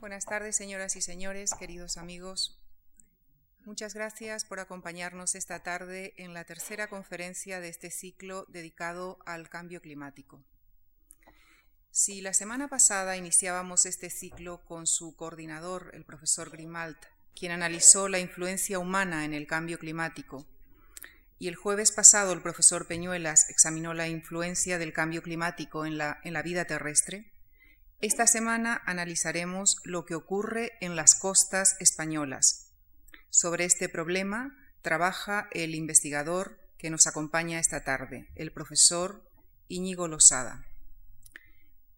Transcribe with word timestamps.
Buenas 0.00 0.26
tardes, 0.26 0.54
señoras 0.54 0.94
y 0.94 1.00
señores, 1.00 1.54
queridos 1.58 1.96
amigos. 1.96 2.56
Muchas 3.64 3.94
gracias 3.94 4.44
por 4.44 4.60
acompañarnos 4.60 5.34
esta 5.34 5.64
tarde 5.64 6.14
en 6.18 6.34
la 6.34 6.44
tercera 6.44 6.86
conferencia 6.86 7.58
de 7.58 7.68
este 7.68 7.90
ciclo 7.90 8.46
dedicado 8.48 9.18
al 9.26 9.48
cambio 9.48 9.82
climático. 9.82 10.44
Si 11.90 12.20
la 12.20 12.32
semana 12.32 12.68
pasada 12.68 13.16
iniciábamos 13.16 13.86
este 13.86 14.08
ciclo 14.08 14.64
con 14.64 14.86
su 14.86 15.16
coordinador, 15.16 15.90
el 15.94 16.04
profesor 16.04 16.50
Grimald, 16.50 16.96
quien 17.34 17.50
analizó 17.50 18.08
la 18.08 18.20
influencia 18.20 18.78
humana 18.78 19.24
en 19.24 19.34
el 19.34 19.48
cambio 19.48 19.80
climático, 19.80 20.46
y 21.40 21.48
el 21.48 21.56
jueves 21.56 21.90
pasado 21.90 22.32
el 22.32 22.42
profesor 22.42 22.86
Peñuelas 22.86 23.50
examinó 23.50 23.94
la 23.94 24.06
influencia 24.06 24.78
del 24.78 24.92
cambio 24.92 25.24
climático 25.24 25.86
en 25.86 25.98
la, 25.98 26.20
en 26.22 26.34
la 26.34 26.42
vida 26.42 26.66
terrestre, 26.66 27.32
esta 28.00 28.28
semana 28.28 28.80
analizaremos 28.86 29.78
lo 29.82 30.04
que 30.04 30.14
ocurre 30.14 30.72
en 30.80 30.94
las 30.94 31.16
costas 31.16 31.76
españolas. 31.80 32.70
Sobre 33.28 33.64
este 33.64 33.88
problema 33.88 34.56
trabaja 34.82 35.48
el 35.50 35.74
investigador 35.74 36.60
que 36.78 36.90
nos 36.90 37.08
acompaña 37.08 37.58
esta 37.58 37.82
tarde, 37.82 38.28
el 38.36 38.52
profesor 38.52 39.28
Íñigo 39.66 40.06
Losada. 40.06 40.64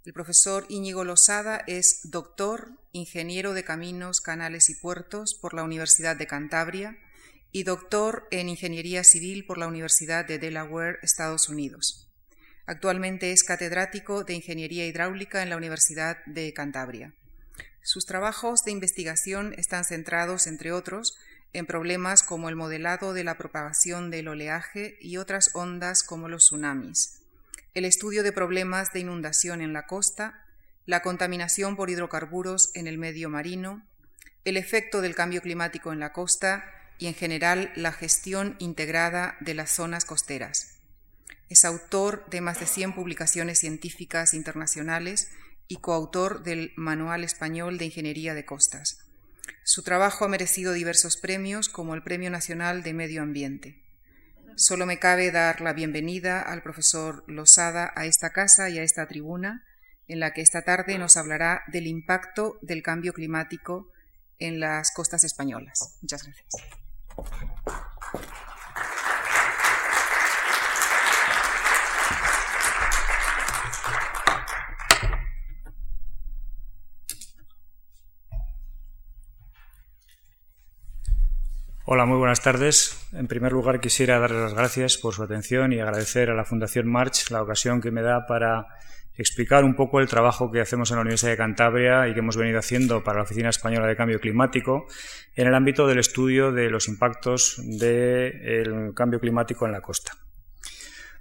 El 0.07 0.15
profesor 0.15 0.65
Íñigo 0.71 1.05
Losada 1.05 1.63
es 1.67 2.01
doctor, 2.05 2.73
ingeniero 2.93 3.53
de 3.53 3.65
caminos, 3.65 4.23
canales 4.23 4.71
y 4.71 4.77
puertos 4.77 5.35
por 5.35 5.53
la 5.53 5.65
Universidad 5.65 6.17
de 6.17 6.27
Cantabria 6.27 6.97
y 7.53 7.65
doctor 7.65 8.27
en 8.31 8.49
ingeniería 8.49 9.05
civil 9.05 9.45
por 9.45 9.59
la 9.59 9.67
Universidad 9.67 10.25
de 10.25 10.39
Delaware, 10.39 10.99
Estados 11.03 11.51
Unidos. 11.51 12.10
Actualmente 12.71 13.33
es 13.33 13.43
catedrático 13.43 14.23
de 14.23 14.35
Ingeniería 14.35 14.87
Hidráulica 14.87 15.43
en 15.43 15.51
la 15.51 15.57
Universidad 15.57 16.25
de 16.27 16.53
Cantabria. 16.53 17.13
Sus 17.83 18.07
trabajos 18.07 18.63
de 18.63 18.71
investigación 18.71 19.55
están 19.59 19.85
centrados, 19.85 20.47
entre 20.47 20.71
otros, 20.71 21.19
en 21.53 21.67
problemas 21.67 22.23
como 22.23 22.49
el 22.49 22.55
modelado 22.55 23.13
de 23.13 23.25
la 23.25 23.37
propagación 23.37 24.13
del 24.13 24.29
oleaje 24.29 24.97
y 25.01 25.17
otras 25.17 25.51
ondas 25.55 26.05
como 26.05 26.29
los 26.29 26.45
tsunamis, 26.45 27.23
el 27.75 27.85
estudio 27.85 28.23
de 28.23 28.31
problemas 28.31 28.93
de 28.93 29.01
inundación 29.01 29.63
en 29.63 29.73
la 29.73 29.89
costa, 29.89 30.47
la 30.87 31.03
contaminación 31.03 31.75
por 31.75 31.91
hidrocarburos 31.91 32.71
en 32.75 32.87
el 32.87 32.99
medio 32.99 33.29
marino, 33.31 33.85
el 34.45 34.57
efecto 34.57 35.01
del 35.01 35.17
cambio 35.17 35.43
climático 35.43 35.93
en 35.93 35.99
la 35.99 36.13
costa 36.13 36.65
y, 36.99 37.09
en 37.09 37.15
general, 37.15 37.73
la 37.75 37.91
gestión 37.91 38.55
integrada 38.61 39.37
de 39.41 39.55
las 39.55 39.73
zonas 39.73 40.05
costeras. 40.05 40.80
Es 41.51 41.65
autor 41.65 42.25
de 42.31 42.41
más 42.41 42.61
de 42.61 42.67
100 42.67 42.95
publicaciones 42.95 43.59
científicas 43.59 44.35
internacionales 44.35 45.33
y 45.67 45.79
coautor 45.79 46.45
del 46.45 46.73
Manual 46.77 47.25
Español 47.25 47.77
de 47.77 47.87
Ingeniería 47.87 48.35
de 48.35 48.45
Costas. 48.45 48.99
Su 49.65 49.83
trabajo 49.83 50.25
ha 50.25 50.29
merecido 50.29 50.73
diversos 50.73 51.17
premios, 51.17 51.69
como 51.69 51.97
el 51.97 52.05
Premio 52.05 52.31
Nacional 52.31 52.85
de 52.85 52.95
Medio 52.95 53.23
Ambiente. 53.23 53.83
Solo 54.55 54.87
me 54.87 55.01
cabe 55.01 55.33
dar 55.33 55.61
la 55.61 55.73
bienvenida 55.73 56.41
al 56.41 56.63
profesor 56.63 57.25
Losada 57.27 57.93
a 57.97 58.07
esta 58.07 58.31
casa 58.31 58.71
y 58.71 58.79
a 58.79 58.85
esta 58.85 59.09
tribuna, 59.09 59.65
en 60.07 60.21
la 60.21 60.33
que 60.33 60.43
esta 60.43 60.63
tarde 60.63 60.99
nos 60.99 61.17
hablará 61.17 61.63
del 61.67 61.89
impacto 61.89 62.59
del 62.63 62.85
cambio 62.85 63.13
climático 63.13 63.91
en 64.39 64.61
las 64.61 64.93
costas 64.93 65.25
españolas. 65.25 65.99
Muchas 66.01 66.23
gracias. 66.23 66.55
Hola, 81.93 82.07
muy 82.07 82.19
buenas 82.19 82.41
tardes. 82.41 83.05
En 83.13 83.27
primer 83.27 83.51
lugar, 83.51 83.81
quisiera 83.81 84.21
darles 84.21 84.43
las 84.43 84.55
gracias 84.55 84.97
por 84.97 85.13
su 85.13 85.25
atención 85.25 85.73
y 85.73 85.81
agradecer 85.81 86.31
a 86.31 86.37
la 86.37 86.45
Fundación 86.45 86.87
March 86.87 87.33
la 87.33 87.43
ocasión 87.43 87.81
que 87.81 87.91
me 87.91 88.01
da 88.01 88.27
para 88.29 88.69
explicar 89.17 89.65
un 89.65 89.75
poco 89.75 89.99
el 89.99 90.07
trabajo 90.07 90.53
que 90.53 90.61
hacemos 90.61 90.93
en 90.93 90.99
la 90.99 91.01
Universidad 91.01 91.33
de 91.33 91.39
Cantabria 91.39 92.07
y 92.07 92.13
que 92.13 92.21
hemos 92.21 92.37
venido 92.37 92.61
haciendo 92.61 93.03
para 93.03 93.17
la 93.17 93.23
Oficina 93.25 93.49
Española 93.49 93.89
de 93.89 93.97
Cambio 93.97 94.21
Climático 94.21 94.87
en 95.35 95.49
el 95.49 95.55
ámbito 95.57 95.89
del 95.89 95.99
estudio 95.99 96.53
de 96.53 96.71
los 96.71 96.87
impactos 96.87 97.61
del 97.61 98.95
cambio 98.95 99.19
climático 99.19 99.67
en 99.67 99.73
la 99.73 99.81
costa. 99.81 100.13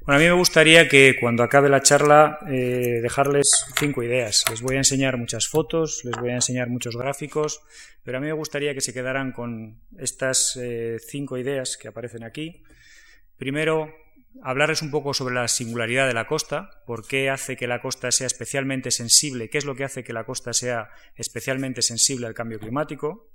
Bueno, 0.09 0.21
a 0.21 0.23
mí 0.23 0.27
me 0.27 0.39
gustaría 0.39 0.89
que 0.89 1.17
cuando 1.19 1.43
acabe 1.43 1.69
la 1.69 1.83
charla 1.83 2.39
eh, 2.47 2.97
dejarles 2.99 3.47
cinco 3.77 4.01
ideas. 4.01 4.43
Les 4.49 4.59
voy 4.63 4.73
a 4.73 4.79
enseñar 4.79 5.17
muchas 5.17 5.47
fotos, 5.47 6.01
les 6.03 6.17
voy 6.17 6.31
a 6.31 6.33
enseñar 6.33 6.67
muchos 6.67 6.97
gráficos, 6.97 7.61
pero 8.01 8.17
a 8.17 8.19
mí 8.19 8.25
me 8.25 8.33
gustaría 8.33 8.73
que 8.73 8.81
se 8.81 8.91
quedaran 8.91 9.31
con 9.31 9.83
estas 9.99 10.57
eh, 10.59 10.97
cinco 10.99 11.37
ideas 11.37 11.77
que 11.77 11.89
aparecen 11.89 12.23
aquí. 12.23 12.63
Primero, 13.37 13.93
hablarles 14.41 14.81
un 14.81 14.89
poco 14.89 15.13
sobre 15.13 15.35
la 15.35 15.47
singularidad 15.47 16.07
de 16.07 16.15
la 16.15 16.25
costa, 16.25 16.71
por 16.87 17.07
qué 17.07 17.29
hace 17.29 17.55
que 17.55 17.67
la 17.67 17.79
costa 17.79 18.11
sea 18.11 18.25
especialmente 18.25 18.89
sensible, 18.89 19.51
qué 19.51 19.59
es 19.59 19.65
lo 19.65 19.75
que 19.75 19.83
hace 19.83 20.03
que 20.03 20.13
la 20.13 20.23
costa 20.23 20.53
sea 20.53 20.89
especialmente 21.17 21.83
sensible 21.83 22.25
al 22.25 22.33
cambio 22.33 22.57
climático. 22.57 23.29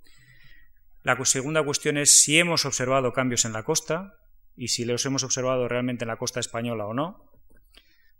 La 1.05 1.17
segunda 1.25 1.63
cuestión 1.63 1.99
es 1.99 2.25
si 2.25 2.37
hemos 2.37 2.65
observado 2.65 3.13
cambios 3.13 3.45
en 3.45 3.53
la 3.53 3.63
costa, 3.63 4.19
y 4.57 4.69
si 4.69 4.85
los 4.85 5.05
hemos 5.07 5.25
observado 5.25 5.69
realmente 5.69 6.05
en 6.05 6.09
la 6.09 6.17
costa 6.17 6.41
española 6.41 6.87
o 6.87 6.95
no. 6.95 7.31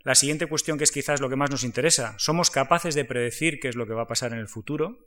La 0.03 0.15
siguiente 0.15 0.47
cuestión, 0.47 0.77
que 0.77 0.85
es 0.85 0.93
quizás 0.93 1.21
lo 1.21 1.31
que 1.31 1.37
más 1.37 1.51
nos 1.51 1.65
interesa, 1.65 2.15
¿somos 2.19 2.51
capaces 2.51 2.95
de 2.95 3.05
predecir 3.05 3.59
qué 3.61 3.69
es 3.69 3.77
lo 3.77 3.87
que 3.87 3.95
va 3.95 4.03
a 4.03 4.09
pasar 4.09 4.33
en 4.33 4.39
el 4.39 4.49
futuro? 4.49 5.07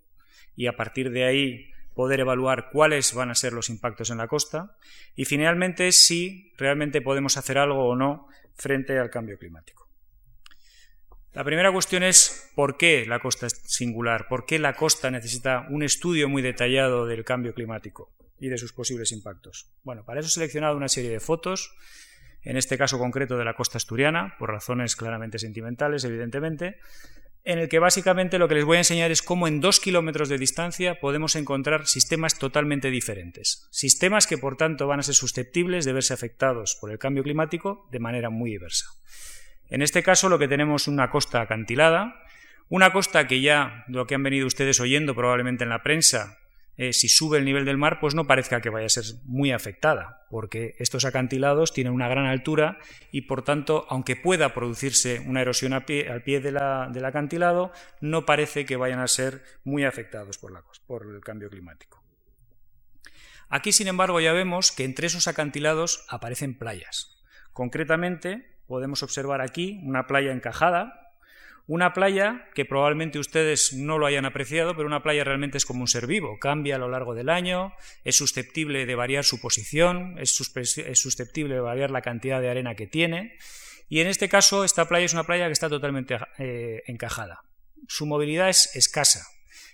Y 0.55 0.67
a 0.67 0.75
partir 0.75 1.11
de 1.11 1.25
ahí 1.25 1.71
poder 1.93 2.19
evaluar 2.19 2.69
cuáles 2.71 3.13
van 3.13 3.31
a 3.31 3.35
ser 3.35 3.53
los 3.53 3.69
impactos 3.69 4.09
en 4.09 4.17
la 4.17 4.27
costa. 4.27 4.77
Y 5.15 5.25
finalmente, 5.25 5.91
si 5.91 6.53
realmente 6.57 7.01
podemos 7.01 7.37
hacer 7.37 7.57
algo 7.57 7.87
o 7.87 7.95
no 7.95 8.27
frente 8.55 8.97
al 8.97 9.09
cambio 9.09 9.37
climático. 9.37 9.86
La 11.37 11.43
primera 11.43 11.71
cuestión 11.71 12.01
es 12.01 12.49
por 12.55 12.77
qué 12.77 13.05
la 13.05 13.19
costa 13.19 13.45
es 13.45 13.61
singular, 13.67 14.27
por 14.27 14.47
qué 14.47 14.57
la 14.57 14.73
costa 14.73 15.11
necesita 15.11 15.67
un 15.69 15.83
estudio 15.83 16.27
muy 16.27 16.41
detallado 16.41 17.05
del 17.05 17.23
cambio 17.23 17.53
climático 17.53 18.11
y 18.39 18.49
de 18.49 18.57
sus 18.57 18.73
posibles 18.73 19.11
impactos. 19.11 19.69
Bueno, 19.83 20.03
para 20.03 20.19
eso 20.19 20.29
he 20.29 20.31
seleccionado 20.31 20.75
una 20.75 20.89
serie 20.89 21.11
de 21.11 21.19
fotos, 21.19 21.75
en 22.41 22.57
este 22.57 22.75
caso 22.75 22.97
concreto 22.97 23.37
de 23.37 23.45
la 23.45 23.53
costa 23.53 23.77
asturiana, 23.77 24.33
por 24.39 24.49
razones 24.49 24.95
claramente 24.95 25.37
sentimentales, 25.37 26.03
evidentemente, 26.05 26.79
en 27.43 27.59
el 27.59 27.69
que 27.69 27.77
básicamente 27.77 28.39
lo 28.39 28.47
que 28.47 28.55
les 28.55 28.65
voy 28.65 28.77
a 28.77 28.79
enseñar 28.79 29.11
es 29.11 29.21
cómo 29.21 29.47
en 29.47 29.61
dos 29.61 29.79
kilómetros 29.79 30.29
de 30.29 30.39
distancia 30.39 30.99
podemos 30.99 31.35
encontrar 31.35 31.85
sistemas 31.85 32.39
totalmente 32.39 32.89
diferentes. 32.89 33.67
Sistemas 33.69 34.25
que, 34.25 34.39
por 34.39 34.57
tanto, 34.57 34.87
van 34.87 35.01
a 35.01 35.03
ser 35.03 35.13
susceptibles 35.13 35.85
de 35.85 35.93
verse 35.93 36.15
afectados 36.15 36.75
por 36.81 36.89
el 36.89 36.97
cambio 36.97 37.21
climático 37.21 37.87
de 37.91 37.99
manera 37.99 38.31
muy 38.31 38.49
diversa. 38.49 38.87
En 39.69 39.81
este 39.81 40.03
caso 40.03 40.29
lo 40.29 40.39
que 40.39 40.47
tenemos 40.47 40.83
es 40.83 40.87
una 40.87 41.09
costa 41.09 41.41
acantilada, 41.41 42.23
una 42.69 42.91
costa 42.91 43.27
que 43.27 43.41
ya, 43.41 43.85
lo 43.87 44.07
que 44.07 44.15
han 44.15 44.23
venido 44.23 44.47
ustedes 44.47 44.79
oyendo 44.79 45.15
probablemente 45.15 45.63
en 45.63 45.69
la 45.69 45.83
prensa, 45.83 46.37
eh, 46.77 46.93
si 46.93 47.09
sube 47.09 47.39
el 47.39 47.45
nivel 47.45 47.65
del 47.65 47.77
mar, 47.77 47.99
pues 47.99 48.13
no 48.13 48.27
parezca 48.27 48.61
que 48.61 48.69
vaya 48.69 48.85
a 48.85 48.89
ser 48.89 49.03
muy 49.23 49.51
afectada, 49.51 50.27
porque 50.29 50.75
estos 50.77 51.05
acantilados 51.05 51.73
tienen 51.73 51.91
una 51.91 52.07
gran 52.07 52.25
altura 52.25 52.77
y, 53.11 53.21
por 53.21 53.41
tanto, 53.41 53.87
aunque 53.89 54.15
pueda 54.15 54.53
producirse 54.53 55.19
una 55.21 55.41
erosión 55.41 55.73
al 55.73 55.85
pie, 55.85 56.39
del 56.39 57.05
acantilado, 57.05 57.71
no 57.99 58.25
parece 58.25 58.65
que 58.65 58.75
vayan 58.75 58.99
a 58.99 59.07
ser 59.07 59.43
muy 59.63 59.85
afectados 59.85 60.37
por, 60.37 60.53
por 60.85 61.07
el 61.07 61.21
cambio 61.21 61.49
climático. 61.49 62.03
Aquí, 63.49 63.71
sin 63.71 63.87
embargo, 63.87 64.19
ya 64.19 64.33
vemos 64.33 64.71
que 64.71 64.83
entre 64.83 65.07
esos 65.07 65.27
acantilados 65.27 66.05
aparecen 66.09 66.59
playas. 66.59 67.17
Concretamente, 67.53 68.56
podemos 68.67 69.03
observar 69.03 69.41
aquí 69.41 69.79
una 69.83 70.07
playa 70.07 70.31
encajada, 70.31 71.07
una 71.67 71.93
playa 71.93 72.47
que 72.55 72.63
probablemente 72.63 73.19
ustedes 73.19 73.73
no 73.73 73.97
lo 73.97 74.05
hayan 74.05 74.25
apreciado, 74.25 74.75
pero 74.75 74.87
una 74.87 75.03
playa 75.03 75.25
realmente 75.25 75.57
es 75.57 75.65
como 75.65 75.81
un 75.81 75.87
ser 75.87 76.07
vivo, 76.07 76.39
cambia 76.39 76.77
a 76.77 76.79
lo 76.79 76.87
largo 76.87 77.13
del 77.13 77.29
año, 77.29 77.73
es 78.05 78.15
susceptible 78.15 78.85
de 78.85 78.95
variar 78.95 79.25
su 79.25 79.41
posición, 79.41 80.15
es, 80.17 80.33
susceptible 80.33 81.55
de 81.55 81.59
variar 81.59 81.91
la 81.91 82.01
cantidad 82.01 82.39
de 82.39 82.49
arena 82.49 82.75
que 82.75 82.87
tiene, 82.87 83.37
y 83.89 83.99
en 83.99 84.07
este 84.07 84.29
caso 84.29 84.63
esta 84.63 84.87
playa 84.87 85.05
es 85.05 85.13
una 85.13 85.25
playa 85.25 85.47
que 85.47 85.53
está 85.53 85.69
totalmente 85.69 86.17
eh, 86.37 86.83
encajada. 86.87 87.41
Su 87.87 88.05
movilidad 88.05 88.49
es 88.49 88.73
escasa. 88.75 89.25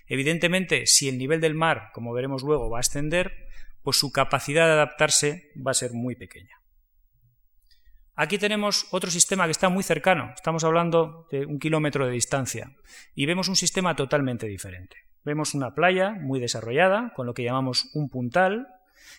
Evidentemente, 0.06 0.86
si 0.86 1.08
el 1.08 1.16
nivel 1.16 1.40
del 1.40 1.54
mar, 1.54 1.90
como 1.92 2.12
veremos 2.12 2.42
luego, 2.42 2.70
va 2.70 2.78
a 2.78 2.80
ascender, 2.80 3.32
pues 3.82 3.98
su 3.98 4.12
capacidad 4.12 4.66
de 4.66 4.72
adaptarse 4.72 5.52
va 5.56 5.70
a 5.70 5.74
ser 5.74 5.92
muy 5.92 6.16
pequeña. 6.16 6.63
Aquí 8.16 8.38
tenemos 8.38 8.86
otro 8.92 9.10
sistema 9.10 9.46
que 9.46 9.50
está 9.50 9.68
muy 9.68 9.82
cercano, 9.82 10.32
estamos 10.36 10.62
hablando 10.62 11.26
de 11.32 11.46
un 11.46 11.58
kilómetro 11.58 12.06
de 12.06 12.12
distancia, 12.12 12.70
y 13.12 13.26
vemos 13.26 13.48
un 13.48 13.56
sistema 13.56 13.96
totalmente 13.96 14.46
diferente. 14.46 14.96
Vemos 15.24 15.52
una 15.52 15.74
playa 15.74 16.12
muy 16.12 16.38
desarrollada, 16.38 17.12
con 17.16 17.26
lo 17.26 17.34
que 17.34 17.42
llamamos 17.42 17.90
un 17.92 18.08
puntal, 18.08 18.68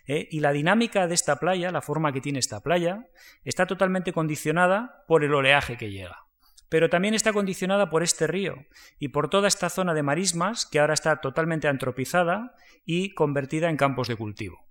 ¿eh? 0.08 0.30
y 0.32 0.40
la 0.40 0.54
dinámica 0.54 1.08
de 1.08 1.14
esta 1.14 1.40
playa, 1.40 1.72
la 1.72 1.82
forma 1.82 2.14
que 2.14 2.22
tiene 2.22 2.40
esta 2.40 2.62
playa, 2.62 3.06
está 3.44 3.66
totalmente 3.66 4.14
condicionada 4.14 5.04
por 5.10 5.26
el 5.26 5.34
oleaje 5.34 5.76
que 5.76 5.92
llega. 5.92 6.22
pero 6.68 6.90
también 6.90 7.14
está 7.14 7.32
condicionada 7.32 7.90
por 7.90 8.02
este 8.02 8.28
río 8.28 8.66
y 8.98 9.10
por 9.10 9.30
toda 9.30 9.48
esta 9.48 9.70
zona 9.70 9.94
de 9.94 10.04
marismas 10.04 10.66
que 10.66 10.80
ahora 10.80 10.96
está 10.96 11.22
totalmente 11.22 11.68
antropizada 11.68 12.56
y 12.86 13.14
convertida 13.14 13.70
en 13.70 13.78
campos 13.78 14.08
de 14.08 14.16
cultivo. 14.16 14.66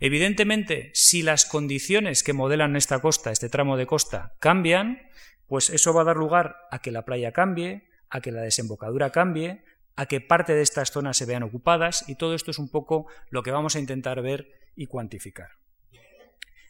Evidentemente, 0.00 0.90
si 0.94 1.22
las 1.22 1.44
condiciones 1.44 2.22
que 2.22 2.32
modelan 2.32 2.76
esta 2.76 3.00
costa, 3.00 3.30
este 3.30 3.48
tramo 3.48 3.76
de 3.76 3.86
costa, 3.86 4.34
cambian, 4.40 5.02
pues 5.46 5.70
eso 5.70 5.92
va 5.92 6.02
a 6.02 6.04
dar 6.04 6.16
lugar 6.16 6.56
a 6.70 6.80
que 6.80 6.90
la 6.90 7.04
playa 7.04 7.32
cambie, 7.32 7.88
a 8.10 8.20
que 8.20 8.32
la 8.32 8.42
desembocadura 8.42 9.10
cambie, 9.10 9.64
a 9.96 10.06
que 10.06 10.20
parte 10.20 10.54
de 10.54 10.62
estas 10.62 10.90
zonas 10.90 11.16
se 11.16 11.26
vean 11.26 11.42
ocupadas 11.42 12.08
y 12.08 12.16
todo 12.16 12.34
esto 12.34 12.50
es 12.50 12.58
un 12.58 12.68
poco 12.68 13.06
lo 13.30 13.42
que 13.42 13.50
vamos 13.50 13.76
a 13.76 13.80
intentar 13.80 14.22
ver 14.22 14.52
y 14.76 14.86
cuantificar. 14.86 15.50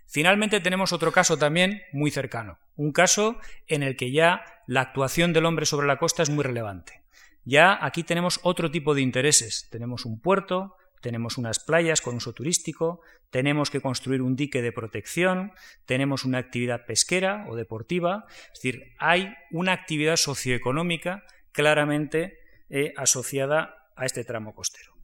Finalmente 0.07 0.61
tenemos 0.61 0.93
otro 0.93 1.13
caso 1.13 1.39
también 1.39 1.83
muy 1.93 2.11
cercano, 2.11 2.59
un 2.77 2.93
caso 2.93 3.39
en 3.67 3.83
el 3.83 3.97
que 3.97 4.13
ya 4.13 4.45
la 4.67 4.83
actuación 4.83 5.33
del 5.33 5.47
hombre 5.47 5.67
sobre 5.67 5.87
la 5.87 5.97
costa 5.97 6.23
es 6.23 6.31
muy 6.31 6.45
relevante. 6.45 7.05
Ya 7.45 7.79
aquí 7.85 8.05
tenemos 8.05 8.41
otro 8.43 8.71
tipo 8.71 8.95
de 8.95 9.03
intereses. 9.03 9.69
Tenemos 9.71 10.05
un 10.07 10.21
puerto, 10.21 10.77
tenemos 11.05 11.37
unas 11.37 11.61
playas 11.61 12.01
con 12.01 12.17
uso 12.17 12.33
turístico, 12.33 13.03
tenemos 13.29 13.69
que 13.69 13.83
construir 13.83 14.23
un 14.23 14.37
dique 14.37 14.63
de 14.63 14.73
protección, 14.73 15.53
tenemos 15.85 16.25
una 16.25 16.39
actividad 16.39 16.87
pesquera 16.87 17.45
o 17.47 17.57
deportiva, 17.57 18.25
es 18.55 18.63
decir, 18.63 18.95
hay 18.99 19.35
una 19.51 19.73
actividad 19.73 20.17
socioeconómica 20.17 21.23
claramente 21.53 22.39
eh, 22.71 22.95
asociada 22.97 23.91
a 23.97 24.07
este 24.07 24.25
tramo 24.25 24.55
costero. 24.55 24.95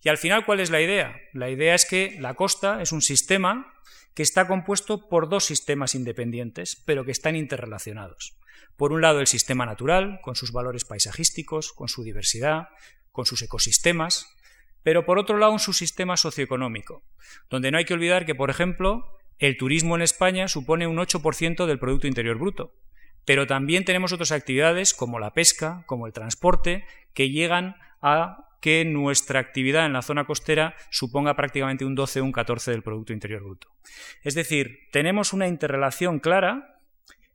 Y 0.00 0.08
al 0.08 0.18
final, 0.18 0.46
¿cuál 0.46 0.60
es 0.60 0.70
la 0.70 0.80
idea? 0.80 1.16
La 1.32 1.50
idea 1.50 1.74
es 1.74 1.84
que 1.84 2.16
la 2.20 2.34
costa 2.34 2.80
es 2.80 2.92
un 2.92 3.02
sistema 3.02 3.74
que 4.14 4.22
está 4.22 4.46
compuesto 4.46 5.08
por 5.08 5.28
dos 5.28 5.46
sistemas 5.46 5.96
independientes, 5.96 6.80
pero 6.86 7.04
que 7.04 7.10
están 7.10 7.34
interrelacionados. 7.34 8.38
Por 8.76 8.92
un 8.92 9.00
lado, 9.00 9.18
el 9.18 9.26
sistema 9.26 9.66
natural, 9.66 10.20
con 10.22 10.36
sus 10.36 10.52
valores 10.52 10.84
paisajísticos, 10.84 11.72
con 11.72 11.88
su 11.88 12.04
diversidad, 12.04 12.68
con 13.10 13.26
sus 13.26 13.42
ecosistemas, 13.42 14.28
pero 14.82 15.04
por 15.04 15.18
otro 15.18 15.38
lado, 15.38 15.52
un 15.52 15.58
subsistema 15.58 16.16
socioeconómico, 16.16 17.02
donde 17.48 17.70
no 17.70 17.78
hay 17.78 17.84
que 17.84 17.94
olvidar 17.94 18.26
que, 18.26 18.34
por 18.34 18.50
ejemplo, 18.50 19.18
el 19.38 19.56
turismo 19.56 19.96
en 19.96 20.02
España 20.02 20.48
supone 20.48 20.86
un 20.86 20.98
8% 20.98 21.66
del 21.66 21.78
Producto 21.78 22.06
Interior 22.06 22.38
Bruto, 22.38 22.74
pero 23.24 23.46
también 23.46 23.84
tenemos 23.84 24.12
otras 24.12 24.32
actividades 24.32 24.94
como 24.94 25.18
la 25.18 25.32
pesca, 25.32 25.84
como 25.86 26.06
el 26.06 26.12
transporte, 26.12 26.84
que 27.14 27.30
llegan 27.30 27.76
a 28.00 28.46
que 28.60 28.84
nuestra 28.84 29.40
actividad 29.40 29.86
en 29.86 29.94
la 29.94 30.02
zona 30.02 30.26
costera 30.26 30.74
suponga 30.90 31.34
prácticamente 31.34 31.84
un 31.84 31.94
12 31.94 32.20
o 32.20 32.24
un 32.24 32.32
14 32.32 32.70
del 32.70 32.82
Producto 32.82 33.12
Interior 33.12 33.42
Bruto. 33.42 33.68
Es 34.22 34.34
decir, 34.34 34.88
tenemos 34.92 35.32
una 35.32 35.48
interrelación 35.48 36.18
clara 36.18 36.78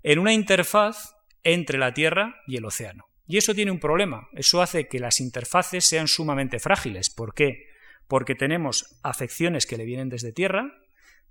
en 0.04 0.20
una 0.20 0.34
interfaz 0.34 1.16
entre 1.44 1.80
la 1.80 1.94
Tierra 1.94 2.36
y 2.46 2.58
el 2.58 2.66
océano. 2.66 3.08
Y 3.28 3.38
eso 3.38 3.56
tiene 3.56 3.72
un 3.72 3.80
problema. 3.80 4.28
Eso 4.34 4.62
hace 4.62 4.88
que 4.88 5.00
las 5.00 5.20
interfaces 5.20 5.86
sean 5.86 6.08
sumamente 6.08 6.60
frágiles. 6.60 7.10
¿Por 7.10 7.34
qué? 7.34 7.68
Porque 8.08 8.36
tenemos 8.36 9.00
afecciones 9.04 9.66
que 9.66 9.78
le 9.78 9.86
vienen 9.86 10.10
desde 10.10 10.32
tierra 10.32 10.72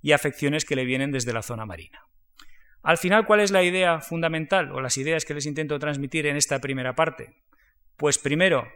y 0.01 0.11
afecciones 0.11 0.65
que 0.65 0.75
le 0.75 0.85
vienen 0.85 1.11
desde 1.11 1.33
la 1.33 1.41
zona 1.41 1.65
marina. 1.65 2.01
Al 2.83 2.97
final, 2.97 3.25
¿cuál 3.25 3.39
es 3.39 3.49
la 3.49 3.63
idea 3.63 4.01
fundamental 4.01 4.71
o 4.71 4.81
las 4.81 4.97
ideas 4.97 5.25
que 5.25 5.33
les 5.33 5.45
intento 5.45 5.79
transmitir 5.79 6.27
en 6.27 6.35
esta 6.35 6.59
primera 6.59 6.93
parte? 6.95 7.33
Pues 7.97 8.19
primero, 8.19 8.67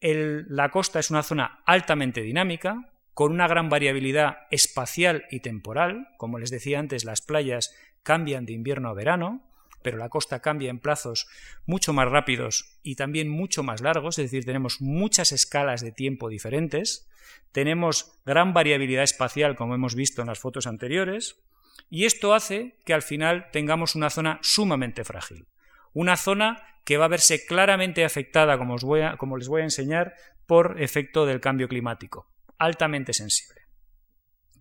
la 0.00 0.70
costa 0.70 0.98
es 0.98 1.10
una 1.10 1.22
zona 1.22 1.62
altamente 1.64 2.20
dinámica, 2.20 2.92
con 3.14 3.32
una 3.32 3.48
gran 3.48 3.70
variabilidad 3.70 4.40
espacial 4.50 5.24
y 5.30 5.40
temporal. 5.40 6.08
Como 6.18 6.38
les 6.38 6.50
decía 6.50 6.78
antes, 6.78 7.06
las 7.06 7.22
playas 7.22 7.74
cambian 8.02 8.44
de 8.44 8.52
invierno 8.52 8.90
a 8.90 8.94
verano, 8.94 9.48
pero 9.82 9.98
la 9.98 10.08
costa 10.08 10.40
cambia 10.40 10.70
en 10.70 10.80
plazos 10.80 11.28
mucho 11.64 11.92
más 11.92 12.08
rápidos 12.08 12.78
y 12.82 12.96
también 12.96 13.28
mucho 13.28 13.62
más 13.62 13.80
largos, 13.80 14.18
es 14.18 14.30
decir, 14.30 14.44
tenemos 14.44 14.80
muchas 14.80 15.32
escalas 15.32 15.80
de 15.80 15.92
tiempo 15.92 16.28
diferentes, 16.28 17.08
tenemos 17.52 18.20
gran 18.24 18.52
variabilidad 18.52 19.04
espacial, 19.04 19.56
como 19.56 19.74
hemos 19.74 19.94
visto 19.94 20.20
en 20.22 20.28
las 20.28 20.38
fotos 20.38 20.66
anteriores, 20.66 21.40
y 21.88 22.04
esto 22.04 22.34
hace 22.34 22.78
que 22.84 22.94
al 22.94 23.02
final 23.02 23.50
tengamos 23.52 23.94
una 23.94 24.10
zona 24.10 24.38
sumamente 24.42 25.04
frágil, 25.04 25.46
una 25.92 26.16
zona 26.16 26.62
que 26.84 26.96
va 26.96 27.06
a 27.06 27.08
verse 27.08 27.44
claramente 27.46 28.04
afectada, 28.04 28.58
como, 28.58 28.76
como 29.18 29.36
les 29.36 29.48
voy 29.48 29.60
a 29.62 29.64
enseñar, 29.64 30.14
por 30.46 30.80
efecto 30.80 31.26
del 31.26 31.40
cambio 31.40 31.68
climático, 31.68 32.30
altamente 32.58 33.12
sensible. 33.12 33.62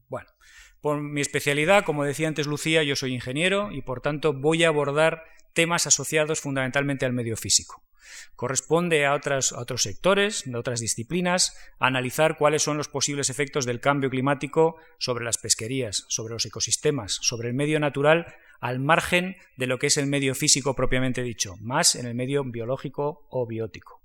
Bueno, 0.08 0.30
por 0.86 1.02
mi 1.02 1.20
especialidad, 1.20 1.84
como 1.84 2.04
decía 2.04 2.28
antes 2.28 2.46
Lucía, 2.46 2.84
yo 2.84 2.96
soy 2.96 3.12
ingeniero 3.12 3.72
y 3.72 3.82
por 3.82 4.02
tanto 4.02 4.34
voy 4.34 4.64
a 4.64 4.68
abordar 4.68 5.24
temas 5.56 5.88
asociados 5.88 6.42
fundamentalmente 6.42 7.08
al 7.08 7.12
medio 7.12 7.38
físico. 7.38 7.82
Corresponde 8.36 9.04
a, 9.08 9.14
a 9.14 9.16
otros 9.16 9.82
sectores, 9.82 10.44
de 10.46 10.56
otras 10.56 10.80
disciplinas, 10.82 11.58
analizar 11.80 12.38
cuáles 12.38 12.62
son 12.62 12.78
los 12.78 12.88
posibles 12.88 13.32
efectos 13.32 13.66
del 13.66 13.80
cambio 13.80 14.12
climático 14.12 14.76
sobre 15.00 15.26
las 15.26 15.40
pesquerías, 15.40 16.06
sobre 16.08 16.36
los 16.36 16.46
ecosistemas, 16.46 17.18
sobre 17.20 17.48
el 17.48 17.56
medio 17.56 17.80
natural, 17.80 18.36
al 18.60 18.78
margen 18.78 19.38
de 19.58 19.66
lo 19.66 19.80
que 19.80 19.88
es 19.88 19.98
el 19.98 20.06
medio 20.06 20.36
físico 20.36 20.76
propiamente 20.76 21.24
dicho, 21.24 21.56
más 21.62 21.96
en 21.96 22.06
el 22.06 22.14
medio 22.14 22.44
biológico 22.44 23.26
o 23.32 23.48
biótico. 23.48 24.04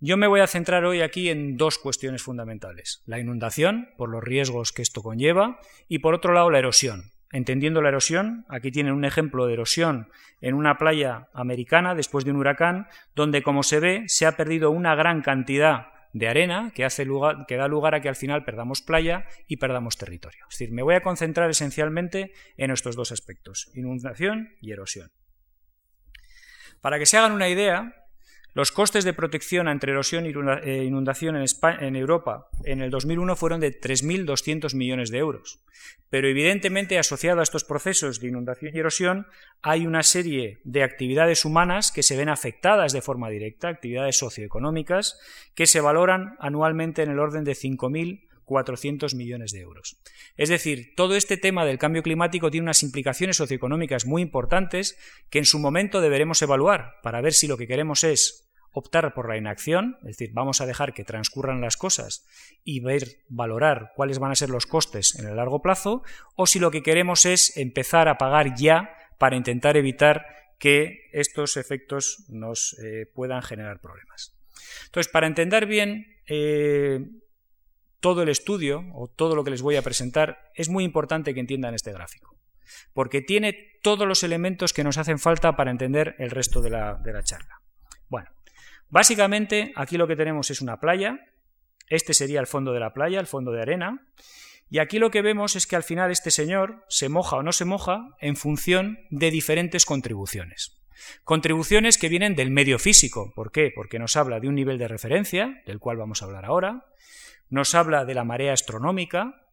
Yo 0.00 0.16
me 0.16 0.28
voy 0.28 0.40
a 0.40 0.46
centrar 0.46 0.84
hoy 0.84 1.00
aquí 1.00 1.28
en 1.28 1.56
dos 1.56 1.78
cuestiones 1.78 2.22
fundamentales. 2.22 3.02
La 3.06 3.18
inundación, 3.18 3.88
por 3.96 4.08
los 4.08 4.22
riesgos 4.22 4.72
que 4.72 4.82
esto 4.82 5.02
conlleva, 5.02 5.60
y 5.88 5.98
por 5.98 6.14
otro 6.14 6.32
lado 6.32 6.50
la 6.50 6.60
erosión, 6.60 7.10
Entendiendo 7.30 7.82
la 7.82 7.90
erosión, 7.90 8.46
aquí 8.48 8.70
tienen 8.70 8.94
un 8.94 9.04
ejemplo 9.04 9.46
de 9.46 9.52
erosión 9.52 10.08
en 10.40 10.54
una 10.54 10.78
playa 10.78 11.28
americana 11.34 11.94
después 11.94 12.24
de 12.24 12.30
un 12.30 12.38
huracán, 12.38 12.86
donde 13.14 13.42
como 13.42 13.62
se 13.62 13.80
ve 13.80 14.04
se 14.06 14.24
ha 14.24 14.32
perdido 14.32 14.70
una 14.70 14.94
gran 14.94 15.20
cantidad 15.20 15.88
de 16.14 16.28
arena 16.28 16.72
que, 16.74 16.86
hace 16.86 17.04
lugar, 17.04 17.44
que 17.46 17.56
da 17.56 17.68
lugar 17.68 17.94
a 17.94 18.00
que 18.00 18.08
al 18.08 18.16
final 18.16 18.44
perdamos 18.44 18.80
playa 18.80 19.26
y 19.46 19.58
perdamos 19.58 19.98
territorio. 19.98 20.46
Es 20.48 20.58
decir, 20.58 20.72
me 20.72 20.82
voy 20.82 20.94
a 20.94 21.02
concentrar 21.02 21.50
esencialmente 21.50 22.32
en 22.56 22.70
estos 22.70 22.96
dos 22.96 23.12
aspectos, 23.12 23.70
inundación 23.74 24.54
y 24.62 24.72
erosión. 24.72 25.10
Para 26.80 26.98
que 26.98 27.04
se 27.04 27.18
hagan 27.18 27.32
una 27.32 27.50
idea, 27.50 27.97
los 28.58 28.72
costes 28.72 29.04
de 29.04 29.12
protección 29.12 29.68
entre 29.68 29.92
erosión 29.92 30.26
e 30.26 30.82
inundación 30.82 31.36
en, 31.36 31.46
en 31.78 31.94
Europa 31.94 32.48
en 32.64 32.82
el 32.82 32.90
2001 32.90 33.36
fueron 33.36 33.60
de 33.60 33.80
3.200 33.80 34.74
millones 34.74 35.10
de 35.10 35.18
euros. 35.18 35.60
Pero 36.10 36.26
evidentemente 36.26 36.98
asociado 36.98 37.38
a 37.38 37.44
estos 37.44 37.62
procesos 37.62 38.18
de 38.18 38.26
inundación 38.26 38.74
y 38.74 38.78
erosión 38.80 39.28
hay 39.62 39.86
una 39.86 40.02
serie 40.02 40.58
de 40.64 40.82
actividades 40.82 41.44
humanas 41.44 41.92
que 41.92 42.02
se 42.02 42.16
ven 42.16 42.28
afectadas 42.28 42.92
de 42.92 43.00
forma 43.00 43.30
directa, 43.30 43.68
actividades 43.68 44.18
socioeconómicas, 44.18 45.20
que 45.54 45.68
se 45.68 45.80
valoran 45.80 46.34
anualmente 46.40 47.04
en 47.04 47.12
el 47.12 47.20
orden 47.20 47.44
de 47.44 47.52
5.400 47.52 49.14
millones 49.14 49.52
de 49.52 49.60
euros. 49.60 50.00
Es 50.36 50.48
decir, 50.48 50.94
todo 50.96 51.14
este 51.14 51.36
tema 51.36 51.64
del 51.64 51.78
cambio 51.78 52.02
climático 52.02 52.50
tiene 52.50 52.64
unas 52.64 52.82
implicaciones 52.82 53.36
socioeconómicas 53.36 54.04
muy 54.04 54.20
importantes 54.20 54.98
que 55.30 55.38
en 55.38 55.44
su 55.44 55.60
momento 55.60 56.00
deberemos 56.00 56.42
evaluar 56.42 56.96
para 57.04 57.20
ver 57.20 57.34
si 57.34 57.46
lo 57.46 57.56
que 57.56 57.68
queremos 57.68 58.02
es 58.02 58.46
optar 58.72 59.14
por 59.14 59.28
la 59.28 59.36
inacción, 59.36 59.96
es 60.02 60.18
decir, 60.18 60.30
vamos 60.32 60.60
a 60.60 60.66
dejar 60.66 60.92
que 60.92 61.04
transcurran 61.04 61.60
las 61.60 61.76
cosas 61.76 62.26
y 62.64 62.80
ver, 62.80 63.22
valorar 63.28 63.92
cuáles 63.96 64.18
van 64.18 64.30
a 64.30 64.36
ser 64.36 64.50
los 64.50 64.66
costes 64.66 65.18
en 65.18 65.26
el 65.26 65.36
largo 65.36 65.62
plazo, 65.62 66.02
o 66.36 66.46
si 66.46 66.58
lo 66.58 66.70
que 66.70 66.82
queremos 66.82 67.24
es 67.24 67.56
empezar 67.56 68.08
a 68.08 68.18
pagar 68.18 68.54
ya 68.54 68.94
para 69.18 69.36
intentar 69.36 69.76
evitar 69.76 70.26
que 70.58 71.08
estos 71.12 71.56
efectos 71.56 72.24
nos 72.28 72.76
eh, 72.82 73.06
puedan 73.14 73.42
generar 73.42 73.80
problemas. 73.80 74.36
Entonces, 74.86 75.10
para 75.10 75.26
entender 75.26 75.66
bien 75.66 76.06
eh, 76.26 77.00
todo 78.00 78.22
el 78.22 78.28
estudio 78.28 78.84
o 78.94 79.08
todo 79.08 79.34
lo 79.34 79.44
que 79.44 79.50
les 79.50 79.62
voy 79.62 79.76
a 79.76 79.82
presentar, 79.82 80.50
es 80.54 80.68
muy 80.68 80.84
importante 80.84 81.34
que 81.34 81.40
entiendan 81.40 81.74
este 81.74 81.92
gráfico, 81.92 82.36
porque 82.92 83.22
tiene 83.22 83.78
todos 83.82 84.06
los 84.06 84.22
elementos 84.22 84.72
que 84.72 84.84
nos 84.84 84.98
hacen 84.98 85.18
falta 85.18 85.56
para 85.56 85.70
entender 85.70 86.14
el 86.18 86.30
resto 86.30 86.60
de 86.60 86.70
la, 86.70 86.94
de 86.94 87.12
la 87.12 87.22
charla. 87.22 87.60
Bueno, 88.08 88.30
Básicamente, 88.90 89.72
aquí 89.76 89.96
lo 89.96 90.06
que 90.06 90.16
tenemos 90.16 90.50
es 90.50 90.60
una 90.60 90.80
playa, 90.80 91.18
este 91.88 92.14
sería 92.14 92.40
el 92.40 92.46
fondo 92.46 92.72
de 92.72 92.80
la 92.80 92.92
playa, 92.92 93.20
el 93.20 93.26
fondo 93.26 93.52
de 93.52 93.62
arena, 93.62 94.06
y 94.70 94.78
aquí 94.78 94.98
lo 94.98 95.10
que 95.10 95.22
vemos 95.22 95.56
es 95.56 95.66
que 95.66 95.76
al 95.76 95.82
final 95.82 96.10
este 96.10 96.30
señor 96.30 96.84
se 96.88 97.08
moja 97.08 97.36
o 97.36 97.42
no 97.42 97.52
se 97.52 97.64
moja 97.64 98.10
en 98.20 98.36
función 98.36 98.98
de 99.10 99.30
diferentes 99.30 99.86
contribuciones. 99.86 100.78
Contribuciones 101.24 101.96
que 101.96 102.08
vienen 102.08 102.34
del 102.34 102.50
medio 102.50 102.78
físico. 102.78 103.32
¿Por 103.34 103.50
qué? 103.50 103.72
Porque 103.74 103.98
nos 103.98 104.16
habla 104.16 104.40
de 104.40 104.48
un 104.48 104.54
nivel 104.54 104.78
de 104.78 104.88
referencia, 104.88 105.62
del 105.66 105.78
cual 105.78 105.96
vamos 105.96 106.20
a 106.20 106.26
hablar 106.26 106.44
ahora, 106.44 106.84
nos 107.48 107.74
habla 107.74 108.04
de 108.04 108.14
la 108.14 108.24
marea 108.24 108.52
astronómica, 108.52 109.46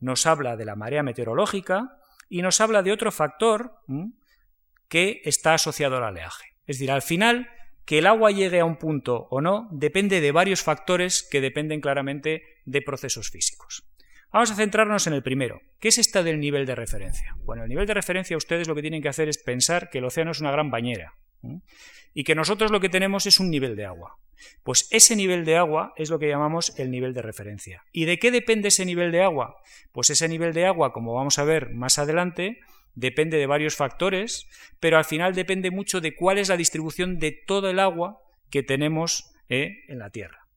nos 0.00 0.26
habla 0.26 0.56
de 0.56 0.64
la 0.64 0.74
marea 0.74 1.02
meteorológica 1.02 1.98
y 2.28 2.42
nos 2.42 2.60
habla 2.60 2.82
de 2.82 2.92
otro 2.92 3.12
factor 3.12 3.76
que 4.88 5.20
está 5.24 5.54
asociado 5.54 5.96
al 5.96 6.02
oleaje. 6.02 6.44
Es 6.66 6.78
decir, 6.78 6.90
al 6.90 7.02
final 7.02 7.48
que 7.86 7.98
el 7.98 8.06
agua 8.06 8.32
llegue 8.32 8.60
a 8.60 8.64
un 8.64 8.76
punto 8.76 9.28
o 9.30 9.40
no 9.40 9.68
depende 9.70 10.20
de 10.20 10.32
varios 10.32 10.62
factores 10.62 11.26
que 11.30 11.40
dependen 11.40 11.80
claramente 11.80 12.42
de 12.64 12.82
procesos 12.82 13.30
físicos. 13.30 13.88
Vamos 14.32 14.50
a 14.50 14.56
centrarnos 14.56 15.06
en 15.06 15.14
el 15.14 15.22
primero. 15.22 15.62
¿Qué 15.78 15.88
es 15.88 15.98
esta 15.98 16.22
del 16.22 16.40
nivel 16.40 16.66
de 16.66 16.74
referencia? 16.74 17.36
Bueno, 17.44 17.62
el 17.62 17.68
nivel 17.68 17.86
de 17.86 17.94
referencia 17.94 18.36
ustedes 18.36 18.66
lo 18.66 18.74
que 18.74 18.82
tienen 18.82 19.00
que 19.00 19.08
hacer 19.08 19.28
es 19.28 19.38
pensar 19.38 19.88
que 19.88 19.98
el 19.98 20.04
océano 20.04 20.32
es 20.32 20.40
una 20.40 20.50
gran 20.50 20.70
bañera. 20.70 21.14
Y 22.12 22.24
que 22.24 22.34
nosotros 22.34 22.72
lo 22.72 22.80
que 22.80 22.88
tenemos 22.88 23.26
es 23.26 23.38
un 23.38 23.50
nivel 23.50 23.76
de 23.76 23.86
agua. 23.86 24.18
Pues 24.64 24.88
ese 24.90 25.14
nivel 25.14 25.44
de 25.44 25.56
agua 25.56 25.94
es 25.96 26.10
lo 26.10 26.18
que 26.18 26.28
llamamos 26.28 26.76
el 26.78 26.90
nivel 26.90 27.14
de 27.14 27.22
referencia. 27.22 27.84
¿Y 27.92 28.04
de 28.04 28.18
qué 28.18 28.32
depende 28.32 28.68
ese 28.68 28.84
nivel 28.84 29.12
de 29.12 29.22
agua? 29.22 29.56
Pues 29.92 30.10
ese 30.10 30.28
nivel 30.28 30.52
de 30.52 30.66
agua, 30.66 30.92
como 30.92 31.14
vamos 31.14 31.38
a 31.38 31.44
ver 31.44 31.72
más 31.72 31.98
adelante, 31.98 32.58
depende 32.96 33.36
de 33.36 33.46
varios 33.46 33.76
factores, 33.76 34.48
pero 34.80 34.98
al 34.98 35.04
final 35.04 35.34
depende 35.34 35.70
mucho 35.70 36.00
de 36.00 36.16
cuál 36.16 36.38
es 36.38 36.48
la 36.48 36.56
distribución 36.56 37.20
de 37.20 37.30
todo 37.46 37.70
el 37.70 37.78
agua 37.78 38.18
que 38.50 38.64
tenemos 38.64 39.32
eh, 39.48 39.84
en 39.86 40.00
la 40.00 40.10
Tierra. 40.10 40.48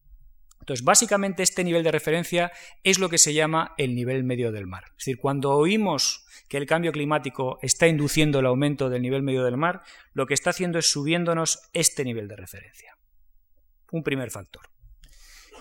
Entonces, 0.62 0.84
básicamente 0.84 1.44
este 1.44 1.64
nivel 1.64 1.84
de 1.84 1.92
referencia 1.92 2.52
es 2.84 3.00
lo 3.00 3.10
que 3.10 3.18
se 3.18 3.34
llama 3.34 3.74
el 3.78 3.96
nivel 3.96 4.24
medio 4.24 4.52
del 4.52 4.68
mar. 4.68 4.86
Es 4.92 5.06
decir, 5.06 5.18
cuando 5.18 5.52
oímos 5.52 6.26
que 6.48 6.58
el 6.58 6.66
cambio 6.66 6.92
climático 6.92 7.60
está 7.62 7.88
induciendo 7.88 8.40
el 8.40 8.46
aumento 8.46 8.90
del 8.90 9.02
nivel 9.02 9.22
medio 9.22 9.44
del 9.44 9.58
mar, 9.58 9.82
lo 10.14 10.26
que 10.26 10.34
está 10.34 10.52
haciendo 10.52 10.80
es 10.80 10.90
subiéndonos 10.90 11.70
este 11.74 12.04
nivel 12.04 12.28
de 12.28 12.36
referencia. 12.36 12.96
Un 13.92 14.04
primer 14.04 14.32
factor. 14.32 14.70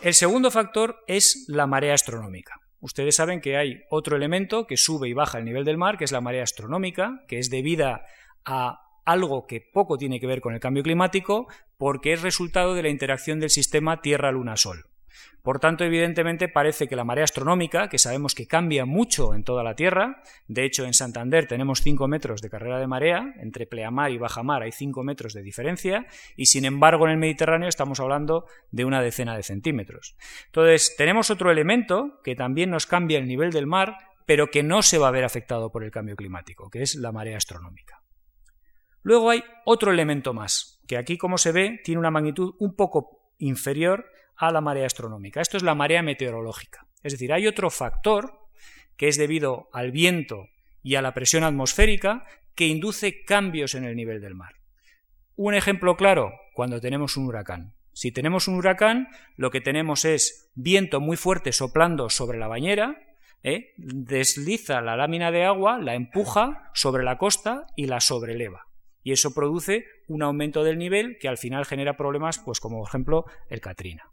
El 0.03 0.15
segundo 0.15 0.51
factor 0.51 1.03
es 1.07 1.47
la 1.49 1.67
marea 1.67 1.95
astronómica. 1.95 2.55
Ustedes 2.81 3.17
saben 3.17 3.41
que 3.41 3.57
hay 3.57 3.83
otro 3.91 4.17
elemento 4.17 4.67
que 4.67 4.77
sube 4.77 5.09
y 5.09 5.13
baja 5.13 5.39
el 5.39 5.45
nivel 5.45 5.65
del 5.65 5.79
mar, 5.79 5.99
que 5.99 6.05
es 6.05 6.13
la 6.13 6.21
marea 6.21 6.45
astronómica, 6.45 7.25
que 7.27 7.39
es 7.39 7.51
debida 7.51 8.07
a 8.45 8.83
algo 9.05 9.47
que 9.47 9.61
poco 9.61 9.97
tiene 9.99 10.21
que 10.21 10.27
ver 10.27 10.41
con 10.41 10.55
el 10.55 10.61
cambio 10.61 10.83
climático, 10.83 11.49
porque 11.77 12.13
es 12.13 12.23
resultado 12.23 12.75
de 12.75 12.83
la 12.83 12.89
interacción 12.91 13.41
del 13.41 13.51
sistema 13.51 14.01
Tierra-Luna-Sol. 14.03 14.88
Por 15.43 15.61
tanto, 15.61 15.85
evidentemente 15.85 16.49
parece 16.49 16.89
que 16.89 16.97
la 16.97 17.05
marea 17.05 17.25
astronómica, 17.25 17.89
que 17.89 17.99
sabemos 17.99 18.35
que 18.35 18.47
cambia 18.47 18.85
mucho 18.85 19.35
en 19.35 19.45
toda 19.45 19.63
la 19.63 19.75
Tierra, 19.75 20.23
de 20.47 20.65
hecho 20.65 20.85
en 20.85 20.95
Santander 20.95 21.47
tenemos 21.47 21.81
5 21.83 22.07
metros 22.09 22.43
de 22.43 22.51
carrera 22.51 22.79
de 22.79 22.87
marea, 22.87 23.35
entre 23.41 23.67
pleamar 23.67 24.11
y 24.11 24.19
bajamar 24.19 24.63
hay 24.63 24.73
5 24.73 25.03
metros 25.05 25.33
de 25.33 25.43
diferencia, 25.43 26.07
y 26.37 26.47
sin 26.47 26.65
embargo 26.65 27.07
en 27.07 27.13
el 27.13 27.19
Mediterráneo 27.19 27.69
estamos 27.69 28.01
hablando 28.01 28.47
de 28.71 28.85
una 28.85 29.01
decena 29.01 29.37
de 29.37 29.43
centímetros. 29.43 30.17
Entonces, 30.47 30.95
tenemos 30.97 31.31
otro 31.31 31.51
elemento 31.51 32.21
que 32.23 32.35
también 32.35 32.71
nos 32.71 32.87
cambia 32.87 33.19
el 33.19 33.27
nivel 33.27 33.51
del 33.51 33.67
mar, 33.67 33.97
pero 34.27 34.51
que 34.51 34.63
no 34.63 34.83
se 34.83 34.99
va 34.99 35.09
a 35.09 35.13
ver 35.13 35.25
afectado 35.25 35.73
por 35.73 35.85
el 35.85 35.91
cambio 35.91 36.17
climático, 36.17 36.69
que 36.69 36.83
es 36.83 36.97
la 36.97 37.13
marea 37.13 37.39
astronómica. 37.39 38.03
Luego 39.03 39.31
hay 39.31 39.43
otro 39.65 39.91
elemento 39.91 40.35
más, 40.35 40.83
que 40.87 40.99
aquí, 40.99 41.17
como 41.17 41.39
se 41.39 41.53
ve, 41.53 41.81
tiene 41.83 41.99
una 41.99 42.11
magnitud 42.11 42.55
un 42.59 42.77
poco 42.77 43.33
inferior 43.39 44.11
a 44.39 44.53
la 44.53 44.61
marea 44.61 44.87
astronómica. 44.87 45.41
Esto 45.41 45.57
es 45.57 45.63
la 45.63 45.75
marea 45.75 46.03
meteorológica. 46.03 46.87
Es 47.03 47.13
decir, 47.13 47.33
hay 47.33 47.47
otro 47.47 47.71
factor 47.71 48.39
que 48.97 49.09
es 49.09 49.19
debido 49.19 49.69
al 49.73 49.91
viento 49.91 50.47
y 50.83 50.95
a 50.95 51.03
la 51.03 51.13
presión 51.13 51.45
atmosférica 51.45 52.25
que 52.55 52.67
induce 52.67 53.25
cambios 53.25 53.75
en 53.75 53.85
el 53.85 53.97
nivel 53.97 54.21
del 54.21 54.35
mar. 54.35 54.55
Un 55.37 55.55
ejemplo 55.55 55.97
claro, 55.97 56.33
cuando 56.55 56.81
tenemos 56.81 57.17
un 57.17 57.27
huracán. 57.27 57.75
Si 57.93 58.13
tenemos 58.13 58.49
un 58.49 58.55
huracán, 58.55 59.09
lo 59.37 59.51
que 59.51 59.61
tenemos 59.61 60.05
es 60.05 60.51
viento 60.55 61.01
muy 61.01 61.17
fuerte 61.17 61.53
soplando 61.53 62.11
sobre 62.11 62.39
la 62.39 62.49
bañera, 62.49 62.97
¿eh? 63.43 63.73
desliza 63.77 64.81
la 64.81 64.97
lámina 64.97 65.31
de 65.31 65.45
agua, 65.45 65.79
la 65.79 65.95
empuja 65.95 66.71
sobre 66.75 67.05
la 67.05 67.19
costa 67.19 67.67
y 67.77 67.87
la 67.87 68.01
sobreleva. 68.01 68.67
Y 69.03 69.13
eso 69.13 69.33
produce 69.33 69.87
un 70.07 70.23
aumento 70.23 70.65
del 70.65 70.79
nivel 70.79 71.19
que 71.21 71.29
al 71.29 71.39
final 71.39 71.65
genera 71.65 71.97
problemas, 71.97 72.39
pues 72.39 72.61
como 72.61 72.85
ejemplo 72.87 73.25
el 73.49 73.61
Katrina. 73.61 74.11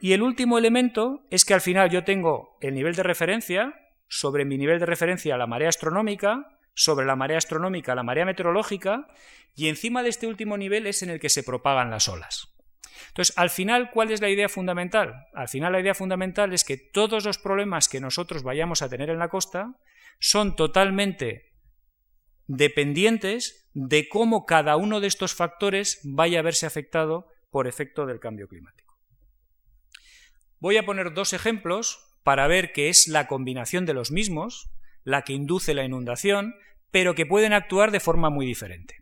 Y 0.00 0.12
el 0.12 0.22
último 0.22 0.58
elemento 0.58 1.26
es 1.30 1.44
que 1.44 1.54
al 1.54 1.60
final 1.60 1.90
yo 1.90 2.04
tengo 2.04 2.56
el 2.60 2.74
nivel 2.74 2.94
de 2.94 3.02
referencia, 3.02 3.74
sobre 4.08 4.44
mi 4.44 4.56
nivel 4.56 4.80
de 4.80 4.86
referencia 4.86 5.36
la 5.36 5.46
marea 5.46 5.68
astronómica, 5.68 6.58
sobre 6.74 7.04
la 7.04 7.16
marea 7.16 7.38
astronómica 7.38 7.94
la 7.94 8.02
marea 8.02 8.24
meteorológica, 8.24 9.06
y 9.54 9.68
encima 9.68 10.02
de 10.02 10.08
este 10.08 10.26
último 10.26 10.56
nivel 10.56 10.86
es 10.86 11.02
en 11.02 11.10
el 11.10 11.20
que 11.20 11.28
se 11.28 11.42
propagan 11.42 11.90
las 11.90 12.08
olas. 12.08 12.48
Entonces, 13.08 13.36
al 13.36 13.50
final, 13.50 13.90
¿cuál 13.90 14.10
es 14.10 14.20
la 14.20 14.28
idea 14.28 14.48
fundamental? 14.48 15.26
Al 15.34 15.48
final 15.48 15.72
la 15.72 15.80
idea 15.80 15.94
fundamental 15.94 16.52
es 16.52 16.64
que 16.64 16.76
todos 16.76 17.24
los 17.24 17.38
problemas 17.38 17.88
que 17.88 18.00
nosotros 18.00 18.42
vayamos 18.42 18.82
a 18.82 18.88
tener 18.88 19.10
en 19.10 19.18
la 19.18 19.28
costa 19.28 19.74
son 20.18 20.56
totalmente 20.56 21.52
dependientes 22.46 23.70
de 23.74 24.08
cómo 24.08 24.44
cada 24.46 24.76
uno 24.76 25.00
de 25.00 25.06
estos 25.06 25.34
factores 25.34 26.00
vaya 26.04 26.40
a 26.40 26.42
verse 26.42 26.66
afectado 26.66 27.26
por 27.50 27.66
efecto 27.66 28.06
del 28.06 28.20
cambio 28.20 28.48
climático. 28.48 28.79
Voy 30.60 30.76
a 30.76 30.84
poner 30.84 31.14
dos 31.14 31.32
ejemplos 31.32 32.04
para 32.22 32.46
ver 32.46 32.72
que 32.72 32.90
es 32.90 33.08
la 33.08 33.26
combinación 33.26 33.86
de 33.86 33.94
los 33.94 34.10
mismos 34.10 34.70
la 35.04 35.22
que 35.22 35.32
induce 35.32 35.72
la 35.72 35.84
inundación, 35.84 36.54
pero 36.90 37.14
que 37.14 37.24
pueden 37.24 37.54
actuar 37.54 37.90
de 37.90 38.00
forma 38.00 38.28
muy 38.28 38.44
diferente. 38.44 38.96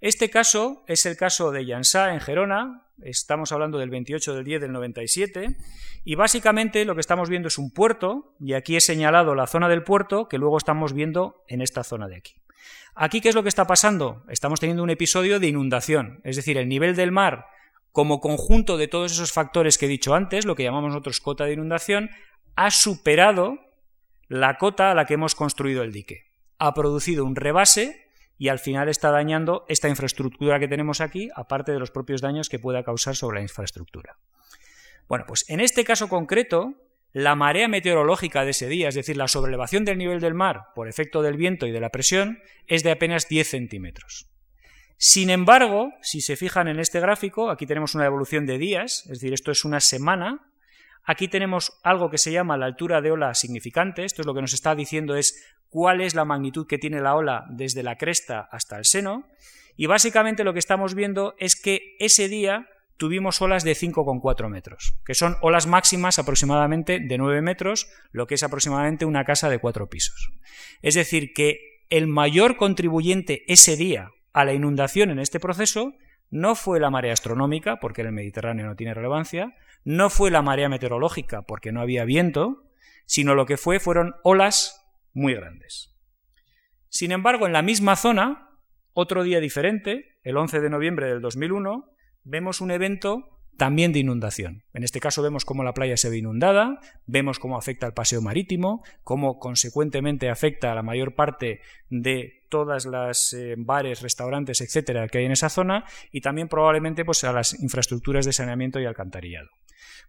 Este 0.00 0.30
caso 0.30 0.84
es 0.86 1.04
el 1.04 1.16
caso 1.16 1.50
de 1.50 1.66
Llansá 1.66 2.14
en 2.14 2.20
Gerona, 2.20 2.86
estamos 3.02 3.50
hablando 3.50 3.78
del 3.78 3.90
28 3.90 4.32
del 4.32 4.44
10 4.44 4.60
del 4.60 4.72
97, 4.72 5.56
y 6.04 6.14
básicamente 6.14 6.84
lo 6.84 6.94
que 6.94 7.00
estamos 7.00 7.28
viendo 7.28 7.48
es 7.48 7.58
un 7.58 7.72
puerto, 7.72 8.36
y 8.38 8.52
aquí 8.52 8.76
he 8.76 8.80
señalado 8.80 9.34
la 9.34 9.48
zona 9.48 9.68
del 9.68 9.82
puerto 9.82 10.28
que 10.28 10.38
luego 10.38 10.56
estamos 10.56 10.92
viendo 10.92 11.42
en 11.48 11.62
esta 11.62 11.82
zona 11.82 12.06
de 12.06 12.16
aquí. 12.16 12.34
Aquí, 12.94 13.20
¿qué 13.20 13.28
es 13.28 13.34
lo 13.34 13.42
que 13.42 13.48
está 13.48 13.66
pasando? 13.66 14.24
Estamos 14.28 14.60
teniendo 14.60 14.84
un 14.84 14.90
episodio 14.90 15.40
de 15.40 15.48
inundación, 15.48 16.20
es 16.22 16.36
decir, 16.36 16.58
el 16.58 16.68
nivel 16.68 16.94
del 16.94 17.10
mar 17.10 17.46
como 17.92 18.20
conjunto 18.20 18.78
de 18.78 18.88
todos 18.88 19.12
esos 19.12 19.32
factores 19.32 19.78
que 19.78 19.86
he 19.86 19.88
dicho 19.88 20.14
antes, 20.14 20.46
lo 20.46 20.54
que 20.56 20.64
llamamos 20.64 20.90
nosotros 20.90 21.20
cota 21.20 21.44
de 21.44 21.52
inundación, 21.52 22.10
ha 22.56 22.70
superado 22.70 23.58
la 24.28 24.56
cota 24.56 24.90
a 24.90 24.94
la 24.94 25.04
que 25.04 25.14
hemos 25.14 25.34
construido 25.34 25.82
el 25.82 25.92
dique. 25.92 26.24
Ha 26.58 26.72
producido 26.74 27.24
un 27.24 27.36
rebase 27.36 28.06
y 28.38 28.48
al 28.48 28.58
final 28.58 28.88
está 28.88 29.10
dañando 29.10 29.64
esta 29.68 29.88
infraestructura 29.88 30.58
que 30.58 30.68
tenemos 30.68 31.00
aquí, 31.00 31.28
aparte 31.34 31.72
de 31.72 31.78
los 31.78 31.90
propios 31.90 32.22
daños 32.22 32.48
que 32.48 32.58
pueda 32.58 32.82
causar 32.82 33.14
sobre 33.14 33.36
la 33.36 33.42
infraestructura. 33.42 34.16
Bueno, 35.06 35.26
pues 35.28 35.44
en 35.48 35.60
este 35.60 35.84
caso 35.84 36.08
concreto, 36.08 36.74
la 37.12 37.34
marea 37.34 37.68
meteorológica 37.68 38.44
de 38.44 38.52
ese 38.52 38.68
día, 38.68 38.88
es 38.88 38.94
decir, 38.94 39.18
la 39.18 39.28
sobrelevación 39.28 39.84
del 39.84 39.98
nivel 39.98 40.20
del 40.20 40.32
mar 40.32 40.68
por 40.74 40.88
efecto 40.88 41.20
del 41.20 41.36
viento 41.36 41.66
y 41.66 41.72
de 41.72 41.80
la 41.80 41.90
presión, 41.90 42.40
es 42.66 42.82
de 42.82 42.90
apenas 42.90 43.28
10 43.28 43.46
centímetros. 43.46 44.31
Sin 45.04 45.30
embargo, 45.30 45.92
si 46.00 46.20
se 46.20 46.36
fijan 46.36 46.68
en 46.68 46.78
este 46.78 47.00
gráfico, 47.00 47.50
aquí 47.50 47.66
tenemos 47.66 47.96
una 47.96 48.06
evolución 48.06 48.46
de 48.46 48.56
días, 48.56 49.02
es 49.06 49.18
decir, 49.18 49.32
esto 49.32 49.50
es 49.50 49.64
una 49.64 49.80
semana. 49.80 50.52
Aquí 51.02 51.26
tenemos 51.26 51.72
algo 51.82 52.08
que 52.08 52.18
se 52.18 52.30
llama 52.30 52.56
la 52.56 52.66
altura 52.66 53.00
de 53.00 53.10
ola 53.10 53.34
significante. 53.34 54.04
Esto 54.04 54.22
es 54.22 54.26
lo 54.26 54.32
que 54.32 54.42
nos 54.42 54.52
está 54.52 54.76
diciendo 54.76 55.16
es 55.16 55.44
cuál 55.70 56.02
es 56.02 56.14
la 56.14 56.24
magnitud 56.24 56.68
que 56.68 56.78
tiene 56.78 57.00
la 57.00 57.16
ola 57.16 57.46
desde 57.50 57.82
la 57.82 57.96
cresta 57.96 58.48
hasta 58.52 58.78
el 58.78 58.84
seno. 58.84 59.26
Y 59.76 59.86
básicamente 59.86 60.44
lo 60.44 60.52
que 60.52 60.60
estamos 60.60 60.94
viendo 60.94 61.34
es 61.40 61.60
que 61.60 61.96
ese 61.98 62.28
día 62.28 62.68
tuvimos 62.96 63.42
olas 63.42 63.64
de 63.64 63.72
5,4 63.72 64.48
metros, 64.48 64.94
que 65.04 65.14
son 65.14 65.36
olas 65.40 65.66
máximas 65.66 66.20
aproximadamente 66.20 67.00
de 67.00 67.18
9 67.18 67.42
metros, 67.42 67.88
lo 68.12 68.28
que 68.28 68.36
es 68.36 68.44
aproximadamente 68.44 69.04
una 69.04 69.24
casa 69.24 69.50
de 69.50 69.58
cuatro 69.58 69.88
pisos. 69.88 70.30
Es 70.80 70.94
decir, 70.94 71.32
que 71.34 71.80
el 71.90 72.06
mayor 72.06 72.56
contribuyente 72.56 73.42
ese 73.48 73.76
día 73.76 74.12
a 74.32 74.44
la 74.44 74.54
inundación 74.54 75.10
en 75.10 75.18
este 75.18 75.40
proceso 75.40 75.94
no 76.30 76.54
fue 76.54 76.80
la 76.80 76.90
marea 76.90 77.12
astronómica, 77.12 77.78
porque 77.78 78.00
en 78.00 78.08
el 78.08 78.14
Mediterráneo 78.14 78.66
no 78.66 78.76
tiene 78.76 78.94
relevancia, 78.94 79.54
no 79.84 80.08
fue 80.08 80.30
la 80.30 80.40
marea 80.40 80.68
meteorológica, 80.68 81.42
porque 81.42 81.72
no 81.72 81.82
había 81.82 82.04
viento, 82.04 82.64
sino 83.06 83.34
lo 83.34 83.44
que 83.44 83.58
fue 83.58 83.80
fueron 83.80 84.14
olas 84.22 84.82
muy 85.12 85.34
grandes. 85.34 85.94
Sin 86.88 87.12
embargo, 87.12 87.46
en 87.46 87.52
la 87.52 87.62
misma 87.62 87.96
zona, 87.96 88.48
otro 88.94 89.22
día 89.22 89.40
diferente, 89.40 90.18
el 90.22 90.36
11 90.36 90.60
de 90.60 90.70
noviembre 90.70 91.08
del 91.08 91.20
2001, 91.20 91.90
vemos 92.24 92.60
un 92.60 92.70
evento 92.70 93.31
también 93.56 93.92
de 93.92 94.00
inundación. 94.00 94.64
En 94.72 94.82
este 94.82 95.00
caso 95.00 95.22
vemos 95.22 95.44
cómo 95.44 95.62
la 95.62 95.74
playa 95.74 95.96
se 95.96 96.10
ve 96.10 96.18
inundada, 96.18 96.80
vemos 97.06 97.38
cómo 97.38 97.56
afecta 97.56 97.86
al 97.86 97.94
paseo 97.94 98.20
marítimo, 98.20 98.82
cómo 99.04 99.38
consecuentemente 99.38 100.30
afecta 100.30 100.72
a 100.72 100.74
la 100.74 100.82
mayor 100.82 101.14
parte 101.14 101.60
de 101.88 102.44
todas 102.48 102.86
las 102.86 103.32
eh, 103.32 103.54
bares, 103.56 104.02
restaurantes, 104.02 104.60
etcétera, 104.60 105.08
que 105.08 105.18
hay 105.18 105.24
en 105.24 105.32
esa 105.32 105.48
zona 105.48 105.84
y 106.10 106.20
también 106.20 106.48
probablemente 106.48 107.04
pues, 107.04 107.24
a 107.24 107.32
las 107.32 107.58
infraestructuras 107.60 108.26
de 108.26 108.32
saneamiento 108.32 108.80
y 108.80 108.86
alcantarillado. 108.86 109.48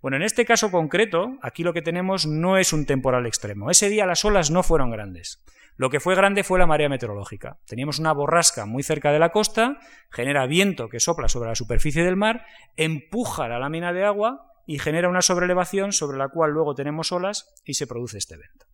Bueno, 0.02 0.18
en 0.18 0.24
este 0.24 0.44
caso 0.46 0.70
concreto, 0.70 1.38
aquí 1.42 1.64
lo 1.64 1.74
que 1.74 1.82
tenemos 1.82 2.28
no 2.28 2.58
es 2.58 2.74
un 2.74 2.86
temporal 2.86 3.26
extremo. 3.26 3.72
Ese 3.72 3.88
día 3.88 4.06
las 4.06 4.26
olas 4.26 4.52
no 4.52 4.62
fueron 4.62 4.92
grandes. 4.92 5.42
Lo 5.76 5.90
que 5.90 6.00
fue 6.00 6.16
grande 6.16 6.44
fue 6.44 6.60
la 6.60 6.68
marea 6.68 6.90
meteorológica. 6.90 7.60
Teníamos 7.66 8.00
una 8.00 8.14
borrasca 8.14 8.66
muy 8.66 8.84
cerca 8.84 9.12
de 9.12 9.20
la 9.20 9.32
costa, 9.32 9.80
genera 10.12 10.46
viento 10.46 10.90
que 10.90 11.00
sopla 11.00 11.28
sobre 11.28 11.50
la 11.50 11.56
superficie 11.56 12.04
del 12.04 12.16
mar, 12.16 12.46
empuja 12.76 13.48
la 13.48 13.60
lámina 13.60 13.92
de 13.92 14.06
agua 14.06 14.52
y 14.68 14.80
genera 14.80 15.10
una 15.10 15.22
sobrelevación 15.22 15.92
sobre 15.92 16.18
la 16.18 16.30
cual 16.30 16.52
luego 16.52 16.76
tenemos 16.76 17.12
olas 17.12 17.54
y 17.66 17.74
se 17.74 17.88
produce 17.88 18.18
este 18.18 18.36
evento. 18.36 18.66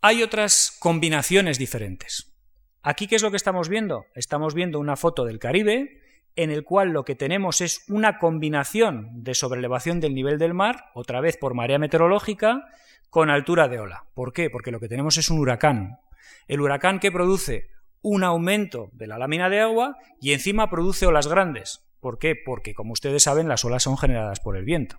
Hay 0.00 0.22
otras 0.22 0.76
combinaciones 0.80 1.58
diferentes. 1.58 2.34
Aquí, 2.82 3.06
¿qué 3.06 3.16
es 3.16 3.22
lo 3.22 3.30
que 3.30 3.36
estamos 3.36 3.68
viendo? 3.68 4.06
Estamos 4.14 4.54
viendo 4.54 4.80
una 4.80 4.96
foto 4.96 5.24
del 5.24 5.38
Caribe 5.38 6.01
en 6.36 6.50
el 6.50 6.64
cual 6.64 6.90
lo 6.90 7.04
que 7.04 7.14
tenemos 7.14 7.60
es 7.60 7.84
una 7.88 8.18
combinación 8.18 9.22
de 9.22 9.34
sobrelevación 9.34 10.00
del 10.00 10.14
nivel 10.14 10.38
del 10.38 10.54
mar, 10.54 10.86
otra 10.94 11.20
vez 11.20 11.36
por 11.36 11.54
marea 11.54 11.78
meteorológica, 11.78 12.64
con 13.10 13.30
altura 13.30 13.68
de 13.68 13.78
ola. 13.78 14.04
¿Por 14.14 14.32
qué? 14.32 14.48
Porque 14.48 14.70
lo 14.70 14.80
que 14.80 14.88
tenemos 14.88 15.18
es 15.18 15.30
un 15.30 15.38
huracán. 15.38 15.98
El 16.48 16.60
huracán 16.60 16.98
que 16.98 17.12
produce 17.12 17.68
un 18.00 18.24
aumento 18.24 18.90
de 18.92 19.06
la 19.06 19.18
lámina 19.18 19.48
de 19.48 19.60
agua 19.60 19.96
y 20.20 20.32
encima 20.32 20.70
produce 20.70 21.06
olas 21.06 21.28
grandes. 21.28 21.86
¿Por 22.00 22.18
qué? 22.18 22.34
Porque, 22.34 22.74
como 22.74 22.94
ustedes 22.94 23.22
saben, 23.22 23.48
las 23.48 23.64
olas 23.64 23.84
son 23.84 23.96
generadas 23.96 24.40
por 24.40 24.56
el 24.56 24.64
viento. 24.64 24.96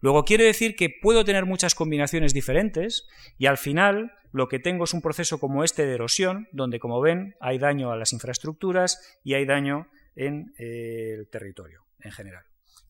Luego 0.00 0.24
quiere 0.24 0.44
decir 0.44 0.76
que 0.76 0.88
puedo 0.88 1.24
tener 1.24 1.46
muchas 1.46 1.74
combinaciones 1.74 2.32
diferentes 2.32 3.08
y 3.38 3.46
al 3.46 3.58
final 3.58 4.12
lo 4.30 4.46
que 4.46 4.60
tengo 4.60 4.84
es 4.84 4.94
un 4.94 5.00
proceso 5.00 5.40
como 5.40 5.64
este 5.64 5.84
de 5.84 5.94
erosión, 5.94 6.48
donde, 6.52 6.78
como 6.78 7.00
ven, 7.00 7.34
hay 7.40 7.58
daño 7.58 7.90
a 7.90 7.96
las 7.96 8.12
infraestructuras 8.12 9.18
y 9.24 9.34
hay 9.34 9.46
daño 9.46 9.88
en 10.18 10.52
eh, 10.58 11.14
el 11.16 11.28
territorio 11.28 11.84
en 12.00 12.12
general. 12.12 12.44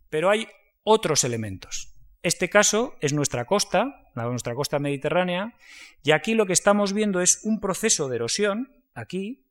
Pero 0.08 0.30
hay 0.30 0.49
otros 0.82 1.23
elementos. 1.23 1.94
Este 2.23 2.49
caso 2.49 2.97
es 3.00 3.12
nuestra 3.12 3.44
costa, 3.44 4.11
nuestra 4.14 4.54
costa 4.54 4.80
mediterránea, 4.80 5.54
y 6.02 6.11
aquí 6.11 6.35
lo 6.35 6.47
que 6.47 6.52
estamos 6.52 6.92
viendo 6.92 7.20
es 7.20 7.40
un 7.44 7.61
proceso 7.61 8.08
de 8.08 8.16
erosión, 8.16 8.73
aquí, 8.94 9.47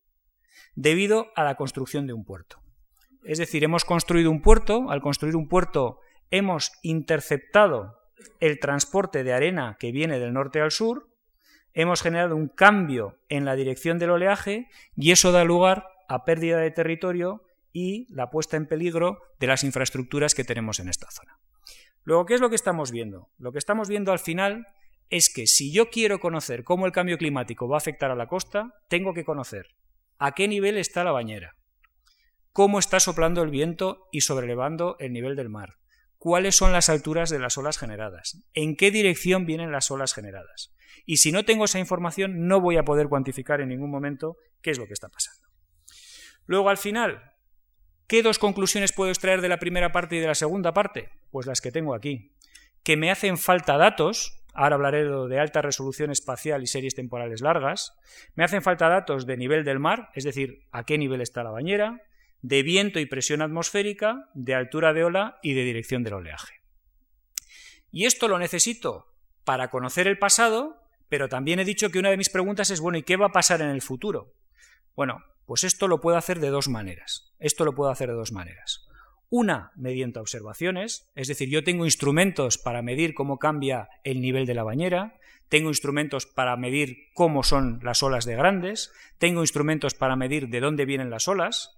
debido 0.75 1.27
a 1.35 1.43
la 1.43 1.55
construcción 1.55 2.07
de 2.07 2.13
un 2.13 2.25
puerto. 2.25 2.59
Es 3.23 3.37
decir, 3.37 3.63
hemos 3.63 3.85
construido 3.85 4.31
un 4.31 4.41
puerto, 4.41 4.89
al 4.89 5.01
construir 5.01 5.35
un 5.35 5.47
puerto 5.47 5.99
hemos 6.29 6.73
interceptado 6.81 7.97
el 8.39 8.59
transporte 8.59 9.23
de 9.23 9.31
arena 9.31 9.77
que 9.79 9.91
viene 9.91 10.19
del 10.19 10.33
norte 10.33 10.59
al 10.59 10.71
sur, 10.71 11.07
hemos 11.73 12.01
generado 12.01 12.35
un 12.35 12.49
cambio 12.49 13.19
en 13.29 13.45
la 13.45 13.55
dirección 13.55 13.97
del 13.97 14.09
oleaje 14.09 14.67
y 14.95 15.11
eso 15.11 15.31
da 15.31 15.45
lugar 15.45 15.85
a 16.09 16.25
pérdida 16.25 16.59
de 16.59 16.71
territorio 16.71 17.46
y 17.71 18.07
la 18.13 18.29
puesta 18.29 18.57
en 18.57 18.67
peligro 18.67 19.19
de 19.39 19.47
las 19.47 19.63
infraestructuras 19.63 20.35
que 20.35 20.43
tenemos 20.43 20.79
en 20.79 20.89
esta 20.89 21.09
zona. 21.11 21.39
Luego, 22.03 22.25
¿qué 22.25 22.35
es 22.35 22.41
lo 22.41 22.49
que 22.49 22.55
estamos 22.55 22.91
viendo? 22.91 23.29
Lo 23.37 23.51
que 23.51 23.59
estamos 23.59 23.89
viendo 23.89 24.11
al 24.11 24.19
final 24.19 24.67
es 25.09 25.31
que 25.33 25.47
si 25.47 25.71
yo 25.71 25.89
quiero 25.89 26.19
conocer 26.19 26.63
cómo 26.63 26.85
el 26.85 26.91
cambio 26.91 27.17
climático 27.17 27.67
va 27.67 27.77
a 27.77 27.79
afectar 27.79 28.11
a 28.11 28.15
la 28.15 28.27
costa, 28.27 28.73
tengo 28.89 29.13
que 29.13 29.25
conocer 29.25 29.75
a 30.17 30.31
qué 30.31 30.47
nivel 30.47 30.77
está 30.77 31.03
la 31.03 31.11
bañera, 31.11 31.55
cómo 32.51 32.79
está 32.79 32.99
soplando 32.99 33.43
el 33.43 33.51
viento 33.51 34.07
y 34.11 34.21
sobrelevando 34.21 34.95
el 34.99 35.13
nivel 35.13 35.35
del 35.35 35.49
mar, 35.49 35.75
cuáles 36.17 36.55
son 36.55 36.71
las 36.71 36.89
alturas 36.89 37.29
de 37.29 37.39
las 37.39 37.57
olas 37.57 37.77
generadas, 37.77 38.41
en 38.53 38.75
qué 38.75 38.89
dirección 38.89 39.45
vienen 39.45 39.71
las 39.71 39.91
olas 39.91 40.13
generadas. 40.13 40.73
Y 41.05 41.17
si 41.17 41.31
no 41.31 41.45
tengo 41.45 41.65
esa 41.65 41.79
información, 41.79 42.47
no 42.47 42.59
voy 42.59 42.77
a 42.77 42.83
poder 42.83 43.07
cuantificar 43.07 43.61
en 43.61 43.69
ningún 43.69 43.91
momento 43.91 44.37
qué 44.61 44.71
es 44.71 44.79
lo 44.79 44.87
que 44.87 44.93
está 44.93 45.09
pasando. 45.09 45.47
Luego, 46.45 46.69
al 46.69 46.77
final, 46.77 47.21
¿qué 48.07 48.23
dos 48.23 48.39
conclusiones 48.39 48.93
puedo 48.93 49.11
extraer 49.11 49.41
de 49.41 49.49
la 49.49 49.59
primera 49.59 49.91
parte 49.91 50.15
y 50.15 50.19
de 50.19 50.27
la 50.27 50.35
segunda 50.35 50.73
parte? 50.73 51.09
Pues 51.29 51.45
las 51.45 51.61
que 51.61 51.71
tengo 51.71 51.93
aquí. 51.93 52.33
Que 52.83 52.97
me 52.97 53.11
hacen 53.11 53.37
falta 53.37 53.77
datos, 53.77 54.43
ahora 54.53 54.75
hablaré 54.75 55.05
de 55.05 55.39
alta 55.39 55.61
resolución 55.61 56.09
espacial 56.09 56.63
y 56.63 56.67
series 56.67 56.95
temporales 56.95 57.41
largas, 57.41 57.93
me 58.35 58.43
hacen 58.43 58.61
falta 58.61 58.89
datos 58.89 59.25
de 59.25 59.37
nivel 59.37 59.63
del 59.63 59.79
mar, 59.79 60.09
es 60.15 60.23
decir, 60.23 60.65
a 60.71 60.85
qué 60.85 60.97
nivel 60.97 61.21
está 61.21 61.43
la 61.43 61.51
bañera, 61.51 62.01
de 62.41 62.63
viento 62.63 62.99
y 62.99 63.05
presión 63.05 63.41
atmosférica, 63.41 64.29
de 64.33 64.55
altura 64.55 64.93
de 64.93 65.03
ola 65.03 65.39
y 65.43 65.53
de 65.53 65.63
dirección 65.63 66.03
del 66.03 66.13
oleaje. 66.13 66.61
Y 67.91 68.05
esto 68.05 68.27
lo 68.27 68.39
necesito 68.39 69.13
para 69.43 69.69
conocer 69.69 70.07
el 70.07 70.19
pasado, 70.19 70.83
pero 71.09 71.29
también 71.29 71.59
he 71.59 71.65
dicho 71.65 71.89
que 71.89 71.99
una 71.99 72.09
de 72.09 72.17
mis 72.17 72.29
preguntas 72.29 72.69
es, 72.69 72.79
bueno, 72.79 72.97
¿y 72.97 73.03
qué 73.03 73.17
va 73.17 73.27
a 73.27 73.31
pasar 73.31 73.61
en 73.61 73.69
el 73.69 73.81
futuro? 73.81 74.33
Bueno, 74.95 75.23
pues 75.47 75.63
esto 75.63 75.87
lo 75.87 76.01
puedo 76.01 76.17
hacer 76.17 76.39
de 76.41 76.49
dos 76.49 76.67
maneras. 76.67 77.33
Esto 77.39 77.63
lo 77.63 77.73
puedo 77.73 77.89
hacer 77.89 78.09
de 78.09 78.15
dos 78.15 78.33
maneras. 78.33 78.85
Una, 79.29 79.71
mediante 79.75 80.19
observaciones, 80.19 81.09
es 81.15 81.29
decir, 81.29 81.49
yo 81.49 81.63
tengo 81.63 81.85
instrumentos 81.85 82.57
para 82.57 82.81
medir 82.81 83.13
cómo 83.13 83.39
cambia 83.39 83.89
el 84.03 84.21
nivel 84.21 84.45
de 84.45 84.53
la 84.53 84.63
bañera, 84.63 85.17
tengo 85.47 85.69
instrumentos 85.69 86.25
para 86.25 86.57
medir 86.57 87.07
cómo 87.13 87.43
son 87.43 87.79
las 87.81 88.03
olas 88.03 88.25
de 88.25 88.35
grandes, 88.35 88.91
tengo 89.17 89.41
instrumentos 89.41 89.93
para 89.95 90.17
medir 90.17 90.49
de 90.49 90.59
dónde 90.59 90.85
vienen 90.85 91.09
las 91.09 91.29
olas, 91.29 91.77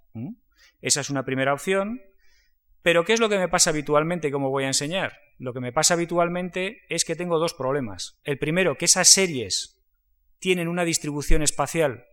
esa 0.81 1.01
es 1.01 1.09
una 1.11 1.23
primera 1.23 1.53
opción. 1.53 2.01
Pero 2.81 3.03
¿qué 3.03 3.13
es 3.13 3.19
lo 3.19 3.29
que 3.29 3.37
me 3.37 3.49
pasa 3.49 3.69
habitualmente 3.69 4.29
y 4.29 4.31
cómo 4.31 4.49
voy 4.49 4.63
a 4.63 4.67
enseñar? 4.67 5.19
Lo 5.37 5.53
que 5.53 5.59
me 5.59 5.73
pasa 5.73 5.93
habitualmente 5.93 6.81
es 6.89 7.05
que 7.05 7.15
tengo 7.15 7.37
dos 7.37 7.53
problemas. 7.53 8.19
El 8.23 8.39
primero, 8.39 8.77
que 8.77 8.85
esas 8.85 9.09
series 9.09 9.79
tienen 10.39 10.67
una 10.67 10.85
distribución 10.85 11.43
espacial 11.43 12.05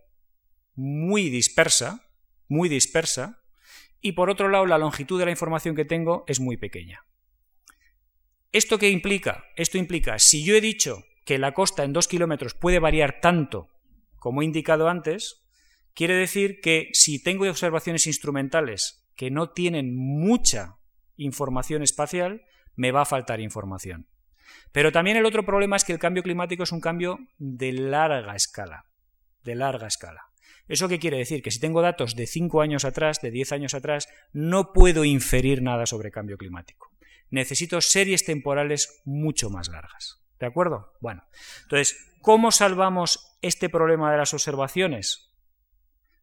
muy 0.77 1.29
dispersa, 1.29 2.07
muy 2.47 2.69
dispersa, 2.69 3.43
y 3.99 4.13
por 4.13 4.29
otro 4.29 4.47
lado 4.47 4.65
la 4.65 4.77
longitud 4.77 5.19
de 5.19 5.25
la 5.25 5.31
información 5.31 5.75
que 5.75 5.83
tengo 5.83 6.23
es 6.27 6.39
muy 6.39 6.55
pequeña. 6.55 7.03
¿Esto 8.53 8.79
qué 8.79 8.89
implica? 8.89 9.43
Esto 9.57 9.77
implica, 9.77 10.17
si 10.19 10.45
yo 10.45 10.55
he 10.55 10.61
dicho 10.61 11.03
que 11.25 11.37
la 11.37 11.53
costa 11.53 11.83
en 11.83 11.91
dos 11.91 12.07
kilómetros 12.07 12.53
puede 12.53 12.79
variar 12.79 13.19
tanto 13.19 13.67
como 14.15 14.41
he 14.41 14.45
indicado 14.45 14.87
antes, 14.87 15.43
Quiere 15.97 16.13
decir 16.13 16.61
que 16.61 16.91
si 16.93 17.23
tengo 17.23 17.49
observaciones 17.49 18.05
instrumentales 18.05 19.03
que 19.15 19.31
no 19.31 19.49
tienen 19.49 19.95
mucha 19.95 20.77
información 21.15 21.81
espacial, 21.81 22.43
me 22.75 22.91
va 22.91 23.01
a 23.01 23.05
faltar 23.05 23.39
información. 23.39 24.07
Pero 24.71 24.91
también 24.91 25.17
el 25.17 25.25
otro 25.25 25.43
problema 25.43 25.75
es 25.75 25.83
que 25.83 25.93
el 25.93 25.97
cambio 25.97 26.21
climático 26.21 26.61
es 26.61 26.71
un 26.71 26.81
cambio 26.81 27.17
de 27.39 27.71
larga 27.71 28.35
escala, 28.35 28.85
de 29.43 29.55
larga 29.55 29.87
escala. 29.87 30.21
¿Eso 30.67 30.87
qué 30.87 30.99
quiere 30.99 31.17
decir? 31.17 31.41
Que 31.41 31.51
si 31.51 31.59
tengo 31.59 31.81
datos 31.81 32.15
de 32.15 32.27
5 32.27 32.61
años 32.61 32.85
atrás, 32.85 33.21
de 33.21 33.31
10 33.31 33.51
años 33.53 33.73
atrás, 33.73 34.07
no 34.33 34.73
puedo 34.73 35.05
inferir 35.05 35.61
nada 35.61 35.85
sobre 35.85 36.11
cambio 36.11 36.37
climático. 36.37 36.91
Necesito 37.29 37.81
series 37.81 38.25
temporales 38.25 39.01
mucho 39.05 39.49
más 39.49 39.69
largas. 39.69 40.21
¿De 40.39 40.45
acuerdo? 40.45 40.93
Bueno, 41.01 41.23
entonces, 41.63 41.97
¿cómo 42.21 42.51
salvamos 42.51 43.37
este 43.41 43.69
problema 43.69 44.11
de 44.11 44.17
las 44.17 44.33
observaciones? 44.33 45.33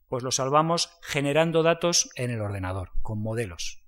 Pues 0.09 0.23
lo 0.23 0.31
salvamos 0.31 0.91
generando 1.03 1.63
datos 1.63 2.11
en 2.15 2.31
el 2.31 2.41
ordenador, 2.41 2.91
con 3.03 3.21
modelos. 3.21 3.81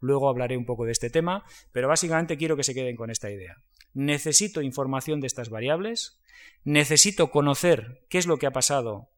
Luego 0.00 0.28
hablaré 0.28 0.56
un 0.56 0.66
poco 0.66 0.84
de 0.84 0.90
este 0.90 1.10
tema, 1.10 1.44
pero 1.70 1.86
básicamente 1.86 2.36
quiero 2.36 2.56
que 2.56 2.64
se 2.64 2.74
queden 2.74 2.96
con 2.96 3.10
esta 3.10 3.30
idea. 3.30 3.54
Necesito 3.94 4.60
información 4.60 5.20
de 5.20 5.28
estas 5.28 5.48
variables, 5.48 6.20
necesito 6.64 7.30
conocer 7.30 8.04
qué 8.08 8.18
es 8.18 8.26
lo 8.26 8.38
que 8.38 8.46
ha 8.46 8.52
pasado 8.52 9.11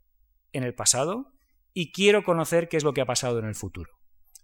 en 0.55 0.64
el 0.64 0.75
pasado 0.75 1.33
y 1.75 1.93
quiero 1.93 2.25
conocer 2.25 2.69
qué 2.69 2.79
es 2.79 2.85
lo 2.85 2.95
que 2.95 3.03
ha 3.03 3.07
pasado 3.07 3.38
en 3.38 3.45
el 3.45 3.55
futuro. 3.55 3.90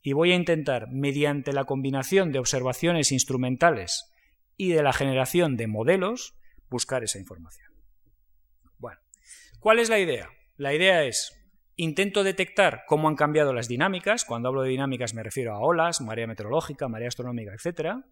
Y 0.03 0.12
voy 0.12 0.33
a 0.33 0.37
intentar, 0.37 0.88
mediante 0.90 1.53
la 1.53 1.64
combinación 1.64 2.33
de 2.33 2.38
observaciones 2.38 3.12
instrumentales 3.12 4.11
y 4.57 4.73
de 4.73 4.83
la 4.83 4.92
generación 4.92 5.57
de 5.57 5.66
modelos, 5.66 6.35
buscar 6.68 7.03
esa 7.05 7.18
información. 7.18 7.70
Bueno, 8.79 9.01
¿cuál 9.61 9.79
es 9.79 9.88
la 9.88 9.99
idea? 9.99 10.29
La 10.57 10.75
idea 10.75 11.05
es 11.05 11.40
Intento 11.81 12.25
detectar 12.25 12.83
cómo 12.87 13.09
han 13.09 13.16
cambiado 13.16 13.55
las 13.55 13.66
dinámicas. 13.66 14.27
Cuando 14.27 14.51
hablo 14.51 14.61
de 14.61 14.68
dinámicas 14.68 15.14
me 15.14 15.23
refiero 15.23 15.55
a 15.55 15.61
olas, 15.61 16.03
marea 16.03 16.27
meteorológica, 16.27 16.88
marea 16.88 17.09
astronómica, 17.09 17.55
etc. 17.55 18.05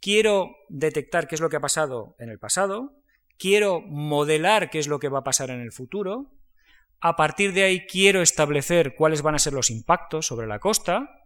Quiero 0.00 0.56
detectar 0.70 1.28
qué 1.28 1.34
es 1.34 1.42
lo 1.42 1.50
que 1.50 1.56
ha 1.56 1.60
pasado 1.60 2.16
en 2.18 2.30
el 2.30 2.38
pasado. 2.38 2.94
Quiero 3.36 3.82
modelar 3.82 4.70
qué 4.70 4.78
es 4.78 4.88
lo 4.88 5.00
que 5.00 5.10
va 5.10 5.18
a 5.18 5.22
pasar 5.22 5.50
en 5.50 5.60
el 5.60 5.70
futuro. 5.70 6.30
A 7.00 7.16
partir 7.16 7.52
de 7.52 7.64
ahí 7.64 7.86
quiero 7.86 8.22
establecer 8.22 8.94
cuáles 8.94 9.22
van 9.22 9.34
a 9.34 9.38
ser 9.38 9.52
los 9.52 9.70
impactos 9.70 10.26
sobre 10.26 10.46
la 10.46 10.58
costa. 10.58 11.22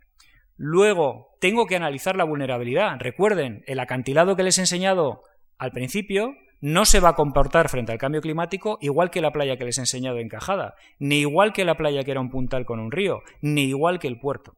Luego 0.57 1.37
tengo 1.41 1.67
que 1.67 1.77
analizar 1.77 2.17
la 2.17 2.25
vulnerabilidad. 2.25 2.97
Recuerden, 2.99 3.63
el 3.67 3.79
acantilado 3.81 4.37
que 4.37 4.43
les 4.43 4.59
he 4.59 4.63
enseñado 4.63 5.23
al 5.57 5.71
principio 5.71 6.35
no 6.61 6.85
se 6.85 7.01
va 7.01 7.11
a 7.11 7.15
comportar 7.15 7.69
frente 7.69 7.93
al 7.93 7.99
cambio 7.99 8.21
climático 8.21 8.79
igual 8.81 9.11
que 9.11 9.21
la 9.21 9.33
playa 9.33 9.57
que 9.57 9.65
les 9.65 9.79
he 9.79 9.83
enseñado 9.83 10.19
encajada, 10.19 10.75
ni 10.99 11.21
igual 11.21 11.53
que 11.53 11.65
la 11.65 11.77
playa 11.77 12.03
que 12.03 12.11
era 12.11 12.21
un 12.21 12.31
puntal 12.31 12.67
con 12.67 12.81
un 12.81 12.91
río, 12.91 13.23
ni 13.41 13.63
igual 13.63 13.99
que 13.99 14.09
el 14.09 14.19
puerto. 14.19 14.57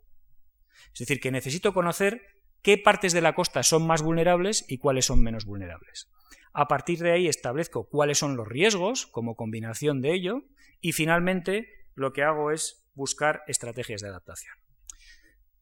Es 0.92 1.00
decir, 1.00 1.20
que 1.20 1.30
necesito 1.30 1.74
conocer 1.74 2.22
qué 2.62 2.78
partes 2.78 3.12
de 3.12 3.20
la 3.20 3.34
costa 3.34 3.62
son 3.62 3.86
más 3.86 4.02
vulnerables 4.02 4.64
y 4.68 4.78
cuáles 4.78 5.06
son 5.06 5.22
menos 5.22 5.44
vulnerables. 5.44 6.08
A 6.52 6.66
partir 6.66 6.98
de 6.98 7.12
ahí 7.12 7.28
establezco 7.28 7.88
cuáles 7.88 8.18
son 8.18 8.36
los 8.36 8.48
riesgos 8.48 9.06
como 9.06 9.36
combinación 9.36 10.00
de 10.00 10.12
ello 10.14 10.42
y 10.80 10.92
finalmente 10.92 11.68
lo 11.94 12.12
que 12.12 12.22
hago 12.22 12.50
es 12.50 12.88
buscar 12.94 13.42
estrategias 13.46 14.00
de 14.00 14.08
adaptación. 14.08 14.54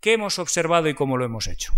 ¿Qué 0.00 0.12
hemos 0.12 0.38
observado 0.38 0.88
y 0.88 0.94
cómo 0.94 1.16
lo 1.16 1.24
hemos 1.24 1.48
hecho? 1.48 1.72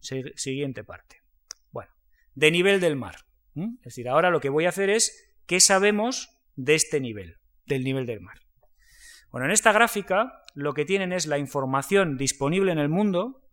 Siguiente 0.00 0.82
parte. 0.82 1.22
Bueno, 1.70 1.90
de 2.34 2.50
nivel 2.50 2.80
del 2.80 2.96
mar. 2.96 3.16
Es 3.54 3.84
decir, 3.84 4.08
ahora 4.08 4.30
lo 4.30 4.40
que 4.40 4.48
voy 4.48 4.64
a 4.64 4.70
hacer 4.70 4.88
es 4.88 5.34
qué 5.46 5.60
sabemos 5.60 6.40
de 6.56 6.74
este 6.74 7.00
nivel, 7.00 7.36
del 7.66 7.84
nivel 7.84 8.06
del 8.06 8.20
mar. 8.20 8.40
Bueno, 9.30 9.46
en 9.46 9.52
esta 9.52 9.72
gráfica 9.72 10.42
lo 10.54 10.74
que 10.74 10.84
tienen 10.84 11.12
es 11.12 11.26
la 11.26 11.38
información 11.38 12.16
disponible 12.16 12.72
en 12.72 12.78
el 12.78 12.88
mundo 12.88 13.46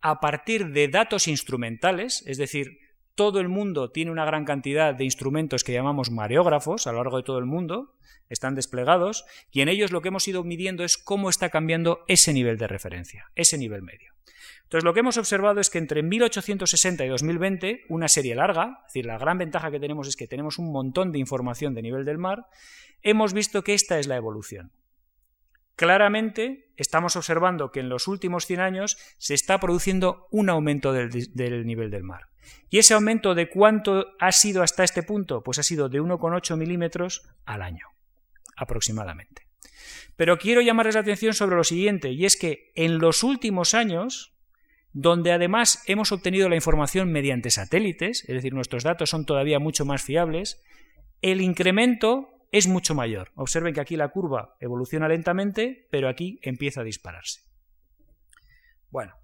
a 0.00 0.18
partir 0.18 0.68
de 0.72 0.88
datos 0.88 1.28
instrumentales, 1.28 2.24
es 2.26 2.38
decir, 2.38 2.78
todo 3.14 3.40
el 3.40 3.48
mundo 3.48 3.90
tiene 3.90 4.10
una 4.10 4.24
gran 4.24 4.44
cantidad 4.44 4.94
de 4.94 5.04
instrumentos 5.04 5.64
que 5.64 5.72
llamamos 5.72 6.10
mareógrafos 6.10 6.86
a 6.86 6.92
lo 6.92 6.98
largo 6.98 7.18
de 7.18 7.22
todo 7.22 7.38
el 7.38 7.46
mundo, 7.46 7.94
están 8.28 8.54
desplegados, 8.54 9.24
y 9.50 9.60
en 9.60 9.68
ellos 9.68 9.92
lo 9.92 10.00
que 10.00 10.08
hemos 10.08 10.26
ido 10.26 10.44
midiendo 10.44 10.84
es 10.84 10.96
cómo 10.96 11.28
está 11.28 11.50
cambiando 11.50 12.04
ese 12.08 12.32
nivel 12.32 12.56
de 12.56 12.66
referencia, 12.66 13.26
ese 13.34 13.58
nivel 13.58 13.82
medio. 13.82 14.12
Entonces, 14.72 14.84
lo 14.84 14.94
que 14.94 15.00
hemos 15.00 15.18
observado 15.18 15.60
es 15.60 15.68
que 15.68 15.76
entre 15.76 16.02
1860 16.02 17.04
y 17.04 17.08
2020, 17.08 17.84
una 17.90 18.08
serie 18.08 18.34
larga, 18.34 18.78
es 18.86 18.94
decir, 18.94 19.04
la 19.04 19.18
gran 19.18 19.36
ventaja 19.36 19.70
que 19.70 19.78
tenemos 19.78 20.08
es 20.08 20.16
que 20.16 20.26
tenemos 20.26 20.58
un 20.58 20.72
montón 20.72 21.12
de 21.12 21.18
información 21.18 21.74
de 21.74 21.82
nivel 21.82 22.06
del 22.06 22.16
mar, 22.16 22.46
hemos 23.02 23.34
visto 23.34 23.62
que 23.62 23.74
esta 23.74 23.98
es 23.98 24.06
la 24.06 24.16
evolución. 24.16 24.72
claramente 25.74 26.72
estamos 26.76 27.16
observando 27.16 27.70
que 27.70 27.80
en 27.80 27.88
los 27.88 28.08
últimos 28.08 28.46
100 28.46 28.60
años 28.60 28.96
se 29.18 29.34
está 29.34 29.58
produciendo 29.60 30.26
un 30.30 30.48
aumento 30.48 30.92
del, 30.92 31.10
del, 31.10 31.66
nivel 31.66 31.90
del 31.90 32.02
mar. 32.02 32.31
¿Y 32.70 32.78
ese 32.78 32.94
aumento 32.94 33.34
de 33.34 33.48
cuánto 33.48 34.06
ha 34.18 34.32
sido 34.32 34.62
hasta 34.62 34.84
este 34.84 35.02
punto? 35.02 35.42
Pues 35.42 35.58
ha 35.58 35.62
sido 35.62 35.88
de 35.88 36.00
1,8 36.00 36.56
milímetros 36.56 37.22
al 37.44 37.62
año, 37.62 37.86
aproximadamente. 38.56 39.46
Pero 40.16 40.38
quiero 40.38 40.60
llamarles 40.60 40.94
la 40.94 41.02
atención 41.02 41.34
sobre 41.34 41.56
lo 41.56 41.64
siguiente, 41.64 42.10
y 42.12 42.24
es 42.24 42.36
que 42.36 42.72
en 42.74 42.98
los 42.98 43.22
últimos 43.22 43.74
años, 43.74 44.34
donde 44.92 45.32
además 45.32 45.82
hemos 45.86 46.12
obtenido 46.12 46.48
la 46.48 46.56
información 46.56 47.10
mediante 47.10 47.50
satélites, 47.50 48.24
es 48.28 48.34
decir, 48.34 48.52
nuestros 48.52 48.84
datos 48.84 49.10
son 49.10 49.24
todavía 49.24 49.58
mucho 49.58 49.84
más 49.84 50.02
fiables, 50.02 50.62
el 51.22 51.40
incremento 51.40 52.28
es 52.50 52.68
mucho 52.68 52.94
mayor. 52.94 53.32
Observen 53.34 53.72
que 53.72 53.80
aquí 53.80 53.96
la 53.96 54.08
curva 54.08 54.56
evoluciona 54.60 55.08
lentamente, 55.08 55.88
pero 55.90 56.08
aquí 56.08 56.38
empieza 56.42 56.82
a 56.82 56.84
dispararse. 56.84 57.40
Bueno, 58.90 59.14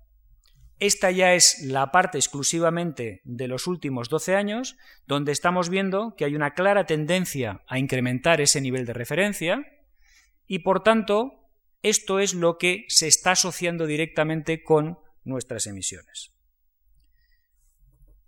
esta 0.81 1.11
ya 1.11 1.35
es 1.35 1.61
la 1.63 1.91
parte 1.91 2.19
exclusivamente 2.19 3.21
de 3.25 3.49
los 3.49 3.67
últimos 3.67 4.09
12 4.09 4.37
años, 4.37 4.77
donde 5.07 5.33
estamos 5.33 5.69
viendo 5.69 6.15
que 6.17 6.25
hay 6.25 6.37
una 6.37 6.55
clara 6.55 6.87
tendencia 6.87 7.63
a 7.67 7.79
incrementar 7.79 8.41
ese 8.41 8.61
nivel 8.61 8.87
de 8.87 8.93
referencia 8.93 9.65
y, 10.47 10.61
por 10.61 10.83
tanto, 10.83 11.51
esto 11.83 12.21
es 12.21 12.35
lo 12.35 12.59
que 12.59 12.85
se 12.89 13.09
está 13.09 13.33
asociando 13.33 13.87
directamente 13.87 14.63
con 14.63 14.99
nuestras 15.25 15.67
emisiones. 15.67 16.33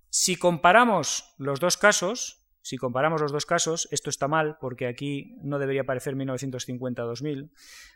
Si 0.09 0.35
comparamos 0.35 1.35
los 1.39 1.61
dos 1.61 1.77
casos, 1.77 2.49
si 2.63 2.77
comparamos 2.77 3.21
los 3.21 3.33
dos 3.33 3.47
casos, 3.47 3.89
esto 3.93 4.11
está 4.11 4.29
mal 4.29 4.59
porque 4.61 4.87
aquí 4.87 5.37
no 5.43 5.59
debería 5.59 5.83
aparecer 5.83 6.17
1950-2000. 6.17 7.51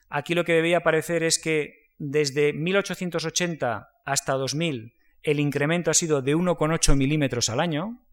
Aquí 0.09 0.35
lo 0.35 0.45
que 0.45 0.53
debería 0.53 0.79
aparecer 0.79 1.23
es 1.25 1.39
que 1.39 1.84
desde 1.99 2.53
1880 2.53 3.89
hasta 4.05 4.33
2000 4.33 4.95
el 5.23 5.41
incremento 5.41 5.91
ha 5.91 5.95
sido 5.95 6.23
de 6.23 6.37
1,8 6.37 6.97
milímetros 6.97 7.49
al 7.49 7.61
año 7.61 8.05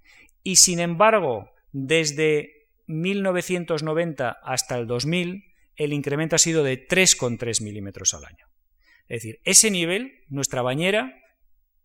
y 0.44 0.56
sin 0.56 0.80
embargo 0.80 1.52
desde 1.72 2.70
1990 2.88 4.32
hasta 4.44 4.78
el 4.78 4.88
2000 4.88 5.44
el 5.76 5.94
incremento 5.94 6.36
ha 6.36 6.40
sido 6.40 6.64
de 6.64 6.88
3,3 6.88 7.64
milímetros 7.64 8.14
al 8.14 8.26
año. 8.26 8.48
Es 9.08 9.24
decir, 9.24 9.40
ese 9.44 9.72
nivel, 9.72 10.24
nuestra 10.30 10.62
bañera, 10.62 11.22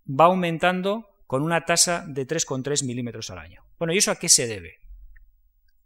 va 0.08 0.26
aumentando 0.26 1.08
con 1.26 1.42
una 1.42 1.64
tasa 1.64 2.04
de 2.06 2.26
3,3 2.26 2.84
milímetros 2.84 3.30
al 3.30 3.38
año. 3.38 3.64
Bueno, 3.78 3.92
¿y 3.92 3.98
eso 3.98 4.10
a 4.10 4.16
qué 4.16 4.28
se 4.28 4.46
debe? 4.46 4.78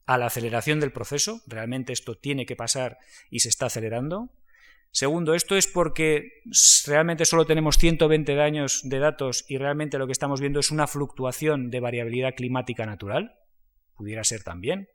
A 0.06 0.18
la 0.18 0.26
aceleración 0.26 0.80
del 0.80 0.92
proceso, 0.92 1.40
realmente 1.46 1.92
esto 1.92 2.16
tiene 2.16 2.46
que 2.46 2.56
pasar 2.56 2.98
y 3.30 3.40
se 3.40 3.48
está 3.48 3.66
acelerando. 3.66 4.30
Segundo, 4.92 5.34
esto 5.34 5.56
es 5.56 5.68
porque 5.68 6.42
realmente 6.86 7.24
solo 7.24 7.46
tenemos 7.46 7.78
120 7.78 8.40
años 8.40 8.80
de 8.84 8.98
datos 8.98 9.44
y 9.48 9.56
realmente 9.56 9.98
lo 9.98 10.06
que 10.06 10.12
estamos 10.12 10.40
viendo 10.40 10.58
es 10.58 10.72
una 10.72 10.88
fluctuación 10.88 11.70
de 11.70 11.80
variabilidad 11.80 12.34
climática 12.34 12.86
natural. 12.86 13.36
Pudiera 13.94 14.24
ser 14.24 14.42
también. 14.42 14.88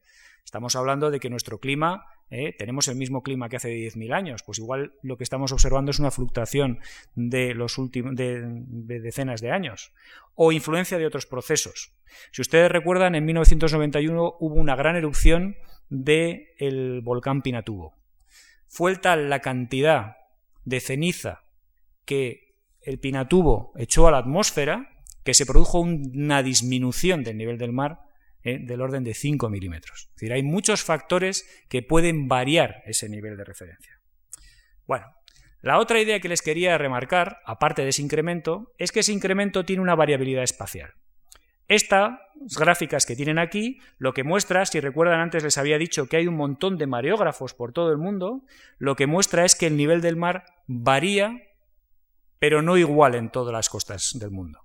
Estamos 0.43 0.75
hablando 0.75 1.11
de 1.11 1.19
que 1.19 1.29
nuestro 1.29 1.59
clima 1.59 2.05
¿eh? 2.29 2.53
tenemos 2.57 2.87
el 2.87 2.95
mismo 2.95 3.23
clima 3.23 3.49
que 3.49 3.55
hace 3.55 3.69
10.000 3.69 4.13
años, 4.13 4.43
pues 4.43 4.59
igual 4.59 4.93
lo 5.01 5.17
que 5.17 5.23
estamos 5.23 5.51
observando 5.51 5.91
es 5.91 5.99
una 5.99 6.11
fluctuación 6.11 6.79
de, 7.15 7.53
los 7.53 7.75
decenas 7.91 9.41
de 9.41 9.51
años, 9.51 9.93
o 10.35 10.51
influencia 10.51 10.97
de 10.97 11.05
otros 11.05 11.25
procesos. 11.25 11.93
Si 12.31 12.41
ustedes 12.41 12.71
recuerdan, 12.71 13.15
en 13.15 13.25
1991 13.25 14.35
hubo 14.39 14.55
una 14.55 14.75
gran 14.75 14.95
erupción 14.95 15.55
del 15.89 17.01
volcán 17.01 17.41
Pinatubo. 17.41 17.93
Fue 18.75 18.93
la 19.01 19.39
cantidad 19.39 20.17
de 20.65 20.81
ceniza 20.81 21.43
que 22.03 22.57
el 22.81 22.99
Pinatubo 22.99 23.71
echó 23.77 24.05
a 24.05 24.11
la 24.11 24.17
atmósfera 24.17 24.89
que 25.23 25.33
se 25.33 25.45
produjo 25.45 25.79
una 25.79 26.43
disminución 26.43 27.23
del 27.23 27.37
nivel 27.37 27.57
del 27.57 27.71
mar 27.71 27.99
¿eh? 28.43 28.59
del 28.59 28.81
orden 28.81 29.05
de 29.05 29.13
5 29.13 29.49
milímetros. 29.49 30.09
Es 30.09 30.15
decir, 30.15 30.33
hay 30.33 30.43
muchos 30.43 30.83
factores 30.83 31.47
que 31.69 31.83
pueden 31.83 32.27
variar 32.27 32.83
ese 32.85 33.07
nivel 33.07 33.37
de 33.37 33.45
referencia. 33.45 33.93
Bueno, 34.85 35.05
la 35.61 35.79
otra 35.79 36.01
idea 36.01 36.19
que 36.19 36.27
les 36.27 36.41
quería 36.41 36.77
remarcar, 36.77 37.37
aparte 37.45 37.81
de 37.83 37.89
ese 37.89 38.01
incremento, 38.01 38.73
es 38.77 38.91
que 38.91 38.99
ese 38.99 39.13
incremento 39.13 39.63
tiene 39.63 39.83
una 39.83 39.95
variabilidad 39.95 40.43
espacial. 40.43 40.95
Estas 41.67 42.19
gráficas 42.57 43.05
que 43.05 43.15
tienen 43.15 43.39
aquí 43.39 43.79
lo 43.97 44.13
que 44.13 44.23
muestra, 44.23 44.65
si 44.65 44.79
recuerdan 44.79 45.19
antes 45.19 45.43
les 45.43 45.57
había 45.57 45.77
dicho 45.77 46.07
que 46.07 46.17
hay 46.17 46.27
un 46.27 46.35
montón 46.35 46.77
de 46.77 46.87
mareógrafos 46.87 47.53
por 47.53 47.71
todo 47.71 47.91
el 47.91 47.97
mundo, 47.97 48.43
lo 48.77 48.95
que 48.95 49.07
muestra 49.07 49.45
es 49.45 49.55
que 49.55 49.67
el 49.67 49.77
nivel 49.77 50.01
del 50.01 50.15
mar 50.15 50.45
varía, 50.67 51.41
pero 52.39 52.61
no 52.61 52.77
igual 52.77 53.15
en 53.15 53.31
todas 53.31 53.53
las 53.53 53.69
costas 53.69 54.17
del 54.19 54.31
mundo. 54.31 54.61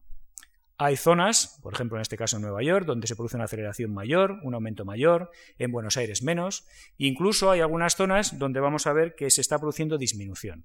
Hay 0.76 0.96
zonas, 0.96 1.58
por 1.62 1.74
ejemplo 1.74 1.98
en 1.98 2.02
este 2.02 2.16
caso 2.16 2.36
en 2.36 2.42
Nueva 2.42 2.62
York, 2.62 2.86
donde 2.86 3.06
se 3.06 3.14
produce 3.14 3.36
una 3.36 3.44
aceleración 3.44 3.92
mayor, 3.92 4.38
un 4.42 4.54
aumento 4.54 4.86
mayor, 4.86 5.30
en 5.58 5.72
Buenos 5.72 5.98
Aires 5.98 6.22
menos, 6.22 6.66
incluso 6.96 7.50
hay 7.50 7.60
algunas 7.60 7.96
zonas 7.96 8.38
donde 8.38 8.60
vamos 8.60 8.86
a 8.86 8.94
ver 8.94 9.14
que 9.14 9.30
se 9.30 9.42
está 9.42 9.58
produciendo 9.58 9.98
disminución. 9.98 10.64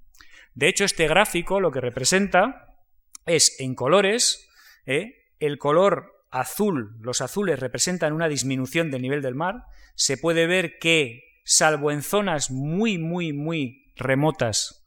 De 0.54 0.70
hecho, 0.70 0.86
este 0.86 1.08
gráfico 1.08 1.60
lo 1.60 1.70
que 1.70 1.82
representa 1.82 2.78
es 3.26 3.60
en 3.60 3.76
colores, 3.76 4.50
¿eh? 4.86 5.34
el 5.40 5.58
color 5.58 6.15
azul, 6.36 6.98
los 7.00 7.22
azules 7.22 7.60
representan 7.60 8.14
una 8.14 8.28
disminución 8.28 8.92
del 8.92 9.02
nivel 9.02 9.22
del 9.22 9.36
mar, 9.36 9.64
se 9.96 10.18
puede 10.18 10.48
ver 10.48 10.78
que, 10.80 11.24
salvo 11.46 11.92
en 11.92 12.02
zonas 12.02 12.52
muy, 12.52 12.98
muy, 12.98 13.32
muy 13.32 13.94
remotas, 13.96 14.86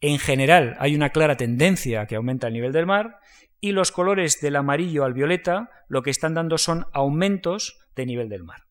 en 0.00 0.18
general 0.18 0.76
hay 0.78 0.94
una 0.94 1.10
clara 1.10 1.36
tendencia 1.36 2.02
a 2.02 2.06
que 2.06 2.14
aumenta 2.14 2.46
el 2.46 2.52
nivel 2.52 2.72
del 2.72 2.86
mar, 2.86 3.18
y 3.60 3.72
los 3.72 3.90
colores 3.90 4.40
del 4.40 4.54
amarillo 4.54 5.04
al 5.04 5.14
violeta 5.14 5.68
lo 5.88 6.02
que 6.02 6.10
están 6.10 6.34
dando 6.34 6.58
son 6.58 6.86
aumentos 6.92 7.80
de 7.96 8.06
nivel 8.06 8.28
del 8.28 8.44
mar. 8.44 8.62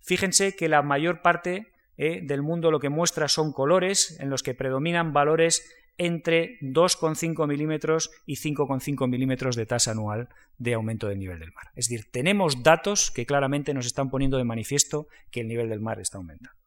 Fíjense 0.00 0.56
que 0.56 0.70
la 0.70 0.82
mayor 0.82 1.20
parte 1.20 1.74
eh, 1.98 2.20
del 2.22 2.40
mundo 2.40 2.70
lo 2.70 2.80
que 2.80 2.88
muestra 2.88 3.28
son 3.28 3.52
colores 3.52 4.18
en 4.18 4.30
los 4.30 4.42
que 4.42 4.54
predominan 4.54 5.12
valores 5.12 5.70
entre 5.98 6.58
2,5 6.60 7.46
milímetros 7.46 8.10
y 8.26 8.36
5,5 8.36 9.08
milímetros 9.08 9.56
de 9.56 9.66
tasa 9.66 9.92
anual 9.92 10.28
de 10.58 10.74
aumento 10.74 11.08
del 11.08 11.18
nivel 11.18 11.38
del 11.38 11.52
mar. 11.52 11.70
Es 11.74 11.88
decir, 11.88 12.10
tenemos 12.10 12.62
datos 12.62 13.10
que 13.10 13.26
claramente 13.26 13.74
nos 13.74 13.86
están 13.86 14.10
poniendo 14.10 14.38
de 14.38 14.44
manifiesto 14.44 15.08
que 15.30 15.40
el 15.40 15.48
nivel 15.48 15.68
del 15.68 15.80
mar 15.80 16.00
está 16.00 16.18
aumentando. 16.18 16.58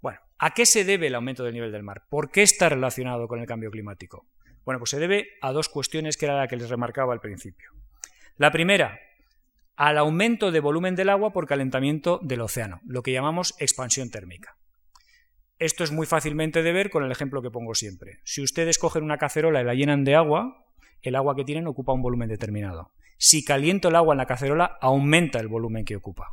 Bueno, 0.00 0.20
¿a 0.38 0.52
qué 0.52 0.66
se 0.66 0.84
debe 0.84 1.06
el 1.06 1.14
aumento 1.14 1.44
del 1.44 1.54
nivel 1.54 1.72
del 1.72 1.82
mar? 1.82 2.04
¿Por 2.08 2.30
qué 2.30 2.42
está 2.42 2.68
relacionado 2.68 3.28
con 3.28 3.40
el 3.40 3.46
cambio 3.46 3.70
climático? 3.70 4.26
Bueno, 4.64 4.78
pues 4.78 4.90
se 4.90 4.98
debe 4.98 5.28
a 5.40 5.52
dos 5.52 5.68
cuestiones 5.68 6.16
que 6.16 6.26
era 6.26 6.38
la 6.38 6.48
que 6.48 6.56
les 6.56 6.70
remarcaba 6.70 7.12
al 7.12 7.20
principio. 7.20 7.70
La 8.36 8.50
primera, 8.50 8.98
al 9.76 9.98
aumento 9.98 10.50
de 10.50 10.60
volumen 10.60 10.94
del 10.94 11.08
agua 11.08 11.32
por 11.32 11.46
calentamiento 11.46 12.20
del 12.22 12.40
océano, 12.40 12.80
lo 12.84 13.02
que 13.02 13.12
llamamos 13.12 13.54
expansión 13.58 14.10
térmica. 14.10 14.56
Esto 15.62 15.84
es 15.84 15.92
muy 15.92 16.06
fácilmente 16.06 16.64
de 16.64 16.72
ver 16.72 16.90
con 16.90 17.04
el 17.04 17.12
ejemplo 17.12 17.40
que 17.40 17.52
pongo 17.52 17.76
siempre. 17.76 18.18
Si 18.24 18.42
ustedes 18.42 18.78
cogen 18.78 19.04
una 19.04 19.16
cacerola 19.16 19.60
y 19.60 19.64
la 19.64 19.74
llenan 19.74 20.02
de 20.02 20.16
agua, 20.16 20.66
el 21.02 21.14
agua 21.14 21.36
que 21.36 21.44
tienen 21.44 21.68
ocupa 21.68 21.92
un 21.92 22.02
volumen 22.02 22.28
determinado. 22.28 22.90
Si 23.16 23.44
caliento 23.44 23.86
el 23.86 23.94
agua 23.94 24.14
en 24.14 24.18
la 24.18 24.26
cacerola, 24.26 24.76
aumenta 24.80 25.38
el 25.38 25.46
volumen 25.46 25.84
que 25.84 25.94
ocupa. 25.94 26.32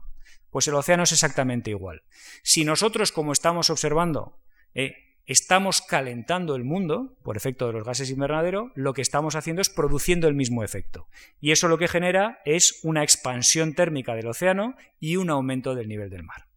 Pues 0.50 0.68
el 0.68 0.74
océano 0.74 1.04
es 1.04 1.12
exactamente 1.12 1.70
igual. 1.70 2.02
Si 2.42 2.66
nosotros, 2.66 3.12
como 3.12 3.32
estamos 3.32 3.70
observando, 3.70 4.40
eh, 4.74 4.96
estamos 5.28 5.84
calentando 5.84 6.56
el 6.56 6.64
mundo 6.64 7.16
por 7.22 7.38
efecto 7.38 7.68
de 7.68 7.74
los 7.74 7.86
gases 7.86 8.10
invernadero, 8.10 8.72
lo 8.74 8.96
que 8.96 9.04
estamos 9.04 9.36
haciendo 9.36 9.62
es 9.62 9.70
produciendo 9.70 10.28
el 10.28 10.34
mismo 10.34 10.64
efecto. 10.64 11.06
Y 11.40 11.52
eso 11.52 11.68
lo 11.68 11.78
que 11.78 11.88
genera 11.88 12.40
es 12.46 12.80
una 12.82 13.04
expansión 13.04 13.76
térmica 13.76 14.16
del 14.16 14.26
océano 14.26 14.74
y 15.00 15.18
un 15.18 15.30
aumento 15.30 15.76
del 15.76 15.88
nivel 15.88 16.10
del 16.10 16.24
mar. 16.24 16.49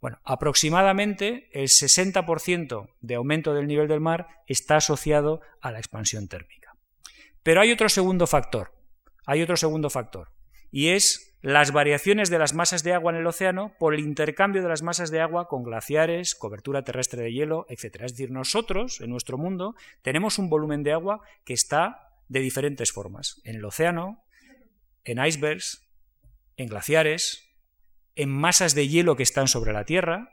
Bueno, 0.00 0.18
aproximadamente 0.24 1.48
el 1.52 1.68
60% 1.68 2.88
de 3.00 3.14
aumento 3.14 3.54
del 3.54 3.66
nivel 3.66 3.88
del 3.88 4.00
mar 4.00 4.28
está 4.46 4.76
asociado 4.76 5.40
a 5.60 5.70
la 5.72 5.78
expansión 5.78 6.28
térmica. 6.28 6.74
Pero 7.42 7.60
hay 7.60 7.70
otro 7.70 7.88
segundo 7.88 8.26
factor, 8.26 8.72
hay 9.26 9.42
otro 9.42 9.56
segundo 9.56 9.90
factor, 9.90 10.32
y 10.70 10.88
es 10.88 11.30
las 11.42 11.72
variaciones 11.72 12.28
de 12.28 12.38
las 12.38 12.54
masas 12.54 12.82
de 12.82 12.92
agua 12.92 13.12
en 13.12 13.18
el 13.18 13.26
océano 13.26 13.74
por 13.78 13.94
el 13.94 14.00
intercambio 14.00 14.62
de 14.62 14.68
las 14.68 14.82
masas 14.82 15.10
de 15.10 15.20
agua 15.20 15.48
con 15.48 15.62
glaciares, 15.62 16.34
cobertura 16.34 16.82
terrestre 16.82 17.22
de 17.22 17.32
hielo, 17.32 17.66
etc. 17.70 18.02
Es 18.02 18.12
decir, 18.12 18.30
nosotros, 18.30 19.00
en 19.00 19.10
nuestro 19.10 19.38
mundo, 19.38 19.74
tenemos 20.02 20.38
un 20.38 20.50
volumen 20.50 20.82
de 20.82 20.92
agua 20.92 21.20
que 21.44 21.54
está 21.54 22.10
de 22.28 22.40
diferentes 22.40 22.92
formas. 22.92 23.40
En 23.44 23.56
el 23.56 23.64
océano, 23.64 24.22
en 25.04 25.24
icebergs, 25.24 25.88
en 26.56 26.68
glaciares, 26.68 27.49
en 28.20 28.28
masas 28.28 28.74
de 28.74 28.86
hielo 28.86 29.16
que 29.16 29.22
están 29.22 29.48
sobre 29.48 29.72
la 29.72 29.86
Tierra. 29.86 30.28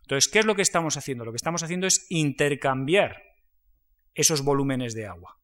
Entonces, 0.00 0.30
¿qué 0.30 0.38
es 0.38 0.46
lo 0.46 0.54
que 0.54 0.62
estamos 0.62 0.96
haciendo? 0.96 1.26
Lo 1.26 1.32
que 1.32 1.36
estamos 1.36 1.62
haciendo 1.62 1.86
es 1.86 2.06
intercambiar 2.08 3.22
esos 4.14 4.42
volúmenes 4.42 4.94
de 4.94 5.06
agua. 5.06 5.36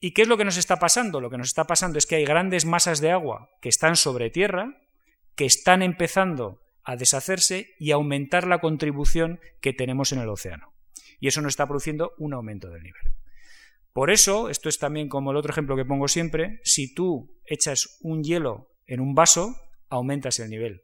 ¿Y 0.00 0.10
qué 0.10 0.22
es 0.22 0.28
lo 0.28 0.36
que 0.36 0.44
nos 0.44 0.56
está 0.56 0.80
pasando? 0.80 1.20
Lo 1.20 1.30
que 1.30 1.38
nos 1.38 1.46
está 1.46 1.64
pasando 1.64 1.96
es 1.98 2.06
que 2.06 2.16
hay 2.16 2.24
grandes 2.24 2.64
masas 2.64 3.00
de 3.00 3.12
agua 3.12 3.50
que 3.60 3.68
están 3.68 3.94
sobre 3.94 4.30
tierra, 4.30 4.82
que 5.36 5.44
están 5.44 5.82
empezando 5.82 6.60
a 6.82 6.96
deshacerse 6.96 7.74
y 7.78 7.92
aumentar 7.92 8.48
la 8.48 8.58
contribución 8.58 9.38
que 9.60 9.72
tenemos 9.72 10.10
en 10.10 10.18
el 10.18 10.28
océano. 10.28 10.72
Y 11.20 11.28
eso 11.28 11.40
nos 11.40 11.52
está 11.52 11.68
produciendo 11.68 12.14
un 12.18 12.34
aumento 12.34 12.68
del 12.68 12.82
nivel. 12.82 13.12
Por 13.92 14.10
eso, 14.10 14.50
esto 14.50 14.68
es 14.68 14.80
también 14.80 15.08
como 15.08 15.30
el 15.30 15.36
otro 15.36 15.52
ejemplo 15.52 15.76
que 15.76 15.84
pongo 15.84 16.08
siempre, 16.08 16.58
si 16.64 16.92
tú 16.92 17.38
echas 17.44 17.96
un 18.00 18.24
hielo 18.24 18.72
en 18.86 18.98
un 18.98 19.14
vaso, 19.14 19.54
aumentas 19.88 20.40
el 20.40 20.50
nivel. 20.50 20.82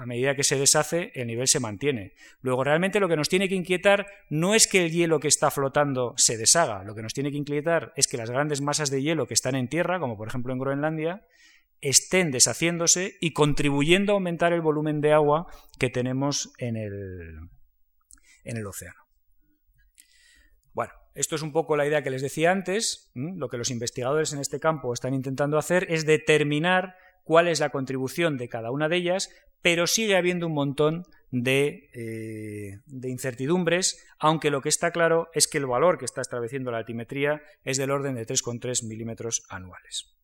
A 0.00 0.06
medida 0.06 0.34
que 0.34 0.44
se 0.44 0.58
deshace, 0.58 1.12
el 1.14 1.26
nivel 1.26 1.46
se 1.46 1.60
mantiene. 1.60 2.14
Luego, 2.40 2.64
realmente 2.64 3.00
lo 3.00 3.08
que 3.08 3.16
nos 3.16 3.28
tiene 3.28 3.50
que 3.50 3.54
inquietar 3.54 4.06
no 4.30 4.54
es 4.54 4.66
que 4.66 4.86
el 4.86 4.92
hielo 4.92 5.20
que 5.20 5.28
está 5.28 5.50
flotando 5.50 6.14
se 6.16 6.38
deshaga, 6.38 6.84
lo 6.84 6.94
que 6.94 7.02
nos 7.02 7.12
tiene 7.12 7.30
que 7.30 7.36
inquietar 7.36 7.92
es 7.96 8.08
que 8.08 8.16
las 8.16 8.30
grandes 8.30 8.62
masas 8.62 8.88
de 8.88 9.02
hielo 9.02 9.26
que 9.26 9.34
están 9.34 9.56
en 9.56 9.68
tierra, 9.68 10.00
como 10.00 10.16
por 10.16 10.26
ejemplo 10.26 10.54
en 10.54 10.58
Groenlandia, 10.58 11.26
estén 11.82 12.30
deshaciéndose 12.30 13.18
y 13.20 13.34
contribuyendo 13.34 14.12
a 14.12 14.14
aumentar 14.14 14.54
el 14.54 14.62
volumen 14.62 15.02
de 15.02 15.12
agua 15.12 15.48
que 15.78 15.90
tenemos 15.90 16.50
en 16.56 16.78
el, 16.78 17.50
en 18.44 18.56
el 18.56 18.66
océano. 18.66 19.02
Bueno, 20.72 20.94
esto 21.14 21.36
es 21.36 21.42
un 21.42 21.52
poco 21.52 21.76
la 21.76 21.86
idea 21.86 22.02
que 22.02 22.10
les 22.10 22.22
decía 22.22 22.52
antes. 22.52 23.10
Lo 23.12 23.50
que 23.50 23.58
los 23.58 23.70
investigadores 23.70 24.32
en 24.32 24.38
este 24.38 24.60
campo 24.60 24.94
están 24.94 25.12
intentando 25.12 25.58
hacer 25.58 25.86
es 25.90 26.06
determinar 26.06 26.94
cuál 27.22 27.48
es 27.48 27.60
la 27.60 27.68
contribución 27.68 28.38
de 28.38 28.48
cada 28.48 28.70
una 28.70 28.88
de 28.88 28.96
ellas, 28.96 29.30
pero 29.62 29.86
sigue 29.86 30.16
habiendo 30.16 30.46
un 30.46 30.54
montón 30.54 31.04
de, 31.30 31.90
eh, 31.94 32.80
de, 32.86 33.08
incertidumbres, 33.08 34.04
aunque 34.18 34.50
lo 34.50 34.60
que 34.62 34.68
está 34.68 34.90
claro 34.90 35.28
es 35.32 35.46
que 35.46 35.58
el 35.58 35.66
valor 35.66 35.98
que 35.98 36.04
está 36.04 36.20
estableciendo 36.20 36.70
la 36.70 36.78
altimetría 36.78 37.42
es 37.62 37.76
del 37.76 37.90
orden 37.90 38.14
de 38.14 38.26
3,3 38.26 38.86
milímetros 38.86 39.44
anuales. 39.48 40.16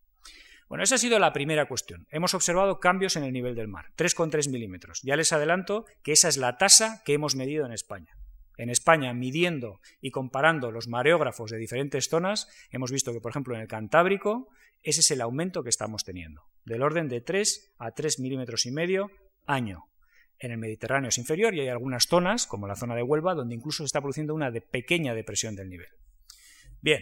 Bueno, 0.68 0.82
esa 0.82 0.96
ha 0.96 0.98
sido 0.98 1.20
la 1.20 1.32
primera 1.32 1.68
cuestión. 1.68 2.08
Hemos 2.10 2.34
observado 2.34 2.80
cambios 2.80 3.14
en 3.14 3.22
el 3.22 3.32
nivel 3.32 3.54
del 3.54 3.68
mar, 3.68 3.92
3,3 3.96 4.50
milímetros. 4.50 5.00
Ya 5.04 5.14
les 5.14 5.32
adelanto 5.32 5.84
que 6.02 6.12
esa 6.12 6.28
es 6.28 6.38
la 6.38 6.58
tasa 6.58 7.02
que 7.04 7.12
hemos 7.12 7.36
medido 7.36 7.64
en 7.66 7.72
España 7.72 8.16
en 8.56 8.70
España 8.70 9.12
midiendo 9.12 9.80
y 10.00 10.10
comparando 10.10 10.70
los 10.70 10.88
mareógrafos 10.88 11.50
de 11.50 11.58
diferentes 11.58 12.08
zonas, 12.08 12.48
hemos 12.70 12.90
visto 12.90 13.12
que, 13.12 13.20
por 13.20 13.30
ejemplo, 13.30 13.54
en 13.54 13.60
el 13.60 13.68
Cantábrico, 13.68 14.48
ese 14.82 15.00
es 15.00 15.10
el 15.10 15.20
aumento 15.20 15.62
que 15.62 15.68
estamos 15.68 16.04
teniendo, 16.04 16.44
del 16.64 16.82
orden 16.82 17.08
de 17.08 17.20
3 17.20 17.74
a 17.78 17.92
3 17.92 18.20
milímetros 18.20 18.66
y 18.66 18.70
medio 18.70 19.10
año. 19.46 19.84
En 20.38 20.50
el 20.50 20.58
Mediterráneo 20.58 21.08
es 21.08 21.18
inferior 21.18 21.54
y 21.54 21.60
hay 21.60 21.68
algunas 21.68 22.06
zonas, 22.06 22.46
como 22.46 22.66
la 22.66 22.76
zona 22.76 22.94
de 22.94 23.02
Huelva, 23.02 23.34
donde 23.34 23.54
incluso 23.54 23.78
se 23.78 23.86
está 23.86 24.00
produciendo 24.00 24.34
una 24.34 24.52
pequeña 24.52 25.14
depresión 25.14 25.56
del 25.56 25.70
nivel. 25.70 25.88
Bien, 26.82 27.00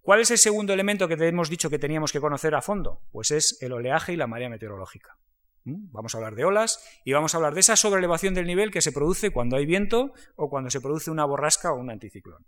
¿cuál 0.00 0.20
es 0.20 0.30
el 0.30 0.38
segundo 0.38 0.72
elemento 0.72 1.06
que 1.06 1.16
te 1.16 1.28
hemos 1.28 1.48
dicho 1.48 1.70
que 1.70 1.78
teníamos 1.78 2.12
que 2.12 2.20
conocer 2.20 2.54
a 2.54 2.62
fondo? 2.62 3.02
Pues 3.12 3.30
es 3.30 3.62
el 3.62 3.72
oleaje 3.72 4.12
y 4.12 4.16
la 4.16 4.26
marea 4.26 4.48
meteorológica. 4.48 5.16
¿Mm? 5.64 5.92
Vamos 5.92 6.14
a 6.14 6.18
hablar 6.18 6.34
de 6.34 6.44
olas 6.44 6.84
y 7.04 7.12
vamos 7.12 7.34
a 7.34 7.36
hablar 7.36 7.54
de 7.54 7.60
esa 7.60 7.76
sobrelevación 7.76 8.34
del 8.34 8.46
nivel 8.46 8.72
que 8.72 8.82
se 8.82 8.90
produce 8.90 9.30
cuando 9.30 9.56
hay 9.56 9.66
viento 9.66 10.12
o 10.34 10.50
cuando 10.50 10.70
se 10.70 10.80
produce 10.80 11.10
una 11.10 11.24
borrasca 11.24 11.72
o 11.72 11.76
un 11.76 11.90
anticiclón, 11.90 12.44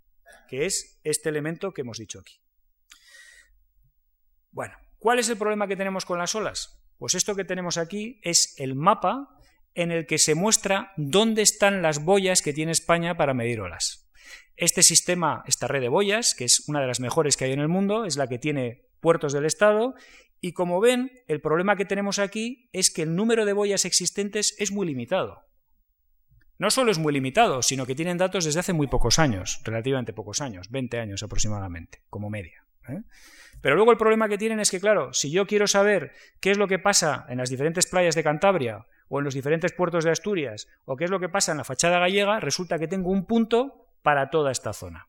que 0.49 0.65
es 0.65 0.99
este 1.03 1.29
elemento 1.29 1.71
que 1.71 1.81
hemos 1.81 1.97
dicho 1.97 2.19
aquí. 2.19 2.41
Bueno, 4.51 4.75
¿cuál 4.99 5.19
es 5.19 5.29
el 5.29 5.37
problema 5.37 5.67
que 5.67 5.77
tenemos 5.77 6.05
con 6.05 6.19
las 6.19 6.35
olas? 6.35 6.84
Pues 6.97 7.15
esto 7.15 7.35
que 7.35 7.43
tenemos 7.43 7.77
aquí 7.77 8.19
es 8.23 8.55
el 8.57 8.75
mapa 8.75 9.29
en 9.73 9.91
el 9.91 10.05
que 10.05 10.17
se 10.17 10.35
muestra 10.35 10.93
dónde 10.95 11.41
están 11.41 11.81
las 11.81 12.03
boyas 12.03 12.41
que 12.41 12.53
tiene 12.53 12.71
España 12.71 13.17
para 13.17 13.33
medir 13.33 13.59
olas. 13.59 14.09
Este 14.55 14.83
sistema, 14.83 15.43
esta 15.47 15.67
red 15.67 15.81
de 15.81 15.89
boyas, 15.89 16.33
que 16.33 16.45
es 16.45 16.67
una 16.69 16.79
de 16.79 16.87
las 16.87 17.01
mejores 17.01 17.35
que 17.35 17.45
hay 17.45 17.51
en 17.51 17.59
el 17.59 17.67
mundo, 17.67 18.05
es 18.05 18.15
la 18.15 18.27
que 18.27 18.39
tiene 18.39 18.85
puertos 19.01 19.33
del 19.33 19.45
Estado 19.45 19.95
y 20.41 20.53
como 20.53 20.79
ven, 20.79 21.11
el 21.27 21.41
problema 21.41 21.75
que 21.75 21.85
tenemos 21.85 22.19
aquí 22.19 22.69
es 22.71 22.91
que 22.91 23.01
el 23.01 23.15
número 23.15 23.45
de 23.45 23.53
boyas 23.53 23.83
existentes 23.83 24.55
es 24.59 24.71
muy 24.71 24.85
limitado. 24.85 25.41
No 26.57 26.69
solo 26.69 26.91
es 26.91 26.99
muy 26.99 27.11
limitado, 27.11 27.61
sino 27.61 27.85
que 27.85 27.95
tienen 27.95 28.17
datos 28.17 28.45
desde 28.45 28.59
hace 28.59 28.71
muy 28.71 28.87
pocos 28.87 29.19
años, 29.19 29.59
relativamente 29.63 30.13
pocos 30.13 30.41
años, 30.41 30.69
20 30.69 30.99
años 30.99 31.23
aproximadamente, 31.23 32.03
como 32.09 32.29
media. 32.29 32.63
¿eh? 32.87 33.01
Pero 33.65 33.77
luego 33.77 33.89
el 33.89 33.97
problema 33.97 34.29
que 34.29 34.37
tienen 34.37 34.59
es 34.59 34.69
que, 34.69 34.79
claro, 34.79 35.11
si 35.11 35.31
yo 35.31 35.47
quiero 35.47 35.65
saber 35.65 36.11
qué 36.39 36.51
es 36.51 36.59
lo 36.59 36.67
que 36.67 36.77
pasa 36.77 37.25
en 37.29 37.39
las 37.39 37.49
diferentes 37.49 37.87
playas 37.87 38.13
de 38.13 38.23
Cantabria 38.23 38.85
o 39.07 39.17
en 39.17 39.25
los 39.25 39.33
diferentes 39.33 39.73
puertos 39.73 40.03
de 40.03 40.11
Asturias 40.11 40.67
o 40.85 40.95
qué 40.95 41.05
es 41.05 41.09
lo 41.09 41.19
que 41.19 41.29
pasa 41.29 41.51
en 41.51 41.57
la 41.57 41.63
fachada 41.63 41.97
gallega, 41.97 42.39
resulta 42.39 42.77
que 42.77 42.87
tengo 42.87 43.09
un 43.09 43.25
punto 43.25 43.87
para 44.03 44.29
toda 44.29 44.51
esta 44.51 44.71
zona. 44.71 45.07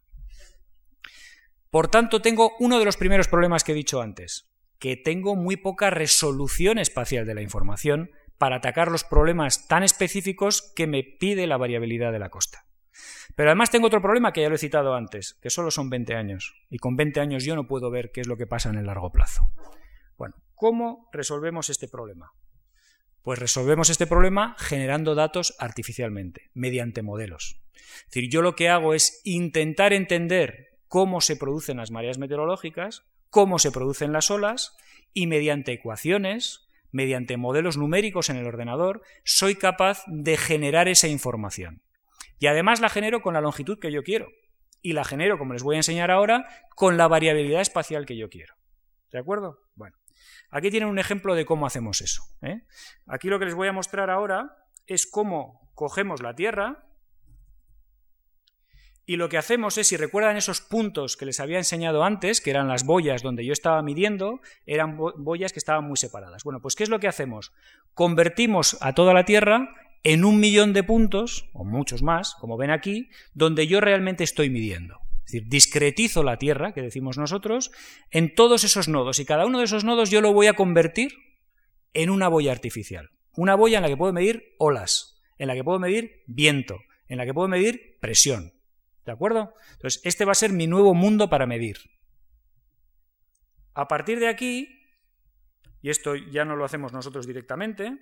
Por 1.68 1.88
tanto, 1.88 2.22
tengo 2.22 2.52
uno 2.58 2.78
de 2.78 2.86
los 2.86 2.96
primeros 2.96 3.28
problemas 3.28 3.62
que 3.62 3.72
he 3.72 3.74
dicho 3.74 4.00
antes 4.00 4.48
que 4.78 4.96
tengo 4.96 5.36
muy 5.36 5.58
poca 5.58 5.90
resolución 5.90 6.78
espacial 6.78 7.26
de 7.26 7.34
la 7.34 7.42
información 7.42 8.10
para 8.38 8.56
atacar 8.56 8.90
los 8.90 9.04
problemas 9.04 9.68
tan 9.68 9.82
específicos 9.82 10.72
que 10.74 10.86
me 10.86 11.02
pide 11.02 11.46
la 11.46 11.58
variabilidad 11.58 12.10
de 12.10 12.20
la 12.20 12.30
costa. 12.30 12.65
Pero 13.34 13.50
además 13.50 13.70
tengo 13.70 13.86
otro 13.86 14.00
problema 14.00 14.32
que 14.32 14.42
ya 14.42 14.48
lo 14.48 14.54
he 14.54 14.58
citado 14.58 14.94
antes, 14.94 15.34
que 15.40 15.50
solo 15.50 15.70
son 15.70 15.90
20 15.90 16.14
años, 16.14 16.54
y 16.70 16.78
con 16.78 16.96
20 16.96 17.20
años 17.20 17.44
yo 17.44 17.54
no 17.54 17.66
puedo 17.66 17.90
ver 17.90 18.10
qué 18.12 18.20
es 18.20 18.26
lo 18.26 18.36
que 18.36 18.46
pasa 18.46 18.70
en 18.70 18.76
el 18.76 18.86
largo 18.86 19.12
plazo. 19.12 19.42
Bueno, 20.16 20.34
¿cómo 20.54 21.08
resolvemos 21.12 21.68
este 21.68 21.88
problema? 21.88 22.32
Pues 23.22 23.38
resolvemos 23.38 23.90
este 23.90 24.06
problema 24.06 24.54
generando 24.58 25.14
datos 25.14 25.54
artificialmente, 25.58 26.50
mediante 26.54 27.02
modelos. 27.02 27.60
Es 27.74 28.06
decir, 28.06 28.30
yo 28.30 28.40
lo 28.40 28.54
que 28.54 28.68
hago 28.68 28.94
es 28.94 29.20
intentar 29.24 29.92
entender 29.92 30.78
cómo 30.88 31.20
se 31.20 31.36
producen 31.36 31.78
las 31.78 31.90
mareas 31.90 32.18
meteorológicas, 32.18 33.02
cómo 33.28 33.58
se 33.58 33.72
producen 33.72 34.12
las 34.12 34.30
olas 34.30 34.76
y 35.12 35.26
mediante 35.26 35.72
ecuaciones, 35.72 36.68
mediante 36.92 37.36
modelos 37.36 37.76
numéricos 37.76 38.30
en 38.30 38.36
el 38.36 38.46
ordenador, 38.46 39.02
soy 39.24 39.56
capaz 39.56 40.02
de 40.06 40.36
generar 40.36 40.88
esa 40.88 41.08
información. 41.08 41.82
Y 42.38 42.46
además 42.46 42.80
la 42.80 42.88
genero 42.88 43.22
con 43.22 43.34
la 43.34 43.40
longitud 43.40 43.78
que 43.78 43.92
yo 43.92 44.02
quiero. 44.02 44.28
Y 44.82 44.92
la 44.92 45.04
genero, 45.04 45.38
como 45.38 45.52
les 45.52 45.62
voy 45.62 45.76
a 45.76 45.78
enseñar 45.78 46.10
ahora, 46.10 46.46
con 46.74 46.96
la 46.96 47.08
variabilidad 47.08 47.60
espacial 47.60 48.06
que 48.06 48.16
yo 48.16 48.28
quiero. 48.28 48.54
¿De 49.10 49.18
acuerdo? 49.18 49.60
Bueno, 49.74 49.96
aquí 50.50 50.70
tienen 50.70 50.88
un 50.88 50.98
ejemplo 50.98 51.34
de 51.34 51.46
cómo 51.46 51.66
hacemos 51.66 52.00
eso. 52.00 52.22
¿eh? 52.42 52.62
Aquí 53.06 53.28
lo 53.28 53.38
que 53.38 53.46
les 53.46 53.54
voy 53.54 53.68
a 53.68 53.72
mostrar 53.72 54.10
ahora 54.10 54.56
es 54.86 55.06
cómo 55.06 55.70
cogemos 55.74 56.22
la 56.22 56.34
Tierra, 56.34 56.86
y 59.08 59.16
lo 59.16 59.28
que 59.28 59.38
hacemos 59.38 59.78
es, 59.78 59.86
si 59.86 59.96
recuerdan 59.96 60.36
esos 60.36 60.60
puntos 60.60 61.16
que 61.16 61.26
les 61.26 61.38
había 61.38 61.58
enseñado 61.58 62.02
antes, 62.02 62.40
que 62.40 62.50
eran 62.50 62.66
las 62.66 62.84
boyas 62.84 63.22
donde 63.22 63.46
yo 63.46 63.52
estaba 63.52 63.80
midiendo, 63.80 64.40
eran 64.66 64.96
boyas 64.96 65.52
que 65.52 65.60
estaban 65.60 65.84
muy 65.84 65.96
separadas. 65.96 66.42
Bueno, 66.42 66.60
pues 66.60 66.74
¿qué 66.74 66.82
es 66.82 66.90
lo 66.90 66.98
que 66.98 67.06
hacemos? 67.06 67.52
Convertimos 67.94 68.76
a 68.80 68.94
toda 68.94 69.14
la 69.14 69.24
Tierra 69.24 69.72
en 70.08 70.24
un 70.24 70.38
millón 70.38 70.72
de 70.72 70.84
puntos, 70.84 71.50
o 71.52 71.64
muchos 71.64 72.04
más, 72.04 72.36
como 72.36 72.56
ven 72.56 72.70
aquí, 72.70 73.10
donde 73.34 73.66
yo 73.66 73.80
realmente 73.80 74.22
estoy 74.22 74.50
midiendo. 74.50 75.00
Es 75.24 75.32
decir, 75.32 75.48
discretizo 75.48 76.22
la 76.22 76.38
Tierra, 76.38 76.72
que 76.72 76.80
decimos 76.80 77.18
nosotros, 77.18 77.72
en 78.12 78.32
todos 78.32 78.62
esos 78.62 78.86
nodos, 78.86 79.18
y 79.18 79.24
cada 79.24 79.46
uno 79.46 79.58
de 79.58 79.64
esos 79.64 79.82
nodos 79.82 80.08
yo 80.08 80.20
lo 80.20 80.32
voy 80.32 80.46
a 80.46 80.52
convertir 80.52 81.10
en 81.92 82.10
una 82.10 82.28
boya 82.28 82.52
artificial. 82.52 83.08
Una 83.34 83.56
boya 83.56 83.78
en 83.78 83.82
la 83.82 83.88
que 83.88 83.96
puedo 83.96 84.12
medir 84.12 84.44
olas, 84.60 85.20
en 85.38 85.48
la 85.48 85.54
que 85.54 85.64
puedo 85.64 85.80
medir 85.80 86.22
viento, 86.28 86.78
en 87.08 87.18
la 87.18 87.26
que 87.26 87.34
puedo 87.34 87.48
medir 87.48 87.98
presión. 88.00 88.52
¿De 89.04 89.10
acuerdo? 89.10 89.54
Entonces, 89.72 90.00
este 90.04 90.24
va 90.24 90.30
a 90.30 90.36
ser 90.36 90.52
mi 90.52 90.68
nuevo 90.68 90.94
mundo 90.94 91.28
para 91.28 91.46
medir. 91.46 91.78
A 93.74 93.88
partir 93.88 94.20
de 94.20 94.28
aquí, 94.28 94.68
y 95.82 95.90
esto 95.90 96.14
ya 96.16 96.44
no 96.44 96.56
lo 96.56 96.64
hacemos 96.64 96.92
nosotros 96.92 97.26
directamente, 97.26 97.98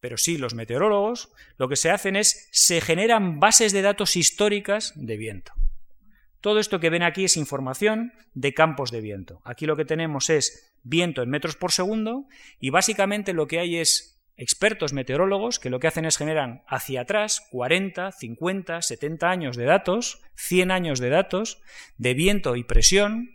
pero 0.00 0.16
sí 0.16 0.38
los 0.38 0.54
meteorólogos, 0.54 1.32
lo 1.56 1.68
que 1.68 1.76
se 1.76 1.90
hacen 1.90 2.16
es, 2.16 2.48
se 2.52 2.80
generan 2.80 3.40
bases 3.40 3.72
de 3.72 3.82
datos 3.82 4.16
históricas 4.16 4.92
de 4.96 5.16
viento. 5.16 5.52
Todo 6.40 6.58
esto 6.58 6.80
que 6.80 6.90
ven 6.90 7.02
aquí 7.02 7.24
es 7.24 7.36
información 7.36 8.12
de 8.32 8.54
campos 8.54 8.90
de 8.90 9.00
viento. 9.00 9.42
Aquí 9.44 9.66
lo 9.66 9.76
que 9.76 9.84
tenemos 9.84 10.30
es 10.30 10.74
viento 10.82 11.22
en 11.22 11.30
metros 11.30 11.56
por 11.56 11.72
segundo 11.72 12.26
y 12.58 12.70
básicamente 12.70 13.34
lo 13.34 13.46
que 13.46 13.58
hay 13.58 13.76
es 13.76 14.20
expertos 14.36 14.94
meteorólogos 14.94 15.58
que 15.58 15.68
lo 15.68 15.80
que 15.80 15.86
hacen 15.86 16.06
es 16.06 16.16
generan 16.16 16.62
hacia 16.66 17.02
atrás 17.02 17.46
40, 17.50 18.10
50, 18.12 18.80
70 18.80 19.30
años 19.30 19.56
de 19.56 19.64
datos, 19.64 20.22
100 20.36 20.70
años 20.70 20.98
de 20.98 21.10
datos 21.10 21.60
de 21.98 22.14
viento 22.14 22.56
y 22.56 22.64
presión 22.64 23.34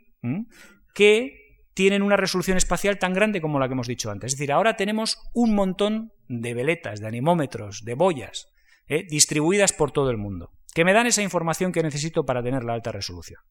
que 0.95 1.44
tienen 1.76 2.02
una 2.02 2.18
resolución 2.18 2.58
espacial 2.58 2.98
tan 2.98 3.14
grande 3.14 3.42
como 3.42 3.60
la 3.60 3.68
que 3.68 3.74
hemos 3.74 3.88
dicho 3.88 4.10
antes. 4.10 4.34
Es 4.34 4.40
decir, 4.40 4.52
ahora 4.52 4.78
tenemos 4.78 5.20
un 5.34 5.54
montón 5.54 6.14
de 6.28 6.54
veletas, 6.54 7.02
de 7.02 7.08
anemómetros, 7.08 7.84
de 7.84 7.94
boyas, 7.94 8.48
¿eh? 8.88 9.06
distribuidas 9.08 9.74
por 9.74 9.92
todo 9.92 10.10
el 10.10 10.18
mundo, 10.18 10.52
que 10.74 10.86
me 10.86 10.94
dan 10.94 11.06
esa 11.06 11.22
información 11.22 11.72
que 11.72 11.84
necesito 11.84 12.26
para 12.26 12.42
tener 12.42 12.64
la 12.64 12.74
alta 12.74 12.92
resolución. 12.92 13.42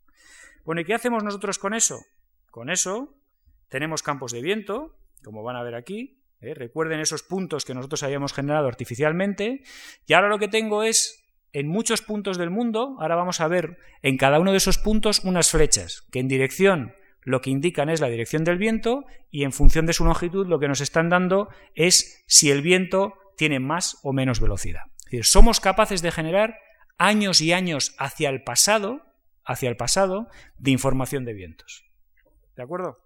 Bueno, 0.65 0.81
¿y 0.81 0.85
qué 0.85 0.95
hacemos 0.95 1.23
nosotros 1.23 1.59
con 1.59 1.75
eso? 1.75 2.01
Con 2.51 2.71
eso 2.71 3.15
tenemos 3.69 4.03
campos 4.03 4.33
de 4.33 4.41
viento, 4.41 4.97
como 5.23 5.43
van 5.43 5.57
a 5.57 5.63
ver 5.63 5.75
aquí, 5.75 6.23
¿eh? 6.41 6.55
Recuerden 6.55 7.01
esos 7.01 7.23
puntos 7.23 7.67
que 7.67 7.75
nosotros 7.75 8.03
habíamos 8.03 8.33
generado 8.33 8.69
artificialmente. 8.69 9.63
Y 10.07 10.15
ahora 10.15 10.29
lo 10.29 10.39
que 10.39 10.49
tengo 10.49 10.83
es, 10.83 11.23
en 11.53 11.69
muchos 11.69 12.01
puntos 12.01 12.39
del 12.39 12.51
mundo, 12.51 12.97
ahora 13.01 13.17
vamos 13.17 13.41
a 13.41 13.49
ver 13.49 13.77
en 14.03 14.17
cada 14.17 14.41
uno 14.41 14.53
de 14.53 14.57
esos 14.57 14.79
puntos 14.79 15.21
unas 15.25 15.51
flechas, 15.51 16.07
que 16.11 16.21
en 16.21 16.29
dirección 16.29 16.95
lo 17.25 17.41
que 17.41 17.51
indican 17.51 17.89
es 17.89 18.01
la 18.01 18.09
dirección 18.09 18.45
del 18.45 18.59
viento 18.59 19.05
y 19.31 19.45
en 19.45 19.53
función 19.53 19.87
de 19.87 19.93
su 19.93 20.05
longitud 20.05 20.47
lo 20.47 20.59
que 20.59 20.69
nos 20.69 20.81
están 20.81 21.09
dando 21.09 21.49
es 21.75 22.25
si 22.27 22.51
el 22.51 22.63
viento 22.63 23.15
tiene 23.37 23.61
más 23.61 23.99
o 24.03 24.13
menos 24.13 24.41
velocidad. 24.41 24.83
Es 24.99 25.05
decir, 25.05 25.25
somos 25.25 25.61
capaces 25.61 26.03
de 26.03 26.13
generar 26.13 26.59
años 26.99 27.41
y 27.41 27.53
años 27.53 27.95
hacia 27.99 28.29
el 28.29 28.43
pasado, 28.45 29.03
hacia 29.45 29.69
el 29.69 29.77
pasado, 29.77 30.29
de 30.59 30.71
información 30.71 31.25
de 31.25 31.35
vientos. 31.35 31.85
¿De 32.57 32.63
acuerdo? 32.63 32.99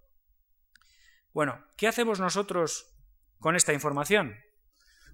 Bueno, 1.33 1.65
¿qué 1.77 1.89
hacemos 1.89 2.21
nosotros 2.21 2.95
con 3.39 3.57
esta 3.57 3.73
información? 3.73 4.37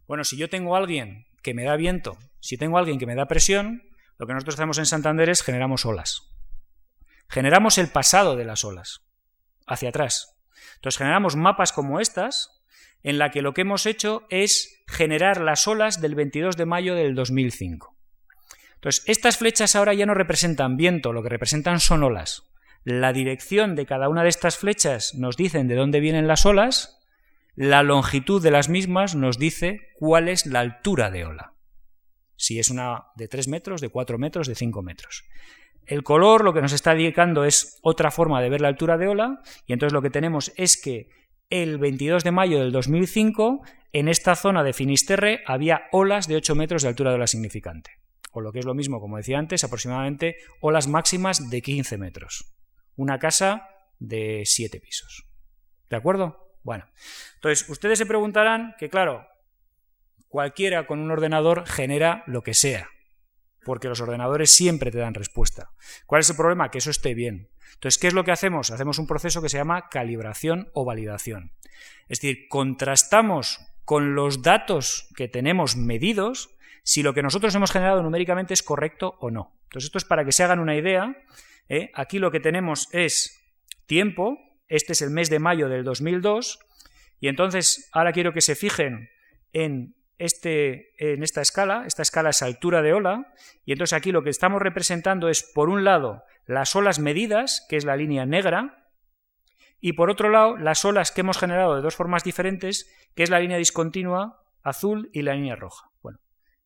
Bueno, 0.07 0.25
si 0.25 0.37
yo 0.37 0.49
tengo 0.49 0.75
a 0.75 0.79
alguien 0.79 1.27
que 1.43 1.55
me 1.55 1.65
da 1.65 1.77
viento, 1.77 2.19
si 2.41 2.57
tengo 2.57 2.77
a 2.77 2.81
alguien 2.81 2.99
que 2.99 3.07
me 3.07 3.15
da 3.15 3.27
presión, 3.27 3.83
lo 4.19 4.27
que 4.27 4.35
nosotros 4.35 4.57
hacemos 4.57 4.79
en 4.79 4.87
Santander 4.87 5.29
es 5.29 5.43
generamos 5.43 5.85
olas. 5.87 6.34
Generamos 7.29 7.79
el 7.79 7.89
pasado 7.89 8.37
de 8.37 8.45
las 8.45 8.65
olas, 8.65 9.07
hacia 9.67 9.89
atrás. 9.89 10.37
Entonces 10.77 10.99
generamos 10.99 11.37
mapas 11.37 11.73
como 11.73 12.01
estas, 12.01 12.63
en 13.03 13.19
la 13.19 13.31
que 13.31 13.43
lo 13.43 13.55
que 13.55 13.63
hemos 13.63 13.87
hecho 13.87 14.27
es 14.31 14.83
generar 14.87 15.41
las 15.41 15.67
olas 15.67 16.01
del 16.01 16.15
22 16.15 16.57
de 16.57 16.67
mayo 16.67 16.95
del 16.95 17.15
2005. 17.15 17.95
Entonces, 18.77 19.05
estas 19.07 19.39
flechas 19.39 19.77
ahora 19.77 19.95
ya 19.95 20.05
no 20.05 20.15
representan 20.15 20.77
viento, 20.77 21.13
lo 21.13 21.23
que 21.23 21.31
representan 21.31 21.81
son 21.81 22.03
olas. 22.03 22.43
La 22.83 23.15
dirección 23.15 23.77
de 23.77 23.87
cada 23.87 24.11
una 24.11 24.23
de 24.23 24.29
estas 24.29 24.59
flechas 24.59 25.15
nos 25.15 25.39
dicen 25.39 25.69
de 25.69 25.75
dónde 25.75 26.01
vienen 26.01 26.29
las 26.29 26.45
olas, 26.45 27.01
la 27.55 27.83
longitud 27.83 28.43
de 28.43 28.51
las 28.51 28.69
mismas 28.69 29.15
nos 29.15 29.39
dice 29.39 29.81
cuál 29.95 30.29
es 30.29 30.45
la 30.45 30.61
altura 30.61 31.11
de 31.11 31.25
ola. 31.25 31.55
Si 32.37 32.59
es 32.59 32.69
una 32.69 33.05
de 33.17 33.29
3 33.29 33.49
metros, 33.49 33.81
de 33.81 33.89
4 33.89 34.19
metros, 34.19 34.49
de 34.49 34.55
5 34.55 34.83
metros. 34.83 35.25
El 35.87 36.03
color 36.03 36.45
lo 36.45 36.53
que 36.55 36.63
nos 36.63 36.73
está 36.73 36.93
indicando 36.93 37.45
es 37.45 37.79
otra 37.83 38.11
forma 38.11 38.41
de 38.41 38.49
ver 38.49 38.61
la 38.61 38.69
altura 38.69 38.97
de 38.97 39.09
ola, 39.09 39.43
y 39.67 39.73
entonces 39.73 39.93
lo 39.93 40.03
que 40.03 40.11
tenemos 40.11 40.53
es 40.57 40.81
que 40.81 41.09
el 41.51 41.79
22 41.79 42.25
de 42.25 42.31
mayo 42.33 42.59
del 42.59 42.73
2005, 42.73 43.63
en 43.93 44.09
esta 44.09 44.35
zona 44.35 44.65
de 44.65 44.73
Finisterre 44.73 45.43
había 45.47 45.83
olas 45.93 46.27
de 46.27 46.37
8 46.37 46.55
metros 46.55 46.83
de 46.83 46.89
altura 46.89 47.11
de 47.11 47.17
ola 47.17 47.27
significante. 47.27 47.91
O 48.33 48.41
lo 48.41 48.51
que 48.51 48.59
es 48.59 48.65
lo 48.65 48.75
mismo, 48.75 49.01
como 49.01 49.19
decía 49.19 49.39
antes, 49.39 49.63
aproximadamente 49.63 50.37
olas 50.61 50.89
máximas 50.89 51.51
de 51.51 51.63
15 51.63 51.99
metros. 51.99 52.53
Una 52.97 53.19
casa 53.19 53.69
de 53.99 54.43
7 54.45 54.81
pisos. 54.81 55.29
¿De 55.89 55.97
acuerdo? 55.97 56.57
Bueno, 56.63 56.87
entonces 57.37 57.69
ustedes 57.69 57.99
se 57.99 58.07
preguntarán 58.07 58.75
que, 58.79 58.89
claro, 58.89 59.27
cualquiera 60.29 60.87
con 60.87 60.99
un 60.99 61.11
ordenador 61.11 61.67
genera 61.67 62.25
lo 62.27 62.43
que 62.43 62.55
sea, 62.55 62.89
porque 63.65 63.89
los 63.89 64.01
ordenadores 64.01 64.51
siempre 64.51 64.91
te 64.91 64.99
dan 64.99 65.15
respuesta. 65.15 65.71
¿Cuál 66.07 66.21
es 66.21 66.31
el 66.31 66.37
problema? 66.37 66.71
Que 66.71 66.79
eso 66.79 66.91
esté 66.91 67.15
bien. 67.15 67.49
Entonces, 67.75 67.99
¿qué 67.99 68.07
es 68.07 68.15
lo 68.15 68.25
que 68.25 68.33
hacemos? 68.33 68.71
Hacemos 68.71 68.99
un 68.99 69.07
proceso 69.07 69.43
que 69.43 69.49
se 69.49 69.57
llama 69.57 69.89
calibración 69.89 70.69
o 70.75 70.85
validación. 70.85 71.53
Es 72.09 72.21
decir, 72.21 72.49
contrastamos 72.49 73.61
con 73.85 74.15
los 74.15 74.43
datos 74.43 75.09
que 75.17 75.29
tenemos 75.29 75.77
medidos 75.77 76.51
si 76.83 77.03
lo 77.03 77.15
que 77.15 77.23
nosotros 77.23 77.55
hemos 77.55 77.73
generado 77.73 78.03
numéricamente 78.03 78.55
es 78.55 78.63
correcto 78.63 79.17
o 79.21 79.31
no. 79.31 79.57
Entonces, 79.65 79.87
esto 79.87 79.99
es 79.99 80.05
para 80.05 80.25
que 80.25 80.33
se 80.33 80.45
hagan 80.45 80.61
una 80.61 80.77
idea. 80.77 81.17
¿eh? 81.69 81.91
Aquí 81.95 82.19
lo 82.19 82.31
que 82.31 82.41
tenemos 82.41 82.89
es 82.93 83.41
tiempo, 83.87 84.39
este 84.69 84.93
es 84.93 85.03
el 85.03 85.11
mes 85.11 85.31
de 85.31 85.39
mayo 85.39 85.69
del 85.69 85.85
2002, 85.85 86.59
y 87.21 87.29
entonces 87.29 87.89
ahora 87.93 88.13
quiero 88.13 88.33
que 88.33 88.43
se 88.43 88.55
fijen 88.55 89.09
en, 89.53 89.95
este, 90.19 90.93
en 90.99 91.23
esta 91.23 91.41
escala, 91.41 91.85
esta 91.87 92.03
escala 92.03 92.31
es 92.31 92.43
altura 92.43 92.83
de 92.83 92.93
ola, 92.93 93.33
y 93.65 93.73
entonces 93.73 93.97
aquí 93.97 94.13
lo 94.13 94.23
que 94.23 94.31
estamos 94.31 94.63
representando 94.63 95.29
es, 95.29 95.43
por 95.43 95.69
un 95.69 95.85
lado, 95.85 96.23
las 96.47 96.77
olas 96.77 96.99
medidas, 96.99 97.67
que 97.69 97.77
es 97.77 97.85
la 97.85 97.97
línea 97.97 98.27
negra, 98.27 98.89
y 99.81 99.93
por 99.93 100.11
otro 100.11 100.31
lado, 100.31 100.57
las 100.57 100.85
olas 100.85 101.13
que 101.13 101.21
hemos 101.21 101.39
generado 101.39 101.75
de 101.77 101.83
dos 101.83 101.95
formas 101.95 102.25
diferentes, 102.25 102.91
que 103.15 103.23
es 103.23 103.31
la 103.31 103.41
línea 103.41 103.59
discontinua 103.59 104.43
azul 104.63 105.11
y 105.13 105.23
la 105.23 105.35
línea 105.35 105.57
roja. 105.57 105.91
Bueno, 106.03 106.21